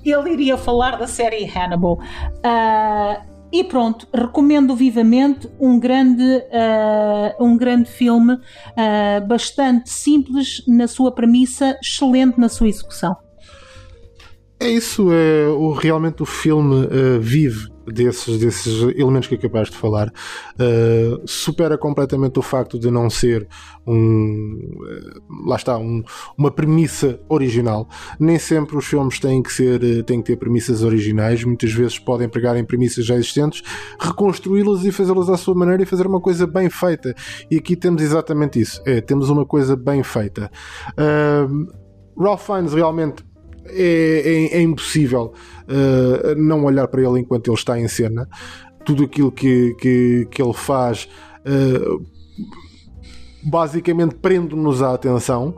ele 0.03 0.31
iria 0.31 0.57
falar 0.57 0.97
da 0.97 1.07
série 1.07 1.45
Hannibal. 1.45 1.99
Uh, 2.39 3.32
e 3.53 3.63
pronto, 3.63 4.07
recomendo 4.11 4.75
vivamente 4.75 5.47
um 5.59 5.79
grande, 5.79 6.23
uh, 6.23 7.43
um 7.45 7.55
grande 7.55 7.87
filme, 7.87 8.33
uh, 8.33 9.27
bastante 9.27 9.91
simples 9.91 10.63
na 10.67 10.87
sua 10.87 11.11
premissa, 11.11 11.77
excelente 11.79 12.39
na 12.39 12.49
sua 12.49 12.67
execução. 12.67 13.15
É 14.59 14.67
isso, 14.67 15.13
é, 15.13 15.47
o, 15.49 15.71
realmente 15.71 16.23
o 16.23 16.25
filme 16.25 16.87
uh, 16.87 17.21
vive 17.21 17.72
desses, 17.87 18.39
desses 18.39 18.81
elementos 18.95 19.27
que 19.27 19.35
acabaste 19.35 19.73
de 19.73 19.79
falar. 19.79 20.09
Uh, 20.53 21.21
supera 21.25 21.77
completamente 21.77 22.39
o 22.39 22.41
facto 22.41 22.79
de 22.79 22.89
não 22.89 23.09
ser 23.09 23.47
um. 23.85 24.77
Uh, 24.81 25.47
lá 25.47 25.55
está, 25.55 25.77
um, 25.77 26.03
uma 26.37 26.51
premissa 26.51 27.19
original. 27.29 27.87
Nem 28.19 28.39
sempre 28.39 28.77
os 28.77 28.85
filmes 28.85 29.19
têm 29.19 29.41
que, 29.41 29.51
ser, 29.51 30.03
têm 30.05 30.21
que 30.21 30.27
ter 30.27 30.37
premissas 30.37 30.83
originais, 30.83 31.43
muitas 31.43 31.71
vezes 31.71 31.99
podem 31.99 32.29
pegar 32.29 32.57
em 32.57 32.63
premissas 32.63 33.05
já 33.05 33.15
existentes, 33.15 33.61
reconstruí-las 33.99 34.83
e 34.85 34.91
fazê-las 34.91 35.29
à 35.29 35.37
sua 35.37 35.55
maneira 35.55 35.83
e 35.83 35.85
fazer 35.85 36.07
uma 36.07 36.21
coisa 36.21 36.47
bem 36.47 36.69
feita. 36.69 37.13
E 37.49 37.57
aqui 37.57 37.75
temos 37.75 38.01
exatamente 38.01 38.59
isso: 38.59 38.81
é, 38.85 39.01
temos 39.01 39.29
uma 39.29 39.45
coisa 39.45 39.75
bem 39.75 40.03
feita. 40.03 40.49
Uh, 40.91 41.83
Ralph 42.21 42.45
Fiennes 42.45 42.73
realmente 42.73 43.23
é, 43.65 44.49
é, 44.53 44.57
é 44.57 44.61
impossível 44.61 45.33
uh, 45.67 46.35
não 46.35 46.65
olhar 46.65 46.87
para 46.87 47.01
ele 47.01 47.19
enquanto 47.19 47.47
ele 47.47 47.57
está 47.57 47.79
em 47.79 47.87
cena. 47.87 48.27
Tudo 48.85 49.03
aquilo 49.03 49.31
que, 49.31 49.75
que, 49.79 50.27
que 50.29 50.41
ele 50.41 50.53
faz 50.53 51.07
uh, 51.45 52.05
basicamente 53.43 54.15
prende-nos 54.15 54.81
a 54.81 54.93
atenção. 54.93 55.55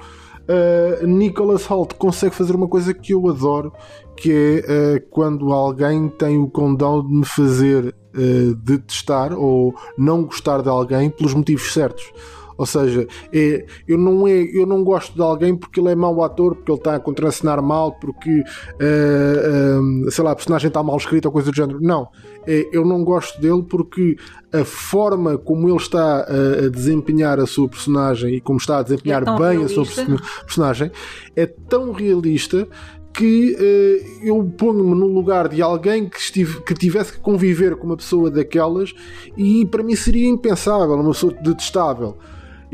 Uh, 0.47 1.05
Nicholas 1.07 1.65
Holt 1.65 1.95
consegue 1.95 2.35
fazer 2.35 2.55
uma 2.55 2.67
coisa 2.67 2.93
que 2.93 3.13
eu 3.13 3.27
adoro, 3.27 3.73
que 4.15 4.63
é 4.67 4.97
uh, 4.97 5.09
quando 5.09 5.51
alguém 5.51 6.07
tem 6.07 6.37
o 6.37 6.47
condão 6.47 7.05
de 7.05 7.11
me 7.11 7.25
fazer 7.25 7.85
uh, 7.87 8.55
detestar 8.55 9.33
ou 9.33 9.73
não 9.97 10.23
gostar 10.23 10.61
de 10.61 10.69
alguém 10.69 11.09
pelos 11.09 11.33
motivos 11.33 11.73
certos. 11.73 12.11
Ou 12.57 12.65
seja, 12.65 13.07
é, 13.33 13.65
eu, 13.87 13.97
não 13.97 14.27
é, 14.27 14.43
eu 14.53 14.65
não 14.65 14.83
gosto 14.83 15.13
de 15.13 15.21
alguém 15.21 15.55
porque 15.55 15.79
ele 15.79 15.89
é 15.89 15.95
mau 15.95 16.23
ator, 16.23 16.55
porque 16.55 16.71
ele 16.71 16.79
está 16.79 16.95
a 16.95 16.99
contracenar 16.99 17.61
mal, 17.61 17.93
porque 17.99 18.39
uh, 18.39 20.05
uh, 20.05 20.11
sei 20.11 20.23
lá, 20.23 20.31
a 20.31 20.35
personagem 20.35 20.67
está 20.69 20.81
mal 20.81 20.97
escrita 20.97 21.27
ou 21.27 21.31
coisa 21.31 21.51
do 21.51 21.55
género. 21.55 21.79
Não. 21.81 22.07
É, 22.47 22.69
eu 22.71 22.85
não 22.85 23.03
gosto 23.03 23.41
dele 23.41 23.63
porque 23.63 24.15
a 24.53 24.63
forma 24.63 25.37
como 25.37 25.67
ele 25.67 25.77
está 25.77 26.19
a, 26.21 26.65
a 26.65 26.69
desempenhar 26.69 27.39
a 27.39 27.45
sua 27.45 27.67
personagem 27.67 28.35
e 28.35 28.41
como 28.41 28.59
está 28.59 28.79
a 28.79 28.83
desempenhar 28.83 29.23
é 29.23 29.25
bem 29.25 29.57
realista. 29.59 29.81
a 29.81 29.85
sua 29.85 30.19
personagem 30.43 30.91
é 31.35 31.45
tão 31.45 31.91
realista 31.91 32.67
que 33.15 33.55
uh, 33.55 34.25
eu 34.25 34.43
ponho-me 34.57 34.93
no 34.93 35.07
lugar 35.07 35.47
de 35.47 35.61
alguém 35.61 36.07
que, 36.07 36.19
estive, 36.19 36.61
que 36.61 36.73
tivesse 36.73 37.13
que 37.13 37.19
conviver 37.19 37.75
com 37.77 37.87
uma 37.87 37.97
pessoa 37.97 38.29
daquelas 38.29 38.93
e 39.37 39.65
para 39.65 39.83
mim 39.83 39.95
seria 39.95 40.27
impensável, 40.27 40.95
uma 40.95 41.11
pessoa 41.11 41.33
detestável. 41.41 42.17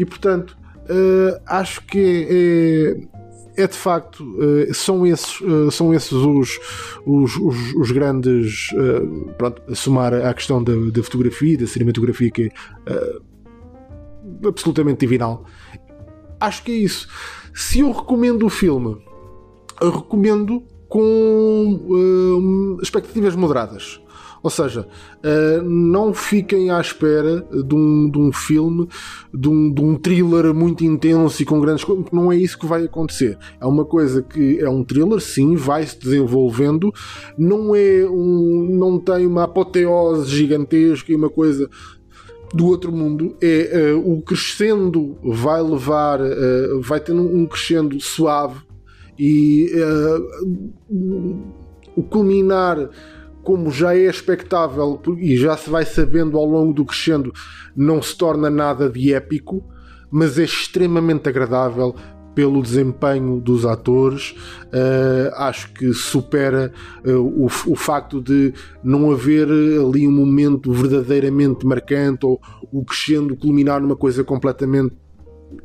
E 0.01 0.05
portanto, 0.05 0.57
uh, 0.89 1.39
acho 1.45 1.85
que 1.85 2.97
é, 3.55 3.63
é 3.63 3.67
de 3.67 3.77
facto, 3.77 4.23
uh, 4.23 4.73
são 4.73 5.05
esses, 5.05 5.37
são 5.71 5.93
esses 5.93 6.11
os, 6.11 6.59
os, 7.05 7.37
os, 7.37 7.75
os 7.75 7.91
grandes. 7.91 8.69
pronto, 9.37 9.61
a 9.69 9.75
somar 9.75 10.11
à 10.15 10.33
questão 10.33 10.63
da, 10.63 10.73
da 10.73 11.03
fotografia, 11.03 11.55
da 11.55 11.67
cinematografia, 11.67 12.31
que 12.31 12.45
é 12.87 13.17
absolutamente 14.47 15.01
divinal. 15.01 15.45
Acho 16.39 16.63
que 16.63 16.71
é 16.71 16.75
isso. 16.75 17.07
Se 17.53 17.81
eu 17.81 17.91
recomendo 17.91 18.43
o 18.43 18.49
filme 18.49 18.97
recomendo 19.79 20.63
com 20.89 21.79
uh, 21.87 22.81
expectativas 22.81 23.35
moderadas. 23.35 24.01
Ou 24.43 24.49
seja, 24.49 24.87
uh, 25.23 25.61
não 25.61 26.13
fiquem 26.13 26.71
à 26.71 26.81
espera 26.81 27.45
de 27.51 27.75
um, 27.75 28.09
de 28.09 28.17
um 28.17 28.31
filme, 28.31 28.87
de 29.33 29.47
um, 29.47 29.71
de 29.71 29.81
um 29.81 29.95
thriller 29.95 30.53
muito 30.53 30.83
intenso 30.83 31.41
e 31.41 31.45
com 31.45 31.59
grandes 31.59 31.83
coisas, 31.83 32.05
não 32.11 32.31
é 32.31 32.37
isso 32.37 32.57
que 32.57 32.65
vai 32.65 32.85
acontecer. 32.85 33.37
É 33.59 33.65
uma 33.65 33.85
coisa 33.85 34.21
que 34.21 34.59
é 34.59 34.69
um 34.69 34.83
thriller, 34.83 35.19
sim, 35.19 35.55
vai 35.55 35.85
se 35.85 35.99
desenvolvendo, 35.99 36.91
não 37.37 37.75
é 37.75 38.05
um, 38.09 38.67
não 38.71 38.99
tem 38.99 39.27
uma 39.27 39.43
apoteose 39.43 40.29
gigantesca 40.29 41.11
e 41.11 41.15
uma 41.15 41.29
coisa 41.29 41.69
do 42.53 42.65
outro 42.65 42.91
mundo. 42.91 43.35
É 43.41 43.93
uh, 43.93 44.11
o 44.11 44.21
crescendo 44.21 45.17
vai 45.23 45.61
levar 45.61 46.19
uh, 46.19 46.81
vai 46.81 47.01
um, 47.09 47.41
um 47.41 47.45
crescendo 47.45 47.99
suave 47.99 48.59
e 49.17 49.71
uh, 49.75 51.39
o 51.95 52.03
culminar, 52.03 52.89
como 53.43 53.71
já 53.71 53.95
é 53.95 54.09
expectável 54.09 55.01
e 55.17 55.35
já 55.37 55.57
se 55.57 55.69
vai 55.69 55.85
sabendo 55.85 56.37
ao 56.37 56.45
longo 56.45 56.73
do 56.73 56.85
crescendo, 56.85 57.33
não 57.75 58.01
se 58.01 58.15
torna 58.15 58.49
nada 58.49 58.89
de 58.89 59.13
épico, 59.13 59.63
mas 60.09 60.37
é 60.37 60.43
extremamente 60.43 61.29
agradável 61.29 61.95
pelo 62.35 62.61
desempenho 62.61 63.39
dos 63.39 63.65
atores. 63.65 64.35
Uh, 64.67 65.33
acho 65.35 65.73
que 65.73 65.93
supera 65.93 66.71
uh, 67.05 67.11
o, 67.11 67.45
o, 67.45 67.75
facto 67.75 68.21
de 68.21 68.53
não 68.83 69.11
haver 69.11 69.47
ali 69.49 70.07
um 70.07 70.11
momento 70.11 70.71
verdadeiramente 70.71 71.65
marcante 71.65 72.25
ou 72.25 72.39
o 72.71 72.85
crescendo 72.85 73.35
culminar 73.35 73.81
numa 73.81 73.95
coisa 73.95 74.23
completamente. 74.23 74.95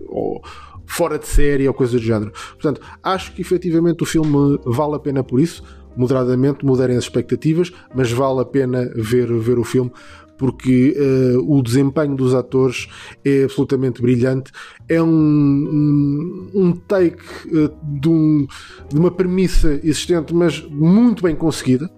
Ou, 0.08 0.42
fora 0.86 1.18
de 1.18 1.26
série 1.26 1.66
ou 1.66 1.74
coisa 1.74 1.98
do 1.98 2.02
género. 2.02 2.32
Portanto, 2.52 2.80
acho 3.02 3.32
que 3.32 3.42
efetivamente 3.42 4.02
o 4.02 4.06
filme 4.06 4.58
vale 4.64 4.94
a 4.94 4.98
pena 4.98 5.22
por 5.22 5.40
isso. 5.40 5.62
Moderadamente, 5.96 6.64
moderem 6.64 6.96
as 6.96 7.04
expectativas, 7.04 7.72
mas 7.94 8.10
vale 8.12 8.40
a 8.40 8.44
pena 8.44 8.90
ver, 8.94 9.32
ver 9.38 9.58
o 9.58 9.64
filme 9.64 9.90
porque 10.38 10.94
uh, 10.98 11.50
o 11.50 11.62
desempenho 11.62 12.14
dos 12.14 12.34
atores 12.34 12.88
é 13.24 13.44
absolutamente 13.44 14.02
brilhante. 14.02 14.52
É 14.86 15.02
um, 15.02 15.08
um, 15.08 16.50
um 16.54 16.72
take 16.72 17.22
uh, 17.48 17.70
de, 17.82 18.08
um, 18.08 18.46
de, 18.86 18.98
uma 18.98 19.10
premissa 19.10 19.80
existente, 19.82 20.34
mas 20.34 20.62
muito 20.68 21.22
bem 21.22 21.34
conseguida. 21.34 21.90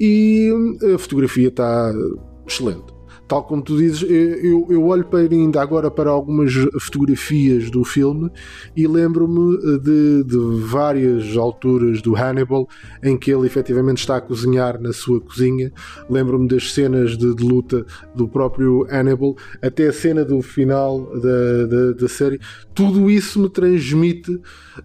E 0.00 0.50
a 0.94 0.98
fotografia 0.98 1.48
está 1.48 1.92
excelente 2.46 2.97
tal 3.28 3.44
como 3.44 3.62
tu 3.62 3.76
dizes, 3.76 4.02
eu, 4.02 4.66
eu 4.70 4.84
olho 4.86 5.04
para 5.04 5.20
ainda 5.20 5.60
agora 5.60 5.90
para 5.90 6.08
algumas 6.08 6.52
fotografias 6.80 7.70
do 7.70 7.84
filme 7.84 8.30
e 8.74 8.86
lembro-me 8.86 9.58
de, 9.78 10.24
de, 10.24 10.60
várias 10.62 11.36
alturas 11.36 12.00
do 12.00 12.16
Hannibal 12.16 12.66
em 13.02 13.18
que 13.18 13.30
ele 13.30 13.46
efetivamente 13.46 13.98
está 13.98 14.16
a 14.16 14.20
cozinhar 14.20 14.80
na 14.80 14.94
sua 14.94 15.20
cozinha. 15.20 15.70
Lembro-me 16.08 16.48
das 16.48 16.72
cenas 16.72 17.18
de, 17.18 17.34
de, 17.34 17.44
luta 17.44 17.84
do 18.14 18.26
próprio 18.26 18.86
Hannibal, 18.90 19.36
até 19.60 19.88
a 19.88 19.92
cena 19.92 20.24
do 20.24 20.40
final 20.40 21.02
da, 21.20 21.66
da, 21.66 21.92
da 21.92 22.08
série. 22.08 22.40
Tudo 22.74 23.10
isso 23.10 23.38
me 23.38 23.50
transmite. 23.50 24.40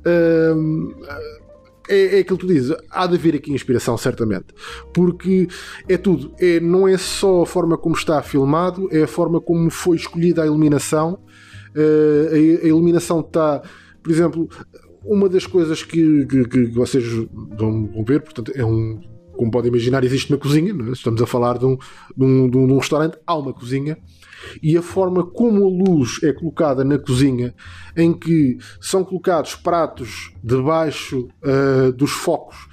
Hum, 0.06 0.94
é, 1.88 2.18
é 2.18 2.20
aquilo 2.20 2.38
que 2.38 2.46
tu 2.46 2.54
dizes, 2.54 2.76
há 2.90 3.08
de 3.08 3.16
haver 3.16 3.36
aqui 3.36 3.52
inspiração, 3.52 3.98
certamente, 3.98 4.48
porque 4.94 5.48
é 5.88 5.98
tudo, 5.98 6.34
é, 6.40 6.60
não 6.60 6.88
é 6.88 6.98
só 6.98 7.42
a 7.42 7.46
forma 7.46 7.78
como 7.78 7.96
está 7.96 8.22
filmado, 8.22 8.88
é 8.92 9.04
a 9.04 9.08
forma 9.08 9.42
como 9.42 9.70
foi 9.70 9.98
escolhida 9.98 10.44
a 10.44 10.46
iluminação. 10.46 11.20
Uh, 11.76 12.62
a, 12.62 12.66
a, 12.66 12.68
iluminação 12.68 13.22
está, 13.22 13.62
por 14.02 14.12
exemplo, 14.12 14.48
uma 15.04 15.28
das 15.28 15.46
coisas 15.46 15.84
que, 15.84 16.26
que, 16.26 16.46
que 16.46 16.66
vocês 16.68 17.04
vão, 17.58 17.90
ver, 18.06 18.22
portanto, 18.22 18.52
é 18.56 18.64
um. 18.64 19.02
Como 19.36 19.50
podem 19.50 19.70
imaginar, 19.70 20.04
existe 20.04 20.32
uma 20.32 20.38
cozinha, 20.38 20.72
é? 20.72 20.92
estamos 20.92 21.20
a 21.20 21.26
falar 21.26 21.58
de 21.58 21.66
um, 21.66 21.76
de, 22.16 22.24
um, 22.24 22.50
de 22.50 22.58
um 22.58 22.78
restaurante, 22.78 23.18
há 23.26 23.36
uma 23.36 23.52
cozinha, 23.52 23.98
e 24.62 24.78
a 24.78 24.82
forma 24.82 25.26
como 25.26 25.66
a 25.66 25.70
luz 25.70 26.20
é 26.24 26.32
colocada 26.34 26.84
na 26.84 26.98
cozinha, 26.98 27.54
em 27.96 28.14
que 28.14 28.58
são 28.82 29.04
colocados 29.04 29.56
pratos 29.56 30.32
debaixo 30.44 31.28
uh, 31.44 31.92
dos 31.94 32.12
focos 32.12 32.68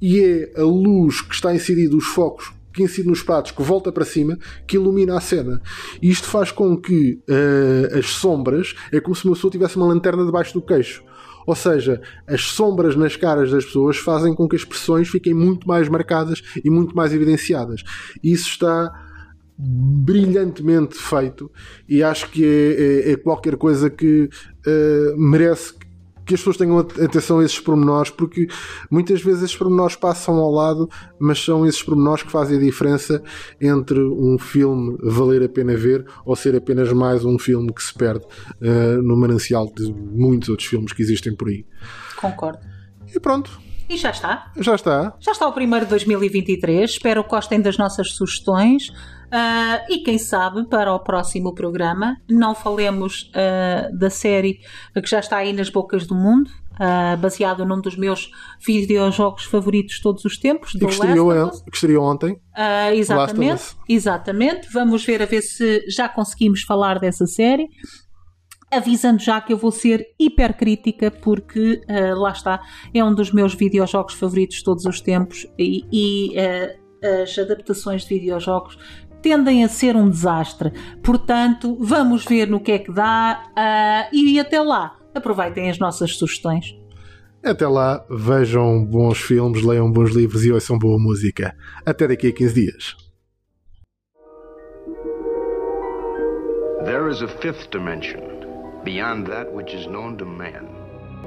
e 0.00 0.20
é 0.20 0.60
a 0.60 0.64
luz 0.64 1.20
que 1.20 1.34
está 1.34 1.54
inserida 1.54 1.94
nos 1.94 2.06
focos 2.06 2.52
que 2.72 2.82
incide 2.82 3.08
nos 3.08 3.22
pratos, 3.22 3.52
que 3.52 3.62
volta 3.62 3.90
para 3.90 4.04
cima, 4.04 4.38
que 4.66 4.76
ilumina 4.76 5.16
a 5.16 5.20
cena. 5.20 5.62
E 6.02 6.10
isto 6.10 6.28
faz 6.28 6.52
com 6.52 6.76
que 6.76 7.18
uh, 7.26 7.98
as 7.98 8.04
sombras 8.10 8.74
é 8.92 9.00
como 9.00 9.16
se 9.16 9.24
uma 9.24 9.34
pessoa 9.34 9.50
tivesse 9.50 9.76
uma 9.76 9.86
lanterna 9.86 10.26
debaixo 10.26 10.52
do 10.52 10.60
queixo. 10.60 11.02
Ou 11.46 11.54
seja, 11.54 12.02
as 12.26 12.42
sombras 12.42 12.94
nas 12.94 13.16
caras 13.16 13.50
das 13.50 13.64
pessoas 13.64 13.96
fazem 13.96 14.34
com 14.34 14.46
que 14.46 14.56
as 14.56 14.60
expressões 14.60 15.08
fiquem 15.08 15.32
muito 15.32 15.66
mais 15.66 15.88
marcadas 15.88 16.42
e 16.62 16.68
muito 16.68 16.94
mais 16.94 17.14
evidenciadas. 17.14 17.82
Isso 18.22 18.50
está 18.50 18.92
brilhantemente 19.58 20.96
feito 20.96 21.50
e 21.88 22.02
acho 22.02 22.30
que 22.30 22.44
é, 22.44 23.10
é, 23.10 23.12
é 23.12 23.16
qualquer 23.16 23.56
coisa 23.56 23.88
que 23.88 24.28
uh, 24.66 25.18
merece 25.18 25.74
que 26.26 26.34
as 26.34 26.40
pessoas 26.40 26.56
tenham 26.56 26.76
atenção 26.78 27.38
a 27.38 27.44
esses 27.44 27.60
pormenores, 27.60 28.10
porque 28.10 28.48
muitas 28.90 29.22
vezes 29.22 29.44
esses 29.44 29.56
pormenores 29.56 29.94
passam 29.94 30.34
ao 30.34 30.50
lado, 30.50 30.90
mas 31.20 31.42
são 31.42 31.64
esses 31.64 31.80
pormenores 31.80 32.24
que 32.24 32.32
fazem 32.32 32.58
a 32.58 32.60
diferença 32.60 33.22
entre 33.60 34.00
um 34.00 34.36
filme 34.36 34.98
valer 35.00 35.44
a 35.44 35.48
pena 35.48 35.76
ver 35.76 36.04
ou 36.24 36.34
ser 36.34 36.56
apenas 36.56 36.92
mais 36.92 37.24
um 37.24 37.38
filme 37.38 37.72
que 37.72 37.82
se 37.82 37.94
perde 37.94 38.24
uh, 38.24 39.00
no 39.02 39.16
manancial 39.16 39.72
de 39.72 39.90
muitos 39.92 40.48
outros 40.48 40.68
filmes 40.68 40.92
que 40.92 41.00
existem 41.00 41.34
por 41.34 41.48
aí. 41.48 41.64
Concordo. 42.16 42.58
E 43.14 43.20
pronto. 43.20 43.65
E 43.88 43.96
já 43.96 44.10
está. 44.10 44.50
Já 44.56 44.74
está. 44.74 45.16
Já 45.20 45.32
está 45.32 45.46
o 45.46 45.52
primeiro 45.52 45.84
de 45.86 45.90
2023. 45.90 46.90
Espero 46.90 47.22
que 47.22 47.30
gostem 47.30 47.60
das 47.60 47.78
nossas 47.78 48.12
sugestões. 48.12 48.88
Uh, 49.26 49.92
e 49.92 49.98
quem 49.98 50.18
sabe 50.18 50.64
para 50.68 50.92
o 50.92 51.00
próximo 51.00 51.52
programa 51.52 52.16
não 52.30 52.54
falemos 52.54 53.30
uh, 53.30 53.96
da 53.96 54.08
série 54.08 54.60
que 54.94 55.10
já 55.10 55.18
está 55.18 55.38
aí 55.38 55.52
nas 55.52 55.68
bocas 55.68 56.06
do 56.06 56.14
mundo, 56.14 56.48
uh, 56.74 57.16
baseado 57.16 57.64
num 57.66 57.80
dos 57.80 57.96
meus 57.96 58.30
videojogos 58.64 59.44
favoritos 59.44 59.96
de 59.96 60.02
todos 60.02 60.24
os 60.24 60.38
tempos, 60.38 60.76
e 60.76 60.78
que, 60.78 60.86
estreou, 60.86 61.50
que 61.50 61.74
estreou 61.74 62.04
ontem. 62.04 62.40
exatamente, 62.94 63.76
exatamente. 63.88 64.72
Vamos 64.72 65.04
ver 65.04 65.20
a 65.20 65.26
ver 65.26 65.42
se 65.42 65.84
já 65.90 66.08
conseguimos 66.08 66.62
falar 66.62 67.00
dessa 67.00 67.26
série 67.26 67.68
avisando 68.70 69.22
já 69.22 69.40
que 69.40 69.52
eu 69.52 69.56
vou 69.56 69.70
ser 69.70 70.06
hipercrítica 70.18 71.10
porque 71.10 71.82
uh, 71.88 72.18
lá 72.18 72.32
está, 72.32 72.60
é 72.92 73.02
um 73.02 73.14
dos 73.14 73.32
meus 73.32 73.54
videojogos 73.54 74.14
favoritos 74.14 74.58
de 74.58 74.64
todos 74.64 74.84
os 74.84 75.00
tempos 75.00 75.46
e, 75.58 75.84
e 75.92 76.34
uh, 76.38 77.22
as 77.22 77.38
adaptações 77.38 78.04
de 78.04 78.18
videojogos 78.18 78.78
tendem 79.22 79.64
a 79.64 79.68
ser 79.68 79.96
um 79.96 80.08
desastre. 80.08 80.72
Portanto, 81.02 81.76
vamos 81.80 82.24
ver 82.24 82.48
no 82.48 82.60
que 82.60 82.72
é 82.72 82.78
que 82.78 82.92
dá 82.92 83.44
uh, 83.50 84.14
e 84.14 84.38
até 84.38 84.60
lá, 84.60 84.96
aproveitem 85.14 85.70
as 85.70 85.78
nossas 85.78 86.16
sugestões. 86.16 86.76
Até 87.44 87.66
lá, 87.68 88.04
vejam 88.10 88.84
bons 88.84 89.18
filmes, 89.20 89.62
leiam 89.62 89.90
bons 89.90 90.10
livros 90.10 90.44
e 90.44 90.50
ouçam 90.50 90.78
boa 90.78 90.98
música. 90.98 91.54
Até 91.84 92.08
daqui 92.08 92.28
a 92.28 92.32
15 92.32 92.54
dias. 92.54 92.96
There 96.84 97.08
is 97.08 97.22
a 97.22 97.28
fifth 97.28 97.70
dimension 97.70 98.25
beyond 98.86 99.26
that 99.26 99.52
which 99.52 99.74
is 99.74 99.86
known 99.88 100.16
to 100.16 100.24
man. 100.24 100.68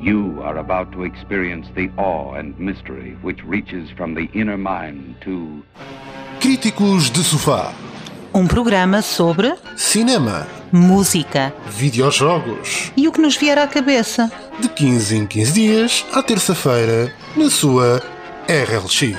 You 0.02 0.42
are 0.42 0.58
about 0.60 0.94
to 0.94 1.04
experience 1.04 1.68
the 1.76 1.90
awe 1.98 2.40
and 2.40 2.58
mystery 2.58 3.18
which 3.22 3.44
reaches 3.44 3.92
from 3.98 4.16
the 4.16 4.30
inner 4.34 4.58
mind 4.58 5.18
to 5.26 5.62
Críticos 6.40 7.10
de 7.12 7.22
Sofá. 7.22 7.74
Um 8.34 8.48
programa 8.48 9.02
sobre 9.02 9.54
cinema 9.76 10.48
música 10.72 11.54
videojogos 11.68 12.94
e 12.96 13.08
o 13.08 13.12
que 13.12 13.20
nos 13.20 13.36
vier 13.36 13.58
à 13.58 13.68
cabeça. 13.68 14.32
De 14.60 14.70
15 14.70 15.18
em 15.18 15.28
15 15.28 15.52
dias, 15.52 16.06
à 16.14 16.24
terça-feira, 16.24 17.14
na 17.36 17.50
sua 17.50 18.02
RLX. 18.48 19.18